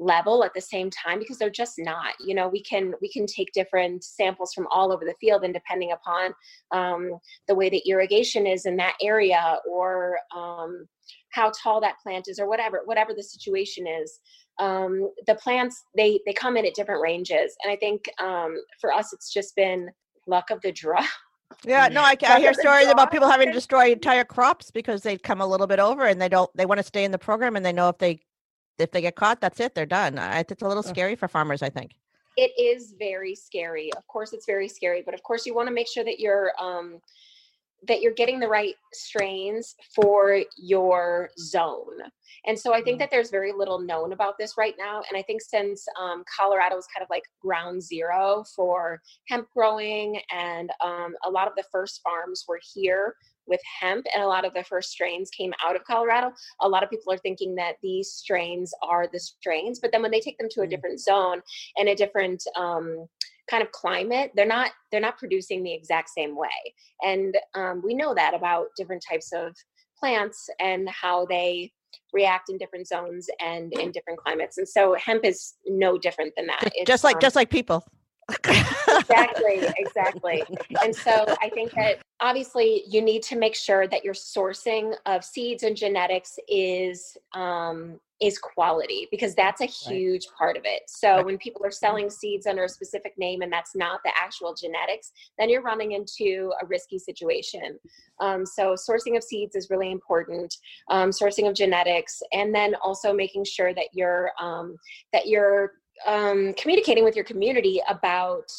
level 0.00 0.42
at 0.42 0.54
the 0.54 0.60
same 0.60 0.88
time 0.90 1.18
because 1.18 1.36
they're 1.36 1.50
just 1.50 1.74
not 1.78 2.14
you 2.18 2.34
know 2.34 2.48
we 2.48 2.62
can 2.62 2.94
we 3.02 3.12
can 3.12 3.26
take 3.26 3.52
different 3.52 4.02
samples 4.02 4.52
from 4.54 4.66
all 4.70 4.90
over 4.90 5.04
the 5.04 5.14
field 5.20 5.44
and 5.44 5.52
depending 5.52 5.92
upon 5.92 6.32
um, 6.72 7.18
the 7.46 7.54
way 7.54 7.68
the 7.68 7.82
irrigation 7.86 8.46
is 8.46 8.64
in 8.64 8.76
that 8.76 8.96
area 9.02 9.58
or 9.70 10.18
um, 10.34 10.88
how 11.32 11.50
tall 11.62 11.80
that 11.80 11.98
plant 12.02 12.26
is 12.28 12.38
or 12.38 12.48
whatever 12.48 12.82
whatever 12.84 13.12
the 13.14 13.22
situation 13.22 13.86
is 13.86 14.18
um, 14.58 15.10
the 15.26 15.34
plants 15.36 15.84
they 15.96 16.20
they 16.26 16.32
come 16.32 16.56
in 16.56 16.66
at 16.66 16.74
different 16.74 17.00
ranges 17.02 17.56
and 17.62 17.72
i 17.72 17.76
think 17.76 18.04
um, 18.20 18.56
for 18.80 18.92
us 18.92 19.12
it's 19.12 19.32
just 19.32 19.54
been 19.56 19.88
luck 20.26 20.50
of 20.50 20.60
the 20.62 20.72
draw 20.72 21.04
Yeah. 21.64 21.88
No, 21.88 22.02
I, 22.02 22.16
I 22.26 22.38
hear 22.38 22.54
stories 22.54 22.88
about 22.88 23.10
people 23.10 23.28
having 23.28 23.48
to 23.48 23.52
destroy 23.52 23.90
entire 23.90 24.24
crops 24.24 24.70
because 24.70 25.02
they 25.02 25.18
come 25.18 25.40
a 25.40 25.46
little 25.46 25.66
bit 25.66 25.80
over 25.80 26.06
and 26.06 26.22
they 26.22 26.28
don't. 26.28 26.48
They 26.56 26.64
want 26.64 26.78
to 26.78 26.84
stay 26.84 27.02
in 27.04 27.10
the 27.10 27.18
program 27.18 27.56
and 27.56 27.66
they 27.66 27.72
know 27.72 27.88
if 27.88 27.98
they 27.98 28.20
if 28.78 28.92
they 28.92 29.00
get 29.00 29.16
caught, 29.16 29.40
that's 29.40 29.58
it. 29.58 29.74
They're 29.74 29.84
done. 29.84 30.16
I, 30.18 30.44
it's 30.48 30.62
a 30.62 30.68
little 30.68 30.82
scary 30.84 31.16
for 31.16 31.26
farmers. 31.26 31.60
I 31.60 31.68
think. 31.68 31.90
it 32.36 32.52
is 32.58 32.94
very 32.98 33.34
scary 33.34 33.92
of 33.96 34.06
course 34.06 34.32
it's 34.32 34.46
very 34.46 34.68
scary 34.68 35.02
but 35.04 35.14
of 35.14 35.22
course 35.22 35.44
you 35.46 35.54
want 35.54 35.68
to 35.68 35.74
make 35.74 35.88
sure 35.88 36.04
that 36.04 36.18
you're 36.20 36.52
um 36.58 37.00
that 37.88 38.00
you're 38.00 38.12
getting 38.12 38.38
the 38.40 38.48
right 38.48 38.74
strains 38.92 39.74
for 39.94 40.40
your 40.56 41.30
zone 41.38 41.98
and 42.46 42.58
so 42.58 42.74
i 42.74 42.82
think 42.82 42.98
that 42.98 43.10
there's 43.10 43.30
very 43.30 43.52
little 43.52 43.78
known 43.78 44.12
about 44.12 44.36
this 44.38 44.54
right 44.58 44.74
now 44.78 45.02
and 45.08 45.18
i 45.18 45.22
think 45.22 45.40
since 45.40 45.86
um, 46.00 46.22
colorado 46.36 46.76
is 46.76 46.86
kind 46.94 47.02
of 47.02 47.08
like 47.10 47.24
ground 47.40 47.82
zero 47.82 48.44
for 48.54 49.00
hemp 49.28 49.46
growing 49.54 50.20
and 50.32 50.70
um, 50.84 51.14
a 51.24 51.30
lot 51.30 51.48
of 51.48 51.54
the 51.56 51.64
first 51.72 52.00
farms 52.02 52.44
were 52.46 52.60
here 52.74 53.14
with 53.46 53.60
hemp 53.80 54.06
and 54.14 54.22
a 54.22 54.26
lot 54.26 54.44
of 54.44 54.52
the 54.54 54.62
first 54.64 54.90
strains 54.90 55.30
came 55.30 55.52
out 55.66 55.74
of 55.74 55.82
colorado 55.84 56.30
a 56.60 56.68
lot 56.68 56.82
of 56.82 56.90
people 56.90 57.12
are 57.12 57.18
thinking 57.18 57.54
that 57.54 57.76
these 57.82 58.10
strains 58.12 58.72
are 58.82 59.06
the 59.12 59.18
strains 59.18 59.78
but 59.80 59.90
then 59.90 60.02
when 60.02 60.10
they 60.10 60.20
take 60.20 60.38
them 60.38 60.48
to 60.50 60.60
a 60.60 60.66
Mm. 60.66 60.70
different 60.70 61.00
zone 61.00 61.40
and 61.78 61.88
a 61.88 61.94
different 61.94 62.42
um, 62.56 63.06
kind 63.50 63.62
of 63.62 63.72
climate 63.72 64.30
they're 64.36 64.46
not 64.46 64.70
they're 64.90 65.00
not 65.00 65.18
producing 65.18 65.62
the 65.62 65.72
exact 65.72 66.08
same 66.10 66.36
way. 66.36 66.48
And 67.02 67.36
um, 67.54 67.82
we 67.84 67.94
know 67.94 68.14
that 68.14 68.34
about 68.34 68.66
different 68.76 69.04
types 69.08 69.32
of 69.32 69.54
plants 69.98 70.48
and 70.60 70.88
how 70.88 71.26
they 71.26 71.72
react 72.12 72.48
in 72.48 72.58
different 72.58 72.86
zones 72.86 73.28
and 73.40 73.72
in 73.74 73.92
different 73.92 74.18
climates. 74.18 74.58
And 74.58 74.68
so 74.68 74.94
hemp 74.94 75.24
is 75.24 75.54
no 75.66 75.98
different 75.98 76.32
than 76.36 76.46
that. 76.46 76.60
Just, 76.62 76.74
It's, 76.76 76.88
just 76.88 77.04
like 77.04 77.16
um, 77.16 77.20
just 77.20 77.36
like 77.36 77.50
people. 77.50 77.84
Exactly, 78.44 79.62
exactly. 79.76 80.42
And 80.82 80.94
so 80.94 81.24
I 81.40 81.50
think 81.50 81.72
that 81.72 82.00
obviously 82.20 82.84
you 82.86 83.02
need 83.02 83.22
to 83.24 83.36
make 83.36 83.54
sure 83.54 83.86
that 83.88 84.04
your 84.04 84.14
sourcing 84.14 84.94
of 85.06 85.24
seeds 85.24 85.62
and 85.62 85.76
genetics 85.76 86.38
is 86.48 87.16
um, 87.34 88.00
is 88.20 88.38
quality 88.38 89.08
because 89.10 89.34
that's 89.34 89.62
a 89.62 89.66
huge 89.66 90.26
right. 90.26 90.36
part 90.36 90.56
of 90.56 90.64
it. 90.66 90.82
So 90.88 91.16
right. 91.16 91.24
when 91.24 91.38
people 91.38 91.64
are 91.64 91.70
selling 91.70 92.10
seeds 92.10 92.46
under 92.46 92.64
a 92.64 92.68
specific 92.68 93.14
name 93.16 93.40
and 93.40 93.50
that's 93.50 93.74
not 93.74 94.00
the 94.04 94.12
actual 94.14 94.54
genetics, 94.54 95.12
then 95.38 95.48
you're 95.48 95.62
running 95.62 95.92
into 95.92 96.52
a 96.62 96.66
risky 96.66 96.98
situation. 96.98 97.78
Um, 98.20 98.44
so 98.44 98.74
sourcing 98.74 99.16
of 99.16 99.24
seeds 99.24 99.56
is 99.56 99.70
really 99.70 99.90
important. 99.90 100.54
Um, 100.90 101.10
sourcing 101.10 101.48
of 101.48 101.54
genetics, 101.54 102.22
and 102.32 102.54
then 102.54 102.74
also 102.82 103.12
making 103.12 103.44
sure 103.44 103.72
that 103.72 103.88
you're 103.94 104.32
um, 104.38 104.76
that 105.14 105.26
you're 105.26 105.72
um, 106.06 106.54
communicating 106.54 107.04
with 107.04 107.16
your 107.16 107.24
community 107.24 107.80
about 107.88 108.50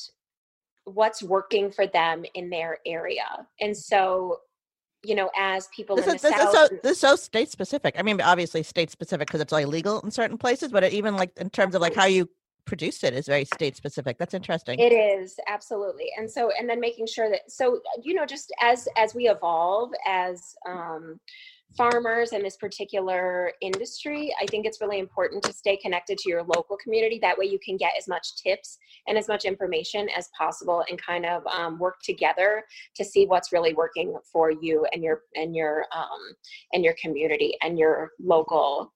what's 0.85 1.21
working 1.21 1.71
for 1.71 1.87
them 1.87 2.25
in 2.33 2.49
their 2.49 2.79
area. 2.85 3.47
And 3.59 3.75
so 3.75 4.39
you 5.03 5.15
know, 5.15 5.31
as 5.35 5.67
people 5.75 5.95
this 5.95 6.07
in 6.07 6.15
is, 6.15 6.21
the 6.21 6.29
this 6.29 6.37
South. 6.37 6.47
Is 6.47 6.69
so, 6.69 6.79
this 6.83 6.91
is 6.91 6.99
so 6.99 7.15
state 7.15 7.49
specific. 7.49 7.95
I 7.97 8.03
mean, 8.03 8.21
obviously 8.21 8.63
state 8.63 8.91
specific 8.91 9.27
because 9.27 9.41
it's 9.41 9.51
illegal 9.51 9.99
in 10.01 10.11
certain 10.11 10.37
places, 10.37 10.71
but 10.71 10.83
even 10.91 11.15
like 11.15 11.35
in 11.37 11.49
terms 11.49 11.75
of 11.75 11.81
like 11.81 11.95
how 11.95 12.05
you 12.05 12.29
produce 12.65 13.03
it 13.03 13.13
is 13.13 13.25
very 13.25 13.45
state 13.45 13.75
specific. 13.75 14.17
That's 14.17 14.33
interesting. 14.33 14.79
It 14.79 14.93
is 14.93 15.35
absolutely, 15.47 16.09
and 16.17 16.29
so 16.29 16.51
and 16.57 16.69
then 16.69 16.79
making 16.79 17.07
sure 17.07 17.29
that 17.29 17.51
so 17.51 17.81
you 18.03 18.13
know 18.13 18.25
just 18.25 18.53
as 18.61 18.87
as 18.97 19.15
we 19.15 19.27
evolve 19.27 19.91
as 20.07 20.55
um, 20.67 21.19
farmers 21.77 22.33
in 22.33 22.43
this 22.43 22.57
particular 22.57 23.53
industry, 23.61 24.33
I 24.41 24.45
think 24.47 24.65
it's 24.65 24.81
really 24.81 24.99
important 24.99 25.43
to 25.43 25.53
stay 25.53 25.77
connected 25.77 26.17
to 26.19 26.29
your 26.29 26.43
local 26.43 26.77
community. 26.77 27.19
That 27.21 27.37
way, 27.37 27.45
you 27.45 27.59
can 27.63 27.77
get 27.77 27.93
as 27.97 28.07
much 28.07 28.35
tips 28.41 28.77
and 29.07 29.17
as 29.17 29.27
much 29.27 29.45
information 29.45 30.09
as 30.15 30.29
possible, 30.37 30.83
and 30.89 31.01
kind 31.01 31.25
of 31.25 31.45
um, 31.47 31.79
work 31.79 31.95
together 32.03 32.63
to 32.95 33.05
see 33.05 33.25
what's 33.25 33.51
really 33.51 33.73
working 33.73 34.15
for 34.31 34.51
you 34.51 34.85
and 34.93 35.03
your 35.03 35.21
and 35.35 35.55
your 35.55 35.85
um, 35.95 36.35
and 36.73 36.83
your 36.83 36.95
community 37.01 37.57
and 37.61 37.79
your 37.79 38.11
local 38.19 38.93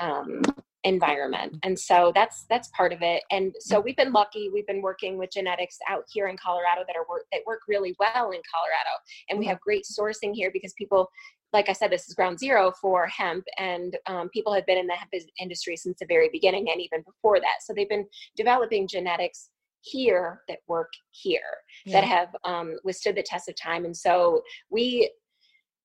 um, 0.00 0.42
environment. 0.84 1.56
And 1.62 1.78
so 1.78 2.12
that's 2.14 2.44
that's 2.48 2.68
part 2.68 2.92
of 2.92 3.02
it. 3.02 3.22
And 3.30 3.52
so 3.60 3.80
we've 3.80 3.96
been 3.96 4.12
lucky. 4.12 4.48
We've 4.52 4.66
been 4.66 4.82
working 4.82 5.18
with 5.18 5.30
genetics 5.32 5.76
out 5.88 6.04
here 6.12 6.28
in 6.28 6.36
colorado 6.36 6.82
that 6.86 6.96
are 6.96 7.06
work 7.08 7.24
that 7.32 7.42
work 7.46 7.60
really 7.68 7.94
well 7.98 8.30
in 8.30 8.40
colorado. 8.52 8.94
And 9.28 9.38
we 9.38 9.46
have 9.46 9.60
great 9.60 9.84
sourcing 9.84 10.32
here 10.34 10.50
because 10.52 10.72
people 10.74 11.08
like 11.52 11.68
I 11.68 11.72
said, 11.72 11.90
this 11.90 12.08
is 12.08 12.14
ground 12.14 12.38
zero 12.38 12.72
for 12.80 13.06
hemp, 13.06 13.44
and 13.56 13.96
um, 14.06 14.28
people 14.30 14.52
have 14.52 14.66
been 14.66 14.78
in 14.78 14.86
the 14.86 14.94
hemp 14.94 15.10
industry 15.40 15.76
since 15.76 15.98
the 15.98 16.06
very 16.06 16.28
beginning 16.30 16.68
and 16.70 16.80
even 16.80 17.02
before 17.02 17.40
that. 17.40 17.62
So 17.62 17.72
they've 17.72 17.88
been 17.88 18.06
developing 18.36 18.86
genetics 18.86 19.50
here 19.80 20.42
that 20.48 20.58
work 20.66 20.90
here 21.10 21.40
yeah. 21.86 22.00
that 22.00 22.04
have 22.04 22.28
um, 22.44 22.76
withstood 22.84 23.16
the 23.16 23.22
test 23.22 23.48
of 23.48 23.54
time. 23.56 23.84
And 23.84 23.96
so 23.96 24.42
we 24.70 25.10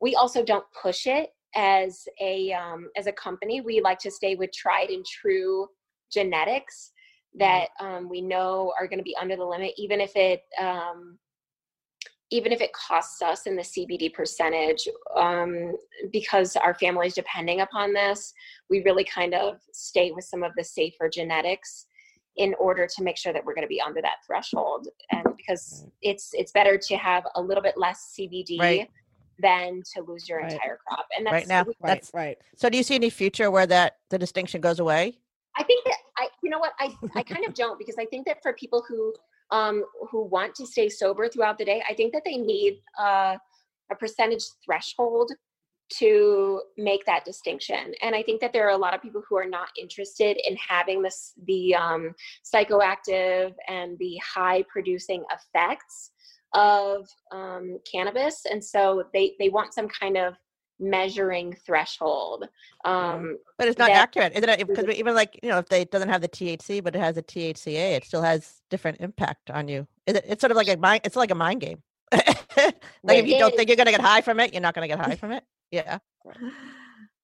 we 0.01 0.15
also 0.15 0.43
don't 0.43 0.65
push 0.81 1.07
it 1.07 1.29
as 1.55 2.05
a 2.19 2.51
um, 2.53 2.89
as 2.97 3.07
a 3.07 3.11
company. 3.13 3.61
We 3.61 3.81
like 3.81 3.99
to 3.99 4.11
stay 4.11 4.35
with 4.35 4.51
tried 4.51 4.89
and 4.89 5.05
true 5.05 5.67
genetics 6.11 6.91
that 7.35 7.69
um, 7.79 8.09
we 8.09 8.21
know 8.21 8.73
are 8.79 8.87
going 8.87 8.99
to 8.99 9.03
be 9.03 9.15
under 9.19 9.35
the 9.35 9.45
limit, 9.45 9.73
even 9.77 9.99
if 9.99 10.15
it 10.15 10.41
um, 10.59 11.17
even 12.31 12.51
if 12.51 12.61
it 12.61 12.73
costs 12.73 13.21
us 13.21 13.45
in 13.45 13.55
the 13.55 13.61
CBD 13.61 14.13
percentage, 14.13 14.87
um, 15.15 15.75
because 16.11 16.55
our 16.55 16.73
family 16.73 17.07
is 17.07 17.13
depending 17.13 17.61
upon 17.61 17.93
this, 17.93 18.33
we 18.69 18.81
really 18.83 19.03
kind 19.03 19.33
of 19.33 19.57
stay 19.71 20.11
with 20.11 20.25
some 20.25 20.43
of 20.43 20.51
the 20.57 20.63
safer 20.63 21.09
genetics 21.09 21.85
in 22.37 22.55
order 22.59 22.87
to 22.87 23.03
make 23.03 23.17
sure 23.17 23.31
that 23.31 23.45
we're 23.45 23.53
going 23.53 23.65
to 23.65 23.69
be 23.69 23.81
under 23.81 24.01
that 24.01 24.17
threshold. 24.25 24.87
And 25.11 25.23
because 25.37 25.85
it's 26.01 26.31
it's 26.33 26.51
better 26.51 26.77
to 26.77 26.97
have 26.97 27.23
a 27.35 27.41
little 27.41 27.63
bit 27.63 27.75
less 27.77 28.15
CBD. 28.19 28.59
Right. 28.59 28.89
Than 29.39 29.81
to 29.95 30.03
lose 30.03 30.29
your 30.29 30.41
right. 30.41 30.53
entire 30.53 30.77
crop, 30.87 31.07
and 31.17 31.25
that's 31.25 31.33
right 31.33 31.47
now. 31.47 31.65
That's 31.81 32.11
right. 32.13 32.37
So, 32.55 32.69
do 32.69 32.77
you 32.77 32.83
see 32.83 32.93
any 32.93 33.09
future 33.09 33.49
where 33.49 33.65
that 33.65 33.97
the 34.11 34.19
distinction 34.19 34.61
goes 34.61 34.79
away? 34.79 35.17
I 35.57 35.63
think 35.63 35.83
that 35.85 35.97
I, 36.17 36.27
you 36.43 36.51
know 36.51 36.59
what, 36.59 36.73
I, 36.79 36.93
I 37.15 37.23
kind 37.23 37.45
of 37.45 37.55
don't 37.55 37.79
because 37.79 37.95
I 37.99 38.05
think 38.05 38.27
that 38.27 38.43
for 38.43 38.53
people 38.53 38.83
who 38.87 39.11
um, 39.53 39.85
who 40.09 40.25
want 40.25 40.55
to 40.55 40.65
stay 40.65 40.89
sober 40.89 41.29
throughout 41.29 41.57
the 41.59 41.65
day, 41.65 41.81
I 41.87 41.93
think 41.93 42.11
that 42.13 42.23
they 42.25 42.37
need 42.37 42.81
uh, 42.99 43.37
a 43.91 43.95
percentage 43.97 44.43
threshold 44.65 45.31
to 45.99 46.61
make 46.77 47.05
that 47.05 47.23
distinction. 47.23 47.93
And 48.01 48.15
I 48.15 48.23
think 48.23 48.41
that 48.41 48.51
there 48.51 48.65
are 48.65 48.71
a 48.71 48.77
lot 48.77 48.95
of 48.95 49.01
people 49.01 49.21
who 49.29 49.37
are 49.37 49.47
not 49.47 49.67
interested 49.79 50.37
in 50.47 50.57
having 50.57 51.03
this 51.03 51.33
the 51.45 51.75
um, 51.75 52.15
psychoactive 52.43 53.53
and 53.67 53.97
the 53.99 54.19
high 54.35 54.63
producing 54.73 55.23
effects 55.31 56.11
of 56.55 57.07
um, 57.31 57.77
cannabis, 57.91 58.45
and 58.49 58.63
so 58.63 59.03
they 59.13 59.33
they 59.39 59.49
want 59.49 59.73
some 59.73 59.87
kind 59.87 60.17
of 60.17 60.33
measuring 60.83 61.55
threshold. 61.65 62.47
Um, 62.85 63.37
but 63.57 63.67
it's 63.67 63.77
not 63.77 63.89
that, 63.89 63.97
accurate, 63.97 64.33
isn't 64.33 64.49
it? 64.49 64.67
Because 64.67 64.87
even 64.95 65.15
like 65.15 65.39
you 65.41 65.49
know, 65.49 65.59
if 65.59 65.69
they 65.69 65.81
it 65.81 65.91
doesn't 65.91 66.09
have 66.09 66.21
the 66.21 66.29
THC, 66.29 66.83
but 66.83 66.95
it 66.95 66.99
has 66.99 67.17
a 67.17 67.23
THCA, 67.23 67.97
it 67.97 68.05
still 68.05 68.21
has 68.21 68.61
different 68.69 68.99
impact 68.99 69.49
on 69.49 69.67
you. 69.67 69.87
It, 70.05 70.23
it's 70.27 70.41
sort 70.41 70.51
of 70.51 70.57
like 70.57 70.67
a 70.67 70.77
mind. 70.77 71.01
It's 71.03 71.15
like 71.15 71.31
a 71.31 71.35
mind 71.35 71.61
game. 71.61 71.81
like 72.11 73.17
if 73.17 73.27
you 73.27 73.35
is. 73.35 73.39
don't 73.39 73.55
think 73.55 73.69
you're 73.69 73.77
going 73.77 73.87
to 73.87 73.91
get 73.91 74.01
high 74.01 74.21
from 74.21 74.39
it, 74.39 74.53
you're 74.53 74.61
not 74.61 74.75
going 74.75 74.87
to 74.87 74.95
get 74.95 75.03
high 75.03 75.15
from 75.15 75.31
it. 75.31 75.43
Yeah. 75.71 75.97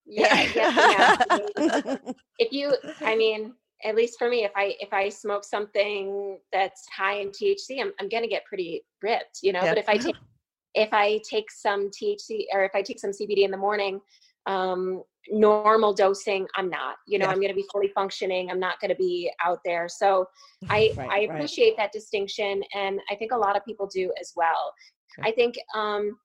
Yeah. 0.06 0.48
yeah. 0.56 1.16
if 2.38 2.52
you, 2.52 2.74
I 3.00 3.14
mean, 3.14 3.54
at 3.84 3.94
least 3.94 4.18
for 4.18 4.28
me, 4.28 4.44
if 4.44 4.52
I 4.56 4.74
if 4.80 4.92
I 4.92 5.08
smoke 5.08 5.44
something 5.44 6.38
that's 6.52 6.86
high 6.94 7.20
in 7.20 7.28
THC, 7.28 7.80
I'm 7.80 7.92
I'm 8.00 8.08
gonna 8.08 8.28
get 8.28 8.44
pretty 8.44 8.82
ripped, 9.02 9.38
you 9.42 9.52
know. 9.52 9.60
But 9.60 9.78
if 9.78 9.88
I 9.88 9.96
take 9.96 10.16
if 10.74 10.92
I 10.92 11.20
take 11.28 11.50
some 11.50 11.90
THC 11.90 12.44
or 12.52 12.64
if 12.64 12.72
I 12.74 12.82
take 12.82 13.00
some 13.00 13.10
CBD 13.10 13.44
in 13.44 13.50
the 13.50 13.56
morning, 13.56 14.00
um, 14.46 15.02
normal 15.28 15.92
dosing, 15.92 16.46
I'm 16.56 16.70
not. 16.70 16.96
You 17.06 17.18
know, 17.18 17.26
yeah. 17.26 17.32
I'm 17.32 17.36
going 17.36 17.48
to 17.48 17.54
be 17.54 17.66
fully 17.72 17.88
functioning. 17.94 18.50
I'm 18.50 18.60
not 18.60 18.80
going 18.80 18.90
to 18.90 18.96
be 18.96 19.30
out 19.44 19.58
there. 19.64 19.88
So 19.88 20.26
I 20.70 20.92
right, 20.96 21.10
I 21.10 21.18
appreciate 21.20 21.70
right. 21.70 21.84
that 21.84 21.92
distinction, 21.92 22.62
and 22.74 23.00
I 23.10 23.14
think 23.16 23.32
a 23.32 23.36
lot 23.36 23.56
of 23.56 23.64
people 23.64 23.88
do 23.92 24.12
as 24.20 24.32
well. 24.36 24.72
I 25.22 25.32
think 25.32 25.56
um, 25.74 26.16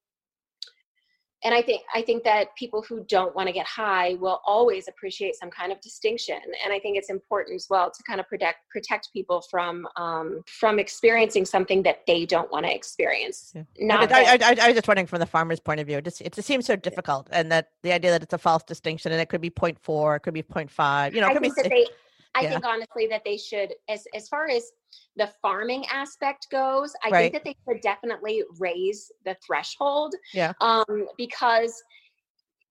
and 1.45 1.53
i 1.53 1.61
think 1.61 1.83
i 1.93 2.01
think 2.01 2.23
that 2.23 2.53
people 2.57 2.81
who 2.81 3.05
don't 3.07 3.33
want 3.35 3.47
to 3.47 3.53
get 3.53 3.65
high 3.65 4.15
will 4.15 4.41
always 4.45 4.87
appreciate 4.89 5.35
some 5.35 5.49
kind 5.49 5.71
of 5.71 5.79
distinction 5.79 6.39
and 6.63 6.73
i 6.73 6.79
think 6.79 6.97
it's 6.97 7.09
important 7.09 7.55
as 7.55 7.67
well 7.69 7.89
to 7.89 8.03
kind 8.03 8.19
of 8.19 8.27
protect 8.27 8.67
protect 8.69 9.09
people 9.13 9.41
from 9.49 9.87
um, 9.95 10.41
from 10.47 10.79
experiencing 10.79 11.45
something 11.45 11.83
that 11.83 11.99
they 12.07 12.25
don't 12.25 12.51
want 12.51 12.65
to 12.65 12.73
experience 12.73 13.53
yeah. 13.55 13.63
Not 13.79 14.11
I, 14.11 14.23
I, 14.23 14.37
I, 14.41 14.55
I, 14.61 14.67
was 14.67 14.75
just 14.75 14.87
wondering 14.87 15.07
from 15.07 15.19
the 15.19 15.25
farmer's 15.25 15.59
point 15.59 15.79
of 15.79 15.87
view 15.87 15.99
it 15.99 16.03
just 16.03 16.21
it 16.21 16.33
just 16.33 16.47
seems 16.47 16.65
so 16.65 16.75
difficult 16.75 17.27
and 17.31 17.51
that 17.51 17.69
the 17.83 17.93
idea 17.93 18.11
that 18.11 18.23
it's 18.23 18.33
a 18.33 18.37
false 18.37 18.63
distinction 18.63 19.11
and 19.11 19.21
it 19.21 19.29
could 19.29 19.41
be 19.41 19.51
0.4 19.51 20.17
it 20.17 20.19
could 20.21 20.33
be 20.33 20.43
0.5 20.43 21.13
you 21.13 21.21
know 21.21 21.27
it 21.27 21.33
could 21.33 21.43
be 21.43 21.51
they, 21.63 21.87
I 22.35 22.41
yeah. 22.41 22.49
think 22.49 22.65
honestly 22.65 23.07
that 23.07 23.23
they 23.23 23.37
should, 23.37 23.73
as 23.89 24.05
as 24.13 24.27
far 24.27 24.49
as 24.49 24.71
the 25.15 25.29
farming 25.41 25.85
aspect 25.91 26.47
goes, 26.51 26.93
I 27.03 27.09
right. 27.09 27.21
think 27.21 27.33
that 27.33 27.43
they 27.43 27.55
could 27.67 27.81
definitely 27.81 28.43
raise 28.59 29.11
the 29.23 29.35
threshold. 29.45 30.13
Yeah. 30.33 30.53
Um, 30.61 31.07
because 31.17 31.81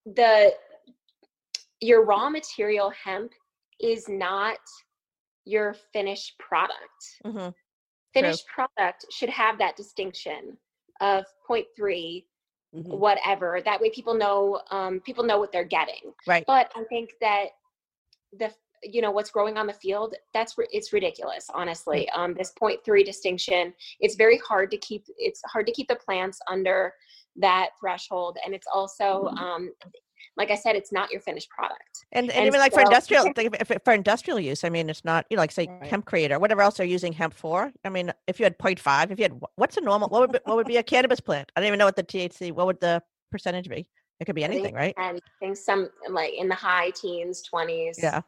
the 0.05 0.53
your 1.81 2.05
raw 2.05 2.29
material 2.29 2.91
hemp 2.91 3.31
is 3.79 4.07
not 4.07 4.59
your 5.45 5.75
finished 5.93 6.37
product. 6.39 7.19
Mm-hmm. 7.25 7.49
Finished 8.13 8.45
True. 8.47 8.65
product 8.77 9.05
should 9.11 9.29
have 9.29 9.57
that 9.57 9.75
distinction 9.75 10.57
of 11.01 11.25
0.3 11.49 11.65
mm-hmm. 12.73 12.91
whatever 12.91 13.59
that 13.65 13.81
way 13.81 13.89
people 13.89 14.13
know 14.13 14.61
um, 14.71 15.01
people 15.01 15.23
know 15.23 15.39
what 15.39 15.51
they're 15.51 15.63
getting 15.63 16.13
right 16.27 16.43
but 16.47 16.71
i 16.75 16.83
think 16.85 17.09
that 17.21 17.47
the 18.39 18.51
you 18.91 19.01
know 19.01 19.11
what's 19.11 19.31
growing 19.31 19.57
on 19.57 19.67
the 19.67 19.73
field 19.73 20.15
that's 20.33 20.55
it's 20.71 20.93
ridiculous 20.93 21.49
honestly 21.53 22.09
um, 22.09 22.33
this 22.33 22.53
three 22.83 23.03
distinction 23.03 23.73
it's 23.99 24.15
very 24.15 24.39
hard 24.47 24.71
to 24.71 24.77
keep 24.77 25.05
it's 25.17 25.41
hard 25.47 25.65
to 25.65 25.71
keep 25.71 25.87
the 25.87 25.95
plants 25.95 26.39
under 26.49 26.93
that 27.35 27.69
threshold 27.79 28.37
and 28.45 28.53
it's 28.53 28.67
also 28.73 29.29
mm-hmm. 29.29 29.37
um, 29.37 29.71
like 30.37 30.51
I 30.51 30.55
said, 30.55 30.75
it's 30.75 30.91
not 30.91 31.11
your 31.11 31.21
finished 31.21 31.49
product. 31.49 32.05
And, 32.11 32.29
and, 32.29 32.39
and 32.39 32.47
even 32.47 32.59
like 32.59 32.73
for 32.73 32.81
industrial, 32.81 33.25
if, 33.37 33.71
if, 33.71 33.83
for 33.83 33.93
industrial 33.93 34.39
use, 34.39 34.63
I 34.63 34.69
mean, 34.69 34.89
it's 34.89 35.05
not, 35.05 35.25
you 35.29 35.37
know, 35.37 35.41
like 35.41 35.51
say 35.51 35.67
right. 35.67 35.89
hempcrete 35.89 36.31
or, 36.31 36.39
whatever 36.39 36.61
else 36.61 36.75
they're 36.75 36.85
using 36.85 37.13
hemp 37.13 37.33
for. 37.33 37.71
I 37.85 37.89
mean, 37.89 38.11
if 38.27 38.39
you 38.39 38.43
had 38.43 38.57
0.5, 38.57 39.11
if 39.11 39.19
you 39.19 39.23
had, 39.23 39.39
what's 39.55 39.77
a 39.77 39.81
normal, 39.81 40.09
what 40.09 40.21
would 40.21 40.31
be, 40.33 40.39
what 40.43 40.57
would 40.57 40.67
be 40.67 40.77
a 40.77 40.83
cannabis 40.83 41.19
plant? 41.19 41.51
I 41.55 41.61
don't 41.61 41.67
even 41.67 41.79
know 41.79 41.85
what 41.85 41.95
the 41.95 42.03
THC, 42.03 42.51
what 42.51 42.65
would 42.65 42.81
the 42.81 43.01
percentage 43.31 43.69
be? 43.69 43.87
It 44.19 44.25
could 44.25 44.35
be 44.35 44.43
anything, 44.43 44.73
right? 44.73 44.93
And 44.97 45.17
I 45.17 45.45
think 45.45 45.57
some 45.57 45.89
like 46.09 46.33
in 46.33 46.47
the 46.47 46.55
high 46.55 46.91
teens, 46.91 47.43
20s. 47.53 47.95
Yeah. 48.01 48.21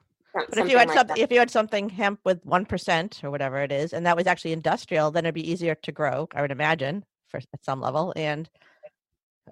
But 0.49 0.57
if 0.59 0.69
you 0.69 0.77
had 0.77 0.87
like 0.89 0.97
something, 0.97 1.17
if 1.17 1.31
you 1.31 1.39
had 1.39 1.49
something 1.51 1.89
hemp 1.89 2.19
with 2.23 2.45
one 2.45 2.65
percent 2.65 3.21
or 3.23 3.31
whatever 3.31 3.61
it 3.61 3.71
is, 3.71 3.93
and 3.93 4.05
that 4.05 4.15
was 4.17 4.27
actually 4.27 4.53
industrial, 4.53 5.11
then 5.11 5.25
it'd 5.25 5.35
be 5.35 5.49
easier 5.49 5.75
to 5.75 5.91
grow. 5.91 6.27
I 6.35 6.41
would 6.41 6.51
imagine 6.51 7.03
for 7.27 7.37
at 7.37 7.63
some 7.63 7.81
level, 7.81 8.13
and 8.15 8.49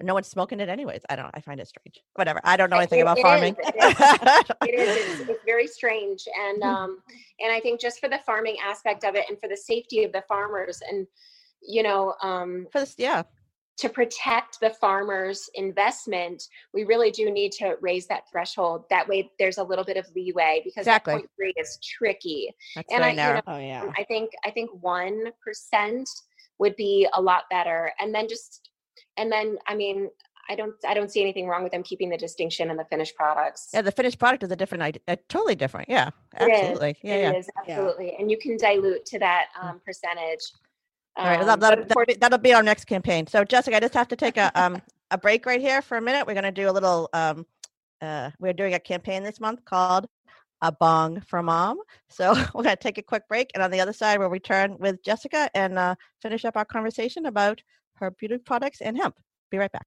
No 0.01 0.13
one's 0.13 0.27
smoking 0.27 0.59
it 0.59 0.67
anyways. 0.69 1.01
I 1.09 1.15
don't. 1.15 1.31
I 1.33 1.39
find 1.41 1.59
it 1.59 1.67
strange. 1.67 2.01
Whatever. 2.15 2.41
I 2.43 2.57
don't 2.57 2.69
know 2.69 2.77
anything 2.77 2.99
it- 2.99 3.03
about 3.03 3.17
it 3.17 3.21
farming. 3.21 3.55
is, 3.61 3.67
it 3.67 3.75
is. 3.75 4.49
it 4.69 4.75
is 4.75 5.19
it's, 5.21 5.29
it's 5.29 5.43
very 5.45 5.67
strange 5.67 6.27
and 6.39 6.61
Mm-hmm. 6.61 6.69
um 6.83 7.01
and 7.39 7.51
i 7.51 7.59
think 7.59 7.79
just 7.81 7.99
for 8.01 8.09
the 8.09 8.19
farming 8.25 8.57
aspect 8.63 9.03
of 9.05 9.15
it 9.15 9.25
and 9.29 9.39
for 9.39 9.47
the 9.49 9.55
safety 9.57 10.03
of 10.03 10.11
the 10.11 10.21
farmers 10.27 10.81
and 10.89 11.07
you 11.61 11.81
know 11.83 12.13
um 12.21 12.67
For 12.73 12.79
this, 12.81 12.95
yeah. 12.97 13.23
To 13.77 13.89
protect 13.89 14.59
the 14.61 14.69
farmers 14.69 15.49
investment 15.55 16.43
we 16.73 16.83
really 16.85 17.11
do 17.11 17.29
need 17.31 17.51
to 17.51 17.75
raise 17.81 18.07
that 18.07 18.23
threshold 18.31 18.85
that 18.89 19.07
way 19.07 19.29
there's 19.39 19.57
a 19.57 19.63
little 19.63 19.83
bit 19.83 19.97
of 19.97 20.05
leeway 20.15 20.61
because 20.63 20.81
Exactly. 20.83 21.13
point 21.15 21.29
three 21.35 21.53
is 21.57 21.77
tricky 21.83 22.53
That's 22.75 22.91
And 22.93 23.03
I- 23.03 23.09
you 23.11 23.15
know, 23.15 23.41
Oh 23.47 23.57
yeah. 23.57 23.83
um, 23.83 23.93
i 23.97 24.03
think 24.03 24.31
i 24.45 24.49
think 24.51 24.69
one 24.81 25.25
percent 25.43 26.09
would 26.59 26.75
be 26.75 27.07
a 27.13 27.21
lot 27.21 27.43
better 27.49 27.91
and 27.99 28.15
then 28.15 28.27
just 28.29 28.69
and 29.17 29.29
then 29.31 29.57
i 29.67 29.75
mean 29.75 30.09
i 30.49 30.55
don't 30.55 30.73
i 30.87 30.93
don't 30.93 31.11
see 31.11 31.21
anything 31.21 31.47
wrong 31.47 31.63
with 31.63 31.71
them 31.73 31.83
keeping 31.83 32.09
the 32.09 32.17
distinction 32.17 32.69
in 32.69 32.77
the 32.77 32.85
finished 32.85 33.15
products 33.15 33.69
yeah, 33.73 33.81
the 33.81 33.91
finished 33.91 34.19
product 34.19 34.43
is 34.43 34.51
a 34.51 34.55
different 34.55 34.83
idea. 34.83 35.01
Uh, 35.07 35.15
totally 35.27 35.55
different. 35.55 35.89
Yeah. 35.89 36.09
It 36.39 36.43
is. 36.43 36.49
Absolutely. 36.61 36.95
Yeah. 37.01 37.13
It 37.15 37.21
Yeah. 37.21 37.33
is, 37.33 37.49
absolutely. 37.59 38.15
And 38.19 38.29
you 38.31 38.37
can 38.37 38.55
dilute 38.57 39.05
to 39.07 39.19
that 39.19 39.47
um, 39.61 39.81
percentage. 39.85 40.41
All 41.17 41.25
right, 41.25 41.39
Um, 41.39 41.47
that, 41.47 41.59
that'll, 41.59 41.83
that'll, 41.85 41.93
course- 41.93 42.05
be, 42.07 42.13
that'll 42.15 42.37
be 42.39 42.53
our 42.53 42.63
next 42.63 42.85
campaign. 42.85 43.27
So, 43.27 43.43
Jessica, 43.43 43.77
I 43.77 43.79
just 43.79 43.93
have 43.93 44.07
to 44.09 44.15
take 44.15 44.37
a 44.37 44.51
um 44.61 44.81
a 45.11 45.17
break 45.17 45.45
right 45.45 45.61
here 45.61 45.81
for 45.81 45.97
a 45.97 46.01
minute. 46.01 46.25
We're 46.27 46.33
going 46.33 46.43
to 46.45 46.51
do 46.51 46.69
a 46.69 46.71
little 46.73 47.09
um 47.13 47.45
uh 48.01 48.31
we're 48.39 48.53
doing 48.53 48.73
a 48.73 48.79
campaign 48.79 49.23
this 49.23 49.39
month 49.39 49.63
called 49.65 50.07
a 50.61 50.71
bong 50.71 51.21
for 51.21 51.41
mom. 51.43 51.79
So 52.09 52.33
we're 52.53 52.63
going 52.63 52.75
to 52.75 52.81
take 52.81 52.97
a 52.97 53.03
quick 53.03 53.27
break, 53.27 53.51
and 53.53 53.63
on 53.63 53.71
the 53.71 53.79
other 53.81 53.93
side, 53.93 54.19
we'll 54.19 54.29
return 54.29 54.77
with 54.79 55.03
Jessica 55.03 55.49
and 55.53 55.77
uh, 55.77 55.95
finish 56.21 56.43
up 56.45 56.57
our 56.57 56.65
conversation 56.65 57.25
about 57.27 57.61
her 57.95 58.11
beauty 58.11 58.37
products 58.37 58.81
and 58.81 58.97
hemp. 58.97 59.15
Be 59.51 59.57
right 59.57 59.71
back. 59.71 59.85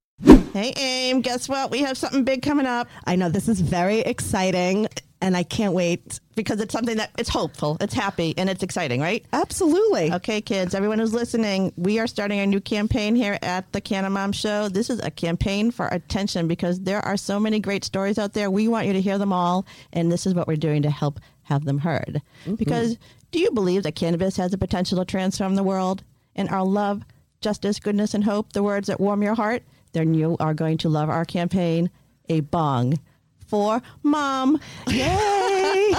Hey, 0.53 0.73
Aim, 0.77 1.21
guess 1.21 1.49
what? 1.49 1.71
We 1.71 1.81
have 1.81 1.99
something 1.99 2.25
big 2.25 2.43
coming 2.43 2.65
up 2.67 2.89
I 3.05 3.17
know 3.17 3.29
this 3.29 3.49
is 3.49 3.61
very 3.61 4.01
exciting, 4.01 4.89
and 5.21 5.37
I 5.37 5.43
can't 5.43 5.73
wait. 5.73 6.21
because 6.39 6.61
it's 6.61 6.73
something 6.73 6.99
that 6.99 7.11
it's 7.19 7.29
hopeful, 7.29 7.77
it's 7.81 7.93
happy, 7.93 8.33
and 8.39 8.49
it's 8.49 8.63
exciting, 8.63 9.01
right? 9.01 9.27
Absolutely. 9.33 10.13
Okay, 10.13 10.41
kids, 10.41 10.73
everyone 10.73 11.01
who's 11.01 11.13
listening, 11.13 11.73
we 11.77 11.99
are 11.99 12.07
starting 12.07 12.39
a 12.39 12.47
new 12.47 12.61
campaign 12.61 13.17
here 13.17 13.37
at 13.43 13.71
the 13.73 13.81
Canna 13.81 14.09
Mom 14.09 14.31
Show. 14.31 14.69
This 14.69 14.89
is 14.89 15.01
a 15.01 15.11
campaign 15.11 15.73
for 15.73 15.89
attention 15.89 16.47
because 16.47 16.81
there 16.81 17.05
are 17.05 17.17
so 17.17 17.41
many 17.41 17.59
great 17.59 17.85
stories 17.85 18.19
out 18.19 18.35
there. 18.35 18.53
We 18.53 18.69
want 18.69 18.87
you 18.87 18.93
to 18.93 19.01
hear 19.01 19.19
them 19.19 19.33
all, 19.33 19.67
and 19.93 20.13
this 20.13 20.27
is 20.27 20.35
what 20.35 20.47
we're 20.47 20.57
doing 20.57 20.83
to 20.83 20.91
help 20.91 21.19
have 21.43 21.65
them 21.65 21.79
heard. 21.79 22.23
Mm-hmm. 22.43 22.55
Because 22.55 22.97
do 23.33 23.41
you 23.41 23.51
believe 23.51 23.83
that 23.83 23.97
cannabis 23.97 24.37
has 24.37 24.53
the 24.53 24.59
potential 24.59 24.99
to 24.99 25.05
transform 25.05 25.57
the 25.57 25.65
world? 25.65 26.05
And 26.37 26.49
our 26.51 26.65
love, 26.65 27.03
justice, 27.41 27.81
goodness, 27.81 28.15
and 28.15 28.23
hope, 28.23 28.53
the 28.53 28.63
words 28.63 28.87
that 28.87 29.01
warm 29.01 29.25
your 29.25 29.35
heart? 29.35 29.65
Then 29.93 30.15
you 30.15 30.37
are 30.39 30.55
going 30.55 30.79
to 30.79 30.89
love 30.89 31.11
our 31.11 31.25
campaign, 31.25 31.91
A 32.29 32.41
Bong 32.41 33.01
for 33.49 33.83
Mom. 34.03 34.61
Yay! 34.87 35.93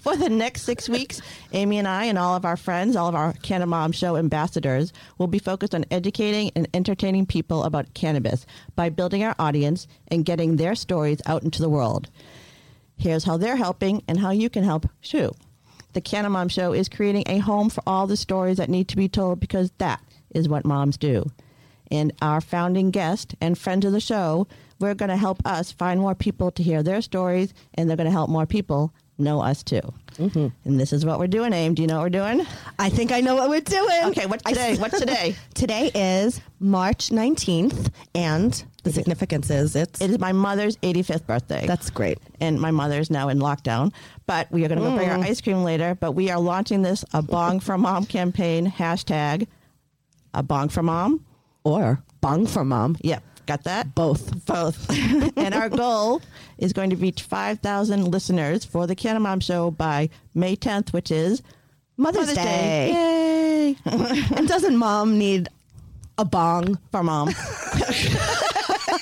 For 0.00 0.16
the 0.16 0.28
next 0.30 0.62
six 0.62 0.88
weeks, 0.88 1.20
Amie 1.52 1.78
and 1.78 1.86
I 1.86 2.04
and 2.04 2.18
all 2.18 2.34
of 2.34 2.44
our 2.44 2.56
friends, 2.56 2.96
all 2.96 3.08
of 3.08 3.14
our 3.14 3.34
Canna 3.34 3.66
Mom 3.66 3.92
Show 3.92 4.16
ambassadors, 4.16 4.92
will 5.18 5.26
be 5.26 5.38
focused 5.38 5.74
on 5.74 5.84
educating 5.90 6.50
and 6.56 6.66
entertaining 6.72 7.26
people 7.26 7.64
about 7.64 7.92
cannabis 7.94 8.46
by 8.74 8.88
building 8.88 9.22
our 9.22 9.34
audience 9.38 9.86
and 10.08 10.24
getting 10.24 10.56
their 10.56 10.74
stories 10.74 11.20
out 11.26 11.42
into 11.42 11.60
the 11.60 11.68
world. 11.68 12.08
Here's 12.96 13.24
how 13.24 13.36
they're 13.36 13.56
helping 13.56 14.02
and 14.08 14.18
how 14.18 14.30
you 14.30 14.50
can 14.50 14.64
help 14.64 14.86
too. 15.02 15.32
The 15.92 16.00
Canna 16.00 16.30
Mom 16.30 16.48
Show 16.48 16.72
is 16.72 16.88
creating 16.88 17.24
a 17.26 17.38
home 17.38 17.68
for 17.68 17.82
all 17.86 18.06
the 18.06 18.16
stories 18.16 18.58
that 18.58 18.70
need 18.70 18.88
to 18.88 18.96
be 18.96 19.08
told 19.08 19.40
because 19.40 19.72
that 19.78 20.00
is 20.34 20.48
what 20.48 20.64
moms 20.64 20.96
do. 20.96 21.30
And 21.90 22.12
our 22.22 22.40
founding 22.40 22.90
guest 22.90 23.34
and 23.40 23.58
friend 23.58 23.84
of 23.84 23.92
the 23.92 24.00
show, 24.00 24.46
we're 24.80 24.94
going 24.94 25.10
to 25.10 25.16
help 25.16 25.40
us 25.44 25.70
find 25.70 26.00
more 26.00 26.14
people 26.14 26.50
to 26.52 26.62
hear 26.62 26.82
their 26.82 27.02
stories, 27.02 27.54
and 27.74 27.88
they're 27.88 27.96
going 27.96 28.06
to 28.06 28.12
help 28.12 28.30
more 28.30 28.46
people 28.46 28.92
know 29.18 29.42
us 29.42 29.62
too. 29.62 29.82
Mm-hmm. 30.16 30.46
And 30.64 30.80
this 30.80 30.92
is 30.94 31.04
what 31.04 31.18
we're 31.18 31.26
doing, 31.26 31.52
Aim. 31.52 31.74
Do 31.74 31.82
you 31.82 31.88
know 31.88 31.96
what 31.96 32.04
we're 32.04 32.34
doing? 32.34 32.46
I 32.78 32.88
think 32.88 33.12
I 33.12 33.20
know 33.20 33.34
what 33.34 33.50
we're 33.50 33.60
doing. 33.60 34.04
Okay, 34.06 34.24
what's 34.26 34.42
today? 34.42 34.76
What's 34.76 34.98
today? 34.98 35.36
Today 35.54 35.90
is 35.94 36.40
March 36.58 37.10
19th, 37.10 37.90
and 38.14 38.64
the 38.82 38.90
significance 38.92 39.50
is 39.50 39.76
it's. 39.76 40.00
It 40.00 40.10
is 40.10 40.18
my 40.18 40.32
mother's 40.32 40.76
85th 40.78 41.26
birthday. 41.26 41.66
That's 41.66 41.90
great. 41.90 42.18
and 42.40 42.58
my 42.58 42.70
mother's 42.70 43.10
now 43.10 43.28
in 43.28 43.38
lockdown. 43.38 43.92
But 44.26 44.50
we 44.50 44.64
are 44.64 44.68
going 44.68 44.80
to 44.80 44.84
go 44.84 44.96
bring 44.96 45.10
our 45.10 45.18
ice 45.18 45.40
cream 45.42 45.62
later. 45.64 45.94
But 45.94 46.12
we 46.12 46.30
are 46.30 46.40
launching 46.40 46.80
this 46.80 47.04
a 47.12 47.20
Bong 47.20 47.60
for 47.60 47.76
Mom 47.76 48.06
campaign 48.06 48.70
hashtag 48.70 49.46
a 50.32 50.42
Bong 50.42 50.68
for 50.70 50.82
Mom. 50.82 51.24
Or 51.62 52.02
Bong 52.22 52.46
for 52.46 52.64
Mom. 52.64 52.96
Yep, 53.02 53.22
got 53.46 53.64
that. 53.64 53.94
Both. 53.94 54.46
Both. 54.46 54.88
and 55.36 55.54
our 55.54 55.68
goal 55.68 56.22
is 56.58 56.72
going 56.72 56.90
to 56.90 56.96
reach 56.96 57.22
5,000 57.22 58.08
listeners 58.10 58.64
for 58.64 58.86
the 58.86 58.94
Canna 58.94 59.20
Mom 59.20 59.40
Show 59.40 59.70
by 59.70 60.10
May 60.34 60.56
10th, 60.56 60.92
which 60.92 61.10
is 61.10 61.42
Mother's, 61.96 62.28
Mother's 62.28 62.36
Day. 62.36 62.92
Day. 62.92 63.76
Yay! 63.76 63.76
and 64.36 64.48
doesn't 64.48 64.76
mom 64.76 65.18
need 65.18 65.48
a 66.18 66.24
bong? 66.24 66.78
for 66.90 67.02
mom. 67.02 67.30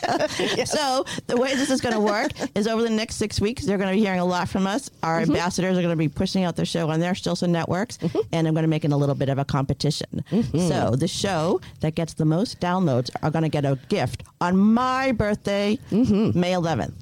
So 0.67 1.05
the 1.27 1.37
way 1.37 1.55
this 1.55 1.71
is 1.71 1.81
going 1.81 1.95
to 1.95 2.01
work 2.01 2.33
is 2.55 2.67
over 2.67 2.83
the 2.83 2.91
next 2.91 3.17
six 3.17 3.41
weeks, 3.41 3.65
they're 3.65 3.79
going 3.79 3.89
to 3.89 3.95
be 3.95 4.01
hearing 4.01 4.21
a 4.21 4.25
lot 4.25 4.49
from 4.49 4.67
us. 4.67 4.91
Our 5.03 5.21
mm-hmm. 5.21 5.31
ambassadors 5.31 5.77
are 5.77 5.83
going 5.83 5.93
to 5.93 5.97
be 5.97 6.09
pushing 6.09 6.45
out 6.45 6.57
the 6.57 6.65
show 6.65 6.91
on 6.91 7.01
their 7.01 7.15
social 7.15 7.49
networks, 7.49 7.99
mm-hmm. 7.99 8.19
and 8.33 8.47
I'm 8.47 8.55
going 8.55 8.65
to 8.65 8.69
make 8.69 8.85
it 8.85 8.93
a 8.93 8.97
little 8.97 9.15
bit 9.15 9.29
of 9.29 9.39
a 9.39 9.45
competition. 9.45 10.25
Mm-hmm. 10.31 10.69
So 10.69 10.97
the 10.97 11.09
show 11.09 11.61
that 11.81 11.95
gets 11.95 12.15
the 12.15 12.25
most 12.25 12.61
downloads 12.61 13.11
are 13.23 13.31
going 13.31 13.43
to 13.43 13.49
get 13.49 13.65
a 13.65 13.79
gift 13.89 14.25
on 14.41 14.57
my 14.57 15.13
birthday, 15.13 15.79
May 15.91 16.53
11th. 16.53 16.95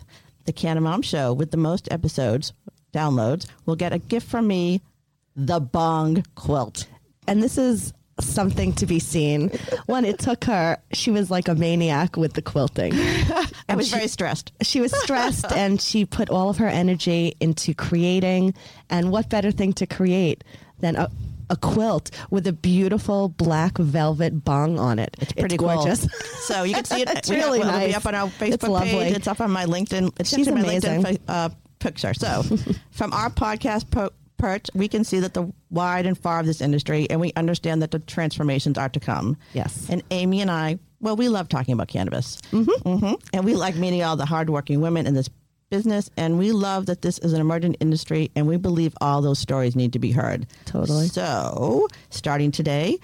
The 0.44 0.52
Canna 0.52 0.80
Mom 0.80 1.02
Show 1.02 1.32
with 1.32 1.50
the 1.50 1.56
most 1.56 1.88
episodes 1.90 2.52
downloads 2.92 3.46
will 3.66 3.76
get 3.76 3.92
a 3.92 3.98
gift 3.98 4.28
from 4.28 4.46
me, 4.46 4.80
the 5.34 5.60
Bong 5.60 6.24
Quilt. 6.34 6.86
And 7.26 7.42
this 7.42 7.58
is 7.58 7.92
something 8.20 8.72
to 8.74 8.86
be 8.86 8.98
seen. 8.98 9.50
When 9.86 10.04
it 10.04 10.18
took 10.18 10.44
her, 10.44 10.78
she 10.92 11.10
was 11.10 11.30
like 11.30 11.48
a 11.48 11.54
maniac 11.54 12.16
with 12.16 12.32
the 12.32 12.42
quilting. 12.42 12.92
I 13.68 13.74
was 13.76 13.90
very 13.90 14.08
stressed. 14.08 14.52
She 14.62 14.80
was 14.80 14.96
stressed 15.02 15.50
and 15.52 15.80
she 15.80 16.04
put 16.04 16.30
all 16.30 16.48
of 16.48 16.56
her 16.58 16.68
energy 16.68 17.36
into 17.40 17.74
creating. 17.74 18.54
And 18.88 19.10
what 19.10 19.28
better 19.28 19.50
thing 19.50 19.72
to 19.74 19.86
create 19.86 20.44
than 20.80 20.96
a, 20.96 21.10
a 21.50 21.56
quilt 21.56 22.10
with 22.30 22.46
a 22.46 22.52
beautiful 22.52 23.28
black 23.28 23.76
velvet 23.78 24.44
bong 24.44 24.78
on 24.78 24.98
it? 24.98 25.14
It's 25.20 25.32
pretty 25.32 25.56
it's 25.56 25.62
cool. 25.62 25.74
gorgeous. 25.74 26.08
So 26.46 26.62
you 26.62 26.74
can 26.74 26.84
see 26.84 27.02
it. 27.02 27.08
It's 27.16 27.28
have- 27.28 27.36
really 27.36 27.60
It'll 27.60 27.70
be 27.72 27.78
nice. 27.78 27.96
up 27.96 28.06
on 28.06 28.14
our 28.14 28.28
It's 28.40 28.56
Facebook 28.56 28.68
lovely. 28.70 28.90
page. 28.92 29.16
It's 29.16 29.28
up 29.28 29.40
on 29.40 29.50
my 29.50 29.66
LinkedIn. 29.66 30.12
It's 30.20 30.30
She's 30.30 30.46
actually 30.48 30.62
my 30.62 30.68
amazing. 30.68 31.02
LinkedIn 31.02 31.18
uh, 31.28 31.48
picture. 31.80 32.14
So 32.14 32.42
from 32.92 33.12
our 33.12 33.28
podcast 33.30 33.90
po- 33.90 34.10
perch, 34.36 34.68
we 34.74 34.88
can 34.88 35.04
see 35.04 35.20
that 35.20 35.34
the 35.34 35.52
wide 35.70 36.06
and 36.06 36.16
far 36.18 36.40
of 36.40 36.46
this 36.46 36.60
industry, 36.60 37.06
and 37.10 37.20
we 37.20 37.32
understand 37.36 37.82
that 37.82 37.90
the 37.90 37.98
transformations 38.00 38.78
are 38.78 38.88
to 38.88 39.00
come. 39.00 39.36
Yes. 39.52 39.88
And 39.90 40.02
Amie 40.10 40.40
and 40.40 40.50
I, 40.50 40.78
well, 41.00 41.16
we 41.16 41.28
love 41.28 41.48
talking 41.48 41.74
about 41.74 41.88
cannabis. 41.88 42.40
Mm-hmm. 42.52 42.88
Mm-hmm. 42.88 43.14
And 43.34 43.44
we 43.44 43.54
like 43.54 43.76
meeting 43.76 44.02
all 44.02 44.16
the 44.16 44.26
hardworking 44.26 44.80
women 44.80 45.06
in 45.06 45.14
this 45.14 45.28
business. 45.70 46.08
And 46.16 46.38
we 46.38 46.52
love 46.52 46.86
that 46.86 47.02
this 47.02 47.18
is 47.18 47.32
an 47.32 47.40
emerging 47.40 47.74
industry, 47.74 48.30
and 48.36 48.46
we 48.46 48.56
believe 48.56 48.94
all 49.00 49.20
those 49.22 49.38
stories 49.38 49.74
need 49.76 49.92
to 49.94 49.98
be 49.98 50.12
heard. 50.12 50.46
Totally. 50.64 51.08
So 51.08 51.88
starting 52.10 52.50
today, 52.52 52.98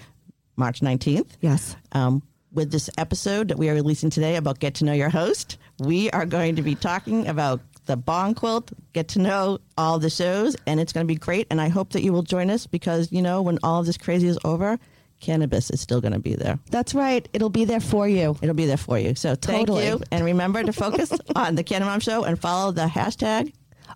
March 0.55 0.79
19th, 0.81 1.27
Yes. 1.41 1.75
um, 1.91 2.21
with 2.53 2.71
this 2.71 2.89
episode 2.97 3.47
that 3.47 3.57
we 3.57 3.67
are 3.69 3.73
releasing 3.73 4.09
today 4.11 4.35
about 4.35 4.59
Get 4.59 4.75
to 4.75 4.85
Know 4.85 4.93
Your 4.93 5.09
Host, 5.09 5.57
we 5.79 6.09
are 6.11 6.25
going 6.25 6.55
to 6.55 6.61
be 6.61 6.75
talking 6.75 7.27
about 7.27 7.59
the 7.85 7.97
Bong 7.97 8.33
Quilt, 8.35 8.71
get 8.93 9.09
to 9.09 9.19
know 9.19 9.59
all 9.77 9.99
the 9.99 10.09
shows, 10.09 10.55
and 10.65 10.79
it's 10.79 10.93
going 10.93 11.05
to 11.05 11.11
be 11.11 11.17
great. 11.17 11.47
And 11.49 11.59
I 11.59 11.69
hope 11.69 11.91
that 11.91 12.03
you 12.03 12.13
will 12.13 12.23
join 12.23 12.49
us 12.49 12.67
because, 12.67 13.11
you 13.11 13.21
know, 13.21 13.41
when 13.41 13.59
all 13.63 13.79
of 13.81 13.85
this 13.85 13.97
crazy 13.97 14.27
is 14.27 14.39
over, 14.43 14.79
cannabis 15.19 15.69
is 15.69 15.81
still 15.81 16.01
going 16.01 16.13
to 16.13 16.19
be 16.19 16.35
there. 16.35 16.59
That's 16.69 16.93
right. 16.93 17.27
It'll 17.33 17.49
be 17.49 17.65
there 17.65 17.79
for 17.79 18.07
you. 18.07 18.37
It'll 18.41 18.55
be 18.55 18.65
there 18.65 18.77
for 18.77 18.99
you. 18.99 19.15
So 19.15 19.35
thank 19.35 19.67
Totally. 19.67 19.87
you. 19.87 20.01
And 20.11 20.23
remember 20.25 20.63
to 20.63 20.73
focus 20.73 21.11
on 21.35 21.55
the 21.55 21.63
Canna 21.63 21.85
Mom 21.85 21.99
Show 21.99 22.23
and 22.23 22.39
follow 22.39 22.71
the 22.71 22.85
hashtag 22.85 23.53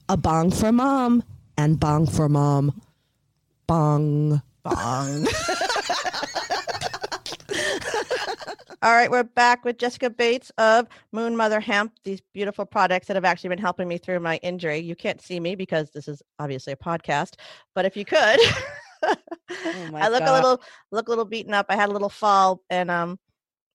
A 0.10 0.18
bong 0.18 0.52
for 0.52 0.72
mom 0.72 1.24
and 1.58 1.80
bong 1.80 2.08
for 2.08 2.30
mom. 2.30 2.82
Bong. 3.68 4.42
Bong. 4.64 5.28
All 8.84 8.92
right, 8.92 9.10
we're 9.10 9.24
back 9.24 9.66
with 9.66 9.80
Jessica 9.80 10.08
Bates 10.08 10.52
of 10.60 10.86
Moon 11.12 11.36
Mother 11.36 11.60
Hemp, 11.60 11.94
these 12.04 12.22
beautiful 12.32 12.64
products 12.64 13.08
that 13.08 13.16
have 13.16 13.26
actually 13.26 13.50
been 13.50 13.58
helping 13.58 13.88
me 13.88 13.98
through 13.98 14.20
my 14.20 14.38
injury. 14.44 14.78
You 14.78 14.96
can't 14.96 15.20
see 15.20 15.40
me 15.40 15.56
because 15.56 15.90
this 15.90 16.08
is 16.08 16.22
obviously 16.38 16.74
a 16.74 16.78
podcast, 16.78 17.38
but 17.74 17.86
if 17.86 17.98
you 17.98 18.06
could, 18.06 18.40
my 19.02 20.02
I 20.02 20.10
look 20.10 20.24
a 20.24 20.32
little 20.32 20.62
look 20.92 21.08
a 21.08 21.10
little 21.10 21.26
beaten 21.26 21.56
up. 21.56 21.66
I 21.70 21.76
had 21.76 21.90
a 21.90 21.92
little 21.92 22.08
fall 22.10 22.62
and 22.70 22.92
um 22.92 23.18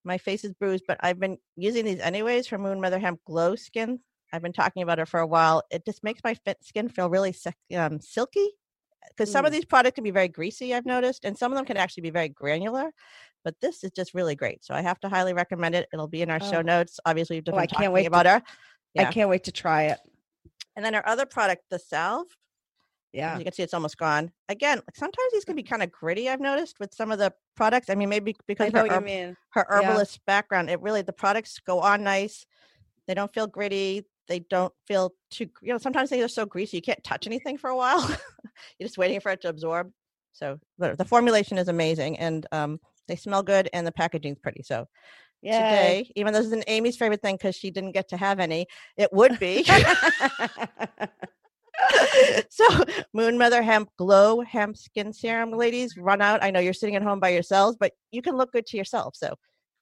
my 0.05 0.17
face 0.17 0.45
is 0.45 0.53
bruised, 0.53 0.85
but 0.87 0.99
I've 1.01 1.19
been 1.19 1.37
using 1.57 1.83
these 1.83 1.99
anyways 1.99 2.47
for 2.47 2.57
Moon 2.57 2.79
Mother 2.79 2.99
Hemp 2.99 3.19
Glow 3.25 3.57
Skin. 3.57 3.99
I've 4.31 4.41
been 4.41 4.53
talking 4.53 4.83
about 4.83 4.99
it 4.99 5.09
for 5.09 5.19
a 5.19 5.27
while. 5.27 5.63
It 5.69 5.83
just 5.83 6.01
makes 6.05 6.21
my 6.23 6.33
fit 6.33 6.57
skin 6.63 6.87
feel 6.87 7.09
really 7.09 7.35
um, 7.75 7.99
silky 7.99 8.51
because 9.09 9.31
some 9.31 9.45
of 9.45 9.51
Mm. 9.51 9.55
these 9.55 9.65
products 9.65 9.95
can 9.95 10.03
be 10.03 10.11
very 10.11 10.27
greasy, 10.27 10.73
I've 10.73 10.85
noticed, 10.85 11.25
and 11.25 11.37
some 11.37 11.51
of 11.51 11.55
them 11.57 11.65
can 11.65 11.77
actually 11.77 12.01
be 12.01 12.09
very 12.09 12.29
granular. 12.29 12.91
But 13.43 13.59
this 13.59 13.83
is 13.83 13.91
just 13.91 14.13
really 14.13 14.35
great. 14.35 14.63
So 14.63 14.73
I 14.73 14.81
have 14.81 14.99
to 15.01 15.09
highly 15.09 15.33
recommend 15.33 15.75
it. 15.75 15.87
It'll 15.93 16.07
be 16.07 16.21
in 16.21 16.29
our 16.31 16.39
show 16.39 16.59
Oh. 16.59 16.61
notes. 16.61 16.99
Obviously, 17.05 17.37
we've 17.37 17.43
Oh, 17.53 17.57
I 17.57 17.61
can't 17.67 17.71
talking 17.71 17.91
wait 17.91 18.03
to- 18.03 18.07
about 18.07 18.25
her. 18.25 18.41
I 18.97 19.05
can't 19.05 19.29
wait 19.29 19.43
to 19.45 19.51
try 19.51 19.83
it. 19.83 19.99
And 20.75 20.83
then 20.85 20.95
our 20.95 21.05
other 21.07 21.25
product, 21.25 21.63
the 21.69 21.79
salve. 21.79 22.27
As 23.15 23.17
Yeah. 23.19 23.37
you 23.37 23.43
can 23.43 23.53
see, 23.53 23.61
it's 23.61 23.73
almost 23.75 23.97
gone. 23.97 24.31
Again, 24.49 24.77
like, 24.77 24.95
sometimes 24.95 25.31
these 25.33 25.45
can 25.45 25.55
be 25.55 25.61
kind 25.63 25.83
of 25.83 25.91
gritty. 25.91 26.29
I've 26.29 26.39
noticed 26.39 26.79
with 26.79 26.95
some 26.95 27.11
of 27.11 27.19
the 27.19 27.31
products. 27.55 27.89
I 27.89 27.95
mean, 27.95 28.09
maybe 28.09 28.35
because 28.47 28.71
her, 28.71 28.87
herb- 28.89 29.03
mean. 29.03 29.37
her 29.51 29.67
Yeah. 29.69 29.77
herbalist 29.89 30.25
background, 30.25 30.69
it 30.71 30.79
really 30.81 31.03
the 31.03 31.13
products 31.13 31.59
go 31.59 31.79
on 31.79 32.03
nice. 32.03 32.45
They 33.07 33.13
don't 33.13 33.31
feel 33.33 33.45
gritty. 33.47 34.05
They 34.27 34.39
don't 34.39 34.73
feel 34.87 35.13
too. 35.29 35.49
You 35.61 35.73
know, 35.73 35.77
sometimes 35.77 36.09
things 36.09 36.23
are 36.23 36.29
so 36.29 36.45
greasy 36.45 36.77
you 36.77 36.81
can't 36.81 37.03
touch 37.03 37.27
anything 37.27 37.57
for 37.57 37.69
a 37.69 37.75
while. 37.75 38.01
You're 38.79 38.87
just 38.87 38.97
waiting 38.97 39.19
for 39.19 39.31
it 39.31 39.41
to 39.41 39.49
absorb. 39.49 39.91
So 40.33 40.59
the, 40.77 40.95
the 40.95 41.05
formulation 41.05 41.57
is 41.57 41.67
amazing, 41.67 42.17
and 42.19 42.45
um, 42.51 42.79
they 43.07 43.15
smell 43.15 43.43
good, 43.43 43.69
and 43.73 43.85
the 43.85 43.91
packaging's 43.91 44.39
pretty. 44.39 44.63
So 44.63 44.87
Yay. 45.41 45.51
today, 45.51 46.11
even 46.15 46.33
though 46.33 46.41
this 46.41 46.51
is 46.51 46.63
Amie's 46.67 46.97
favorite 46.97 47.21
thing 47.21 47.35
because 47.35 47.55
she 47.55 47.69
didn't 47.69 47.91
get 47.91 48.09
to 48.09 48.17
have 48.17 48.39
any, 48.39 48.65
it 48.97 49.11
would 49.11 49.37
be. 49.39 49.67
so 52.49 52.65
moon 53.13 53.37
mother 53.37 53.61
hemp 53.61 53.89
glow 53.97 54.41
hemp 54.41 54.77
skin 54.77 55.11
serum 55.11 55.51
ladies 55.51 55.97
run 55.97 56.21
out 56.21 56.43
i 56.43 56.51
know 56.51 56.59
you're 56.59 56.73
sitting 56.73 56.95
at 56.95 57.01
home 57.01 57.19
by 57.19 57.29
yourselves 57.29 57.75
but 57.79 57.93
you 58.11 58.21
can 58.21 58.37
look 58.37 58.51
good 58.51 58.65
to 58.65 58.77
yourself 58.77 59.15
so 59.15 59.33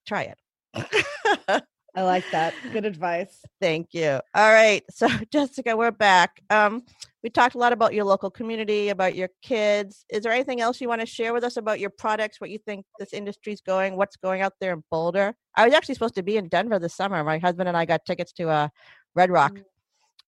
try 0.08 0.34
it 0.74 1.64
I 1.96 2.04
like 2.04 2.30
that. 2.32 2.54
Good 2.72 2.86
advice. 2.86 3.42
thank 3.60 3.90
you 3.94 4.20
all 4.34 4.52
right 4.54 4.84
so 4.90 5.08
jessica 5.32 5.76
we're 5.76 5.92
back 5.92 6.42
um 6.50 6.84
we 7.24 7.30
talked 7.30 7.56
a 7.56 7.58
lot 7.58 7.74
about 7.74 7.94
your 7.94 8.06
local 8.06 8.30
community 8.32 8.90
about 8.90 9.14
your 9.16 9.30
kids 9.42 10.06
is 10.10 10.24
there 10.24 10.32
anything 10.32 10.62
else 10.62 10.80
you 10.82 10.88
want 10.88 11.02
to 11.02 11.08
share 11.08 11.34
with 11.34 11.44
us 11.44 11.58
about 11.58 11.80
your 11.80 11.90
products 11.90 12.40
what 12.40 12.50
you 12.50 12.58
think 12.60 12.86
this 12.98 13.14
industry's 13.14 13.62
going 13.62 13.96
what's 13.98 14.16
going 14.16 14.42
out 14.42 14.54
there 14.62 14.74
in 14.74 14.84
boulder 14.90 15.34
i 15.56 15.66
was 15.66 15.74
actually 15.74 15.94
supposed 15.96 16.16
to 16.16 16.24
be 16.24 16.38
in 16.38 16.48
denver 16.48 16.80
this 16.80 16.96
summer 16.96 17.24
my 17.24 17.38
husband 17.38 17.68
and 17.68 17.78
i 17.78 17.84
got 17.86 18.04
tickets 18.06 18.32
to 18.32 18.48
uh 18.50 18.68
red 19.16 19.30
rock 19.30 19.54
Mm. 19.54 19.64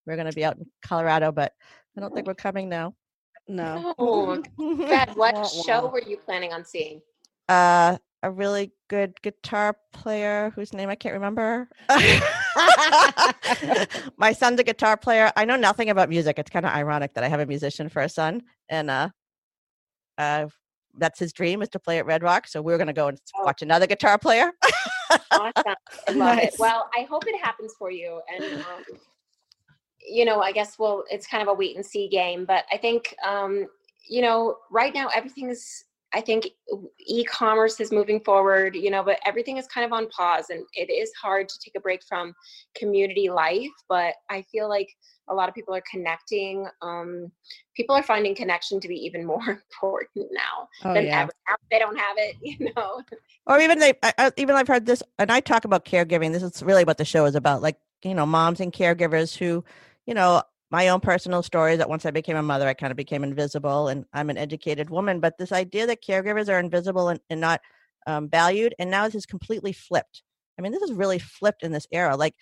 we're 0.06 0.16
going 0.16 0.28
to 0.30 0.34
be 0.36 0.44
out 0.46 0.58
in 0.58 0.66
colorado 0.84 1.32
but 1.32 1.54
i 1.98 2.02
don't 2.02 2.14
think 2.14 2.28
we're 2.32 2.36
coming 2.36 2.68
now 2.70 2.94
No. 3.48 3.94
Oh, 3.98 4.42
Fred, 4.88 5.16
what 5.16 5.48
show 5.66 5.88
were 5.88 6.02
you 6.02 6.18
planning 6.18 6.52
on 6.54 6.66
seeing? 6.66 7.02
uh 7.50 7.98
a 8.24 8.32
really 8.32 8.72
good 8.90 9.22
guitar 9.22 9.76
player 9.92 10.52
whose 10.56 10.74
name 10.74 10.90
I 10.90 10.96
can't 10.96 11.14
remember. 11.14 11.70
My 14.18 14.32
son's 14.34 14.60
a 14.60 14.64
guitar 14.64 14.98
player. 14.98 15.32
I 15.36 15.46
know 15.46 15.56
nothing 15.58 15.90
about 15.90 16.10
music. 16.10 16.40
It's 16.40 16.50
kind 16.50 16.66
of 16.66 16.72
ironic 16.72 17.14
that 17.14 17.24
I 17.24 17.28
have 17.28 17.40
a 17.42 17.46
musician 17.46 17.90
for 17.90 18.02
a 18.02 18.10
son, 18.10 18.42
and 18.70 18.90
uh, 18.90 19.10
uh, 20.18 20.48
that's 20.98 21.20
his 21.20 21.34
dream 21.34 21.62
is 21.62 21.70
to 21.70 21.80
play 21.80 22.00
at 22.00 22.06
Red 22.06 22.24
Rock. 22.24 22.48
So 22.48 22.62
we're 22.62 22.78
gonna 22.78 22.94
go 22.94 23.10
and 23.10 23.20
Oh. 23.36 23.44
watch 23.44 23.62
another 23.62 23.88
guitar 23.88 24.18
player. 24.18 24.52
Awesome. 25.32 25.54
I 26.08 26.12
love 26.12 26.38
Nice. 26.38 26.54
it. 26.54 26.60
Well, 26.60 26.90
I 26.98 27.04
hope 27.04 27.28
it 27.28 27.40
happens 27.42 27.74
for 27.78 27.92
you. 27.92 28.22
And, 28.34 28.62
um, 28.62 28.84
you 30.00 30.24
know, 30.26 30.40
I 30.42 30.52
guess, 30.52 30.78
well, 30.80 31.04
it's 31.10 31.28
kind 31.28 31.42
of 31.42 31.50
a 31.50 31.54
wait 31.54 31.76
and 31.76 31.86
see 31.86 32.08
game, 32.08 32.46
but 32.46 32.66
I 32.72 32.78
think, 32.78 33.16
um, 33.26 33.68
you 34.08 34.22
know, 34.22 34.58
right 34.72 34.94
now 34.94 35.10
everything 35.16 35.50
is, 35.50 35.84
I 36.14 36.22
think 36.22 36.50
e-commerce 37.00 37.80
is 37.80 37.92
moving 37.92 38.20
forward, 38.20 38.76
you 38.76 38.92
know, 38.92 39.04
but 39.04 39.20
everything 39.26 39.58
is 39.58 39.68
kind 39.68 39.86
of 39.86 39.92
on 39.94 40.08
pause 40.10 40.50
and 40.50 40.64
it 40.74 40.92
is 40.92 41.12
hard 41.20 41.50
to 41.50 41.60
take 41.60 41.76
a 41.76 41.80
break 41.80 42.04
from 42.04 42.34
community 42.76 43.30
life. 43.30 43.72
But 43.90 44.14
I 44.30 44.44
feel 44.44 44.70
like 44.70 44.90
a 45.30 45.34
lot 45.34 45.50
of 45.50 45.56
people 45.56 45.74
are 45.74 45.84
connecting. 45.90 46.68
Um, 46.82 47.32
people 47.76 47.96
are 47.96 48.04
finding 48.04 48.36
connection 48.36 48.80
to 48.80 48.88
be 48.88 48.96
even 48.96 49.26
more 49.34 49.50
important 49.50 50.28
now 50.32 50.68
Oh 50.84 50.94
than 50.94 51.06
yeah. 51.06 51.22
ever. 51.22 51.32
Now 51.50 51.56
they 51.72 51.80
don't 51.80 51.98
have 51.98 52.16
it, 52.18 52.36
you 52.42 52.72
know. 52.76 53.02
or 53.48 53.60
even 53.60 53.80
they 53.80 53.94
I, 54.04 54.14
I, 54.18 54.32
even 54.38 54.56
I've 54.56 54.68
heard 54.68 54.86
this, 54.86 55.02
and 55.18 55.32
I 55.32 55.40
talk 55.40 55.66
about 55.66 55.86
caregiving. 55.86 56.32
This 56.32 56.44
is 56.44 56.62
really 56.64 56.84
what 56.84 56.98
the 56.98 57.06
show 57.06 57.26
is 57.26 57.36
about. 57.36 57.62
Like 57.62 57.78
you 58.04 58.14
know, 58.14 58.26
moms 58.26 58.60
and 58.60 58.74
caregivers 58.74 59.36
who, 59.36 59.64
you 60.06 60.14
know, 60.14 60.44
my 60.74 60.90
own 60.90 61.02
personal 61.02 61.44
story 61.44 61.74
is 61.74 61.78
that 61.80 61.90
once 61.90 62.06
I 62.06 62.12
became 62.12 62.38
a 62.38 62.44
mother, 62.44 62.68
I 62.68 62.74
kind 62.74 62.92
of 62.92 62.98
became 62.98 63.24
invisible, 63.24 63.90
and 63.90 64.06
I'm 64.14 64.32
an 64.32 64.40
educated 64.40 64.90
woman. 64.90 65.22
But 65.22 65.38
this 65.38 65.54
idea 65.54 65.88
that 65.88 66.04
caregivers 66.04 66.50
are 66.50 66.60
invisible 66.60 67.10
and, 67.10 67.22
and 67.30 67.40
not 67.40 67.62
um, 68.08 68.30
valued, 68.30 68.76
and 68.80 68.92
now 68.92 69.06
this 69.06 69.16
is 69.16 69.28
completely 69.28 69.72
flipped. 69.74 70.24
I 70.60 70.64
mean, 70.64 70.72
this 70.74 70.84
is 70.84 70.92
really 70.94 71.20
flipped 71.20 71.64
in 71.64 71.72
this 71.74 71.88
era. 71.92 72.18
Like 72.18 72.36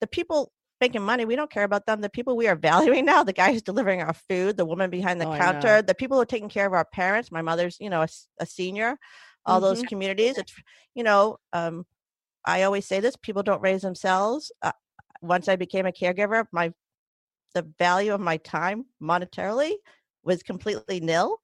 the 0.00 0.06
people 0.06 0.52
making 0.80 1.02
money, 1.02 1.24
we 1.24 1.36
don't 1.36 1.50
care 1.50 1.64
about 1.64 1.86
them. 1.86 2.02
The 2.02 2.10
people 2.10 2.36
we 2.36 2.48
are 2.48 2.56
valuing 2.70 3.06
now, 3.06 3.24
the 3.24 3.32
guy 3.32 3.52
who's 3.52 3.62
delivering 3.62 4.02
our 4.02 4.14
food, 4.14 4.58
the 4.58 4.66
woman 4.66 4.90
behind 4.90 5.20
the 5.20 5.26
Oh, 5.26 5.34
counter, 5.36 5.82
the 5.82 5.94
people 5.94 6.18
who 6.18 6.22
are 6.22 6.26
taking 6.26 6.50
care 6.50 6.66
of 6.66 6.74
our 6.74 6.84
parents. 6.86 7.32
My 7.32 7.42
mother's, 7.42 7.78
you 7.80 7.90
know, 7.90 8.06
a 8.40 8.46
senior. 8.46 8.98
All 9.46 9.60
those 9.60 9.80
Mhm. 9.80 9.88
communities. 9.88 10.36
It's, 10.38 10.54
you 10.94 11.02
know, 11.02 11.38
um, 11.54 11.86
I 12.44 12.62
always 12.64 12.86
say 12.86 13.00
this: 13.00 13.16
people 13.16 13.42
don't 13.42 13.62
raise 13.62 13.82
themselves. 13.82 14.52
Uh, 14.62 14.72
once 15.22 15.48
I 15.48 15.56
became 15.56 15.86
a 15.86 15.92
caregiver, 15.92 16.46
my 16.52 16.72
the 17.54 17.66
value 17.78 18.12
of 18.14 18.20
my 18.20 18.36
time 18.38 18.86
monetarily 19.02 19.74
was 20.22 20.42
completely 20.42 21.00
nil. 21.00 21.38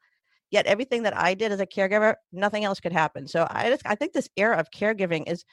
Yet 0.50 0.66
everything 0.66 1.02
that 1.02 1.16
I 1.16 1.34
did 1.34 1.50
as 1.50 1.60
a 1.60 1.66
caregiver, 1.66 2.14
nothing 2.32 2.64
else 2.64 2.78
could 2.78 2.92
happen. 2.92 3.26
So 3.26 3.46
I 3.50 3.68
just 3.68 3.82
I 3.84 3.94
think 3.96 4.12
this 4.12 4.28
era 4.36 4.56
of 4.56 4.70
caregiving 4.70 5.28
is 5.28 5.44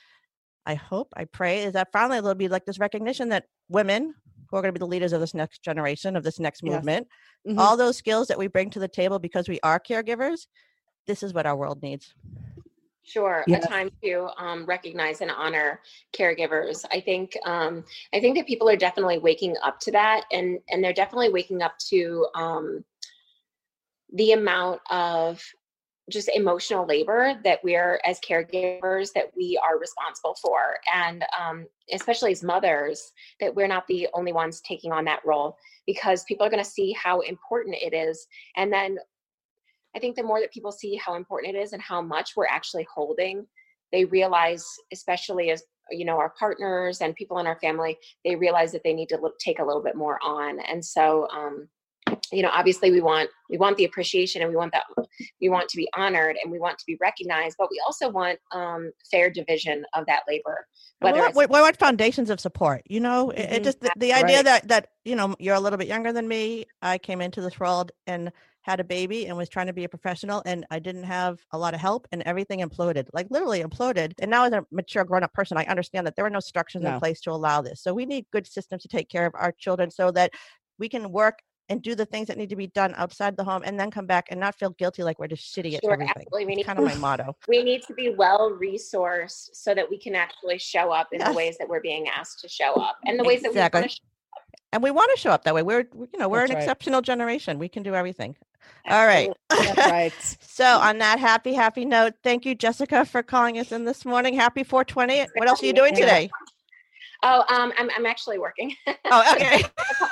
I 0.66 0.76
hope, 0.76 1.10
I 1.18 1.26
pray, 1.26 1.64
is 1.64 1.74
that 1.74 1.90
finally 1.92 2.22
there'll 2.22 2.36
be 2.36 2.48
like 2.48 2.66
this 2.66 2.80
recognition 2.80 3.30
that 3.30 3.46
women 3.68 4.14
who 4.50 4.58
are 4.58 4.62
going 4.62 4.74
to 4.74 4.80
be 4.80 4.84
the 4.84 4.88
leaders 4.88 5.12
of 5.12 5.20
this 5.20 5.34
next 5.34 5.62
generation, 5.62 6.16
of 6.16 6.24
this 6.24 6.40
next 6.40 6.62
Yes. 6.64 6.72
movement, 6.74 7.08
Mhm. 7.46 7.60
all 7.60 7.76
those 7.76 7.98
skills 7.98 8.28
that 8.28 8.38
we 8.38 8.48
bring 8.48 8.70
to 8.70 8.80
the 8.80 8.88
table 8.88 9.20
because 9.20 9.50
we 9.50 9.60
are 9.62 9.80
caregivers, 9.80 10.48
this 11.06 11.22
is 11.22 11.34
what 11.34 11.46
our 11.46 11.58
world 11.58 11.82
needs. 11.82 12.14
Sure, 13.06 13.44
Yes. 13.48 13.66
a 13.66 13.68
time 13.68 13.92
to 14.02 14.30
um, 14.38 14.66
recognize 14.66 15.20
and 15.20 15.30
honor 15.30 15.82
caregivers. 16.18 16.86
I 16.90 17.02
think 17.02 17.38
um, 17.46 17.84
I 18.14 18.22
think 18.22 18.38
that 18.38 18.48
people 18.48 18.70
are 18.70 18.78
definitely 18.78 19.20
waking 19.20 19.56
up 19.62 19.80
to 19.82 19.92
that, 19.92 20.24
and 20.32 20.60
and 20.70 20.82
they're 20.82 20.94
definitely 20.94 21.30
waking 21.30 21.62
up 21.62 21.78
to 21.90 22.28
um, 22.34 22.86
the 24.14 24.32
amount 24.32 24.80
of 24.90 25.44
just 26.10 26.30
emotional 26.34 26.86
labor 26.86 27.40
that 27.44 27.60
we're 27.64 28.00
as 28.06 28.20
caregivers 28.22 29.12
that 29.14 29.32
we 29.36 29.60
are 29.62 29.78
responsible 29.80 30.36
for, 30.42 30.78
and 30.94 31.26
um, 31.38 31.66
especially 31.92 32.32
as 32.32 32.42
mothers, 32.42 33.12
that 33.42 33.54
we're 33.54 33.68
not 33.68 33.86
the 33.88 34.08
only 34.14 34.32
ones 34.32 34.62
taking 34.62 34.94
on 34.94 35.04
that 35.04 35.26
role 35.26 35.58
because 35.86 36.24
people 36.24 36.46
are 36.46 36.50
going 36.50 36.64
to 36.64 36.70
see 36.70 36.94
how 36.94 37.20
important 37.20 37.76
it 37.82 37.94
is, 37.94 38.28
and 38.56 38.72
then 38.72 38.98
I 39.96 40.00
think 40.00 40.16
the 40.16 40.24
more 40.24 40.40
that 40.40 40.52
people 40.52 40.72
see 40.72 40.96
how 40.96 41.16
important 41.16 41.56
it 41.56 41.60
is 41.60 41.74
and 41.74 41.82
how 41.82 42.02
much 42.02 42.32
we're 42.36 42.48
actually 42.48 42.88
holding, 42.94 43.46
they 43.92 44.06
realize, 44.06 44.66
especially 44.92 45.52
as 45.52 45.64
you 45.92 46.06
know, 46.06 46.18
our 46.18 46.34
partners 46.40 47.02
and 47.02 47.14
people 47.16 47.40
in 47.40 47.48
our 47.48 47.60
family, 47.60 47.98
they 48.24 48.36
realize 48.36 48.72
that 48.72 48.84
they 48.84 48.94
need 48.94 49.10
to 49.10 49.18
look, 49.18 49.38
take 49.40 49.60
a 49.60 49.64
little 49.64 49.84
bit 49.84 49.96
more 49.96 50.18
on. 50.24 50.60
And 50.62 50.84
so, 50.84 51.28
um, 51.30 51.68
you 52.32 52.42
know, 52.42 52.50
obviously 52.54 52.92
we 52.92 53.02
want 53.02 53.30
we 53.50 53.58
want 53.58 53.78
the 53.78 53.86
appreciation 53.86 54.42
and 54.42 54.50
we 54.50 54.56
want 54.56 54.72
that 54.72 54.84
we 55.42 55.50
want 55.50 55.70
to 55.70 55.78
be 55.78 55.88
honored 55.96 56.38
and 56.42 56.52
we 56.52 56.60
want 56.60 56.78
to 56.80 56.86
be 56.86 56.98
recognized, 57.02 57.56
but 57.60 57.70
we 57.70 57.82
also 57.86 58.10
want 58.10 58.40
um, 58.54 58.92
fair 59.12 59.30
division 59.30 59.86
of 59.94 60.06
that 60.08 60.22
labor. 60.28 60.66
And 61.02 61.12
Whether 61.12 61.16
we, 61.16 61.22
want, 61.22 61.36
we 61.36 61.46
we 61.48 61.62
want 61.62 61.78
foundations 61.78 62.30
of 62.30 62.40
support. 62.40 62.82
You 62.88 63.00
know, 63.00 63.30
it, 63.30 63.40
it 63.42 63.62
Mhm. 63.62 63.64
just 63.66 63.82
the, 63.82 63.92
the 63.98 64.14
idea 64.14 64.38
Right. 64.38 64.46
that 64.46 64.68
that 64.70 64.88
you 65.06 65.16
know 65.16 65.36
you're 65.40 65.56
a 65.56 65.60
little 65.60 65.78
bit 65.78 65.88
younger 65.88 66.12
than 66.14 66.28
me. 66.28 66.66
I 66.82 66.98
came 66.98 67.22
into 67.22 67.42
this 67.42 67.60
world 67.60 67.92
and 68.08 68.32
had 68.64 68.80
a 68.80 68.84
baby 68.84 69.28
and 69.28 69.38
was 69.38 69.50
trying 69.50 69.68
to 69.68 69.74
be 69.74 69.84
a 69.84 69.90
professional, 69.90 70.42
and 70.46 70.66
I 70.72 70.80
didn't 70.80 71.04
have 71.04 71.40
a 71.52 71.58
lot 71.58 71.74
of 71.74 71.80
help, 71.80 72.08
and 72.12 72.24
everything 72.24 72.60
imploded, 72.62 73.08
like 73.14 73.28
literally 73.30 73.62
imploded. 73.62 74.14
And 74.20 74.32
now, 74.32 74.46
as 74.46 74.54
a 74.54 74.66
mature, 74.72 75.04
grown-up 75.04 75.34
person, 75.34 75.58
I 75.58 75.66
understand 75.66 76.08
that 76.08 76.16
there 76.16 76.26
are 76.26 76.30
no 76.30 76.40
structures 76.40 76.84
in 76.84 76.98
place 77.00 77.20
to 77.22 77.32
allow 77.32 77.62
this. 77.62 77.82
So 77.82 77.94
we 77.94 78.06
need 78.06 78.26
good 78.32 78.48
systems 78.48 78.82
to 78.84 78.88
take 78.88 79.10
care 79.10 79.26
of 79.26 79.34
our 79.36 79.52
children, 79.52 79.92
so 79.92 80.12
that 80.12 80.32
we 80.80 80.88
can 80.90 81.12
work 81.12 81.40
and 81.70 81.82
do 81.82 81.96
the 81.96 82.06
things 82.06 82.28
that 82.28 82.38
need 82.38 82.50
to 82.50 82.56
be 82.58 82.68
done 82.68 82.94
outside 82.98 83.36
the 83.38 83.44
home, 83.44 83.64
and 83.66 83.78
then 83.80 83.92
come 83.92 84.06
back 84.06 84.28
and 84.30 84.40
not 84.40 84.56
feel 84.56 84.70
guilty 84.72 85.04
like 85.04 85.20
we're 85.20 85.28
just 85.28 85.54
shitty 85.56 85.76
at 85.76 85.82
Sure, 85.84 85.94
everything. 85.94 86.14
absolutely. 86.16 86.46
We 86.46 86.56
need- 86.56 86.66
kind 86.66 86.80
of 86.80 86.86
my 86.86 86.96
motto. 86.96 87.36
we 87.48 87.64
need 87.64 87.84
to 87.84 87.94
be 87.94 88.10
well 88.18 88.52
resourced 88.62 89.50
so 89.54 89.74
that 89.76 89.90
we 89.90 89.98
can 89.98 90.16
actually 90.16 90.58
show 90.58 90.92
up 90.92 91.08
in 91.12 91.20
Yes. 91.20 91.30
the 91.30 91.36
ways 91.36 91.58
that 91.60 91.68
we're 91.70 91.82
being 91.82 92.08
asked 92.10 92.40
to 92.42 92.50
show 92.50 92.74
up 92.74 92.98
and 93.06 93.20
the 93.20 93.24
ways 93.24 93.42
that 93.42 93.50
we 93.54 93.60
Exactly. 93.60 93.82
want 93.82 93.92
to 93.92 93.96
show 93.96 94.04
up. 94.38 94.44
and 94.74 94.84
we 94.84 94.92
want 94.92 95.12
to 95.16 95.18
show 95.22 95.30
up 95.32 95.44
that 95.46 95.54
way. 95.56 95.64
We're, 95.64 95.88
you 95.94 96.10
know, 96.20 96.28
we're 96.28 96.40
That's 96.40 96.52
an 96.52 96.56
right. 96.58 96.64
exceptional 96.64 97.02
generation. 97.02 97.60
We 97.60 97.70
can 97.70 97.82
do 97.84 97.94
everything. 97.96 98.36
All 98.88 99.06
right. 99.06 99.32
That's 99.50 99.78
right. 99.78 100.38
So 100.54 100.66
on 100.66 101.00
that 101.00 101.18
happy, 101.18 101.56
happy 101.56 101.84
note, 101.84 102.14
thank 102.22 102.46
you, 102.46 102.54
Jessica, 102.54 103.06
for 103.06 103.24
calling 103.24 103.58
us 103.58 103.72
in 103.72 103.86
this 103.86 104.06
morning. 104.06 104.36
Happy 104.36 104.64
420. 104.64 105.26
What 105.36 105.48
else 105.48 105.64
are 105.64 105.66
you 105.66 105.74
doing 105.74 105.96
today? 105.96 106.30
Oh, 107.24 107.44
um, 107.50 107.74
I'm, 107.80 107.90
I'm 107.98 108.06
actually 108.06 108.38
working. 108.38 108.76
Oh, 109.10 109.34
okay. 109.34 109.64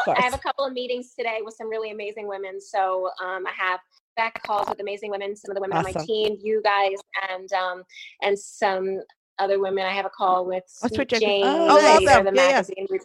I 0.08 0.22
have 0.22 0.34
a 0.34 0.38
couple 0.44 0.66
of 0.66 0.74
meetings 0.74 1.14
today 1.16 1.40
with 1.44 1.54
some 1.54 1.70
really 1.70 1.92
amazing 1.92 2.28
women. 2.28 2.60
So 2.60 3.10
um, 3.24 3.46
I 3.46 3.52
have 3.56 3.80
back 4.18 4.42
calls 4.44 4.68
with 4.68 4.80
amazing 4.80 5.12
women, 5.12 5.36
some 5.36 5.52
of 5.52 5.56
the 5.56 5.62
women 5.62 5.78
on 5.78 5.84
my 5.84 5.94
team, 5.94 6.38
you 6.42 6.62
guys, 6.64 6.98
and 7.30 7.52
um, 7.54 7.84
and 8.22 8.38
some 8.38 9.02
other 9.40 9.60
women. 9.60 9.86
I 9.86 9.92
have 9.92 10.06
a 10.06 10.10
call 10.10 10.46
with 10.46 10.64
Oh, 10.84 10.88
Sweet 10.88 11.10
Jane. 11.10 11.44
Oh, 11.44 12.00
them. 12.06 12.26
the 12.26 12.32
Yeah, 12.34 12.64
yeah. 12.72 12.98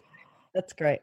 That's 0.53 0.73
great. 0.73 1.01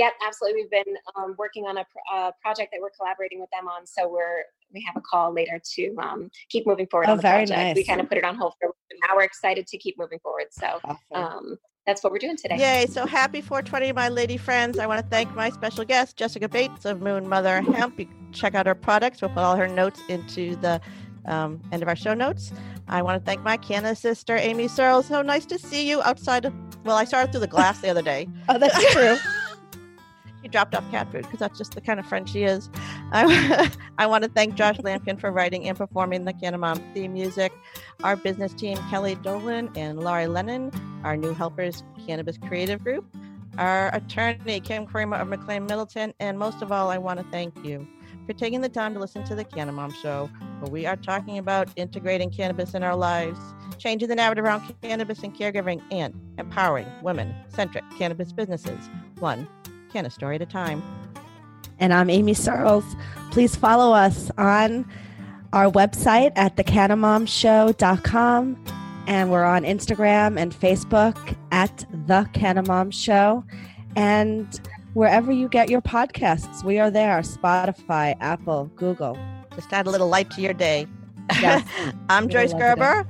Yep, 0.00 0.12
absolutely. 0.26 0.62
We've 0.62 0.70
been 0.70 0.94
um, 1.14 1.34
working 1.38 1.66
on 1.66 1.76
a, 1.76 1.84
pr- 1.84 2.16
a 2.16 2.32
project 2.40 2.70
that 2.72 2.80
we're 2.80 2.88
collaborating 2.98 3.38
with 3.38 3.50
them 3.50 3.68
on. 3.68 3.86
So 3.86 4.08
we're 4.08 4.44
we 4.72 4.82
have 4.86 4.96
a 4.96 5.00
call 5.02 5.32
later 5.34 5.60
to 5.74 5.94
um, 6.00 6.30
keep 6.48 6.66
moving 6.66 6.86
forward 6.86 7.08
Oh, 7.08 7.12
on 7.12 7.16
the 7.18 7.22
very 7.22 7.44
project. 7.46 7.76
We 7.76 7.84
kind 7.84 8.00
of 8.00 8.08
put 8.08 8.16
it 8.16 8.24
on 8.24 8.36
hold 8.36 8.54
for 8.60 8.70
now. 9.06 9.14
We're 9.16 9.24
excited 9.24 9.66
to 9.66 9.76
keep 9.76 9.98
moving 9.98 10.18
forward. 10.20 10.46
So 10.52 10.78
Awesome. 10.84 10.98
um, 11.12 11.58
that's 11.86 12.02
what 12.02 12.12
we're 12.12 12.18
doing 12.18 12.36
today. 12.36 12.56
Yay. 12.56 12.86
So 12.86 13.04
happy 13.04 13.42
420, 13.42 13.92
my 13.92 14.08
lady 14.08 14.38
friends. 14.38 14.78
I 14.78 14.86
want 14.86 15.02
to 15.02 15.06
thank 15.10 15.34
my 15.34 15.50
special 15.50 15.84
guest, 15.84 16.16
Jessica 16.16 16.48
Bates 16.48 16.86
of 16.86 17.02
Moon 17.02 17.28
Mother 17.28 17.60
Hemp. 17.60 17.98
You 17.98 18.06
can 18.06 18.32
check 18.32 18.54
out 18.54 18.64
her 18.66 18.74
products. 18.74 19.20
We'll 19.20 19.30
put 19.30 19.40
all 19.40 19.56
her 19.56 19.68
notes 19.68 20.00
into 20.08 20.56
the 20.56 20.80
um, 21.26 21.60
end 21.72 21.82
of 21.82 21.88
our 21.88 21.96
show 21.96 22.14
notes. 22.14 22.52
I 22.88 23.02
want 23.02 23.20
to 23.20 23.26
thank 23.26 23.42
my 23.42 23.56
Canada 23.56 23.94
sister, 23.96 24.36
Amie 24.36 24.68
Searles. 24.68 25.06
So 25.06 25.20
nice 25.20 25.44
to 25.46 25.58
see 25.58 25.88
you 25.88 26.00
outside 26.02 26.44
of, 26.44 26.54
well, 26.84 26.96
I 26.96 27.04
saw 27.04 27.20
her 27.20 27.26
through 27.26 27.40
the 27.40 27.46
glass 27.48 27.80
the 27.80 27.90
other 27.90 28.02
day. 28.02 28.28
oh, 28.48 28.58
that's 28.58 28.92
true. 28.92 29.16
She 30.42 30.48
dropped 30.48 30.74
off 30.74 30.88
cat 30.90 31.10
food 31.12 31.22
because 31.22 31.38
that's 31.38 31.58
just 31.58 31.74
the 31.74 31.80
kind 31.80 32.00
of 32.00 32.06
friend 32.06 32.28
she 32.28 32.44
is. 32.44 32.70
I, 33.12 33.70
I 33.98 34.06
want 34.06 34.24
to 34.24 34.30
thank 34.30 34.54
Josh 34.54 34.78
Lampkin 34.78 35.20
for 35.20 35.30
writing 35.30 35.68
and 35.68 35.76
performing 35.76 36.24
the 36.24 36.32
Canna 36.32 36.58
Mom 36.58 36.82
theme 36.94 37.12
music. 37.12 37.52
Our 38.02 38.16
business 38.16 38.52
team, 38.54 38.76
Kelly 38.88 39.16
Dolan 39.16 39.70
and 39.76 40.00
Laurie 40.00 40.26
Lennon, 40.26 40.72
our 41.04 41.16
new 41.16 41.34
helpers, 41.34 41.82
Cannabis 42.06 42.38
Creative 42.38 42.82
Group, 42.82 43.04
our 43.58 43.94
attorney, 43.94 44.60
Kim 44.60 44.86
Kramer 44.86 45.16
of 45.16 45.28
McLean 45.28 45.66
Middleton, 45.66 46.14
and 46.20 46.38
most 46.38 46.62
of 46.62 46.72
all, 46.72 46.90
I 46.90 46.98
want 46.98 47.20
to 47.20 47.26
thank 47.30 47.64
you 47.64 47.86
for 48.26 48.32
taking 48.32 48.60
the 48.60 48.68
time 48.68 48.94
to 48.94 49.00
listen 49.00 49.24
to 49.24 49.34
the 49.34 49.44
Canna 49.44 49.72
Mom 49.72 49.92
Show, 49.92 50.30
where 50.60 50.70
we 50.70 50.86
are 50.86 50.96
talking 50.96 51.38
about 51.38 51.68
integrating 51.76 52.30
cannabis 52.30 52.74
in 52.74 52.82
our 52.82 52.96
lives, 52.96 53.38
changing 53.76 54.08
the 54.08 54.14
narrative 54.14 54.44
around 54.44 54.74
cannabis 54.82 55.22
and 55.22 55.34
caregiving, 55.34 55.82
and 55.90 56.14
empowering 56.38 56.86
women-centric 57.02 57.84
cannabis 57.98 58.32
businesses, 58.32 58.88
one 59.18 59.48
can 59.90 60.06
a 60.06 60.10
story 60.10 60.36
at 60.36 60.42
a 60.42 60.46
time. 60.46 60.82
And 61.78 61.92
I'm 61.92 62.10
Amie 62.10 62.34
Searles. 62.34 62.84
Please 63.30 63.56
follow 63.56 63.94
us 63.94 64.30
on 64.38 64.86
our 65.52 65.70
website 65.70 66.32
at 66.36 66.56
thecannamomshow.com. 66.56 68.64
And 69.06 69.30
we're 69.30 69.44
on 69.44 69.64
Instagram 69.64 70.38
and 70.38 70.54
Facebook 70.54 71.36
at 71.50 71.84
The 72.06 72.28
Canna 72.32 72.62
Mom 72.62 72.90
Show. 72.90 73.44
And 73.96 74.60
wherever 74.94 75.32
you 75.32 75.48
get 75.48 75.68
your 75.68 75.80
podcasts, 75.80 76.62
we 76.62 76.78
are 76.78 76.90
there 76.90 77.20
Spotify, 77.22 78.16
Apple, 78.20 78.70
Google. 78.76 79.18
Just 79.54 79.72
add 79.72 79.86
a 79.86 79.90
little 79.90 80.08
light 80.08 80.30
to 80.32 80.40
your 80.40 80.54
day. 80.54 80.86
Yes. 81.40 81.66
I'm 82.08 82.26
Really 82.26 82.46
Joyce. 82.46 82.54
Gerber. 82.54 83.06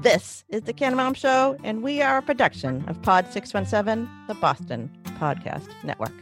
This 0.00 0.44
is 0.48 0.62
the 0.62 0.72
Canna 0.72 0.96
Mom 0.96 1.14
Show, 1.14 1.56
and 1.62 1.82
we 1.82 2.02
are 2.02 2.18
a 2.18 2.22
production 2.22 2.84
of 2.88 3.00
Pod 3.02 3.32
617, 3.32 4.08
the 4.26 4.34
Boston 4.34 4.90
Podcast 5.20 5.68
Network. 5.84 6.21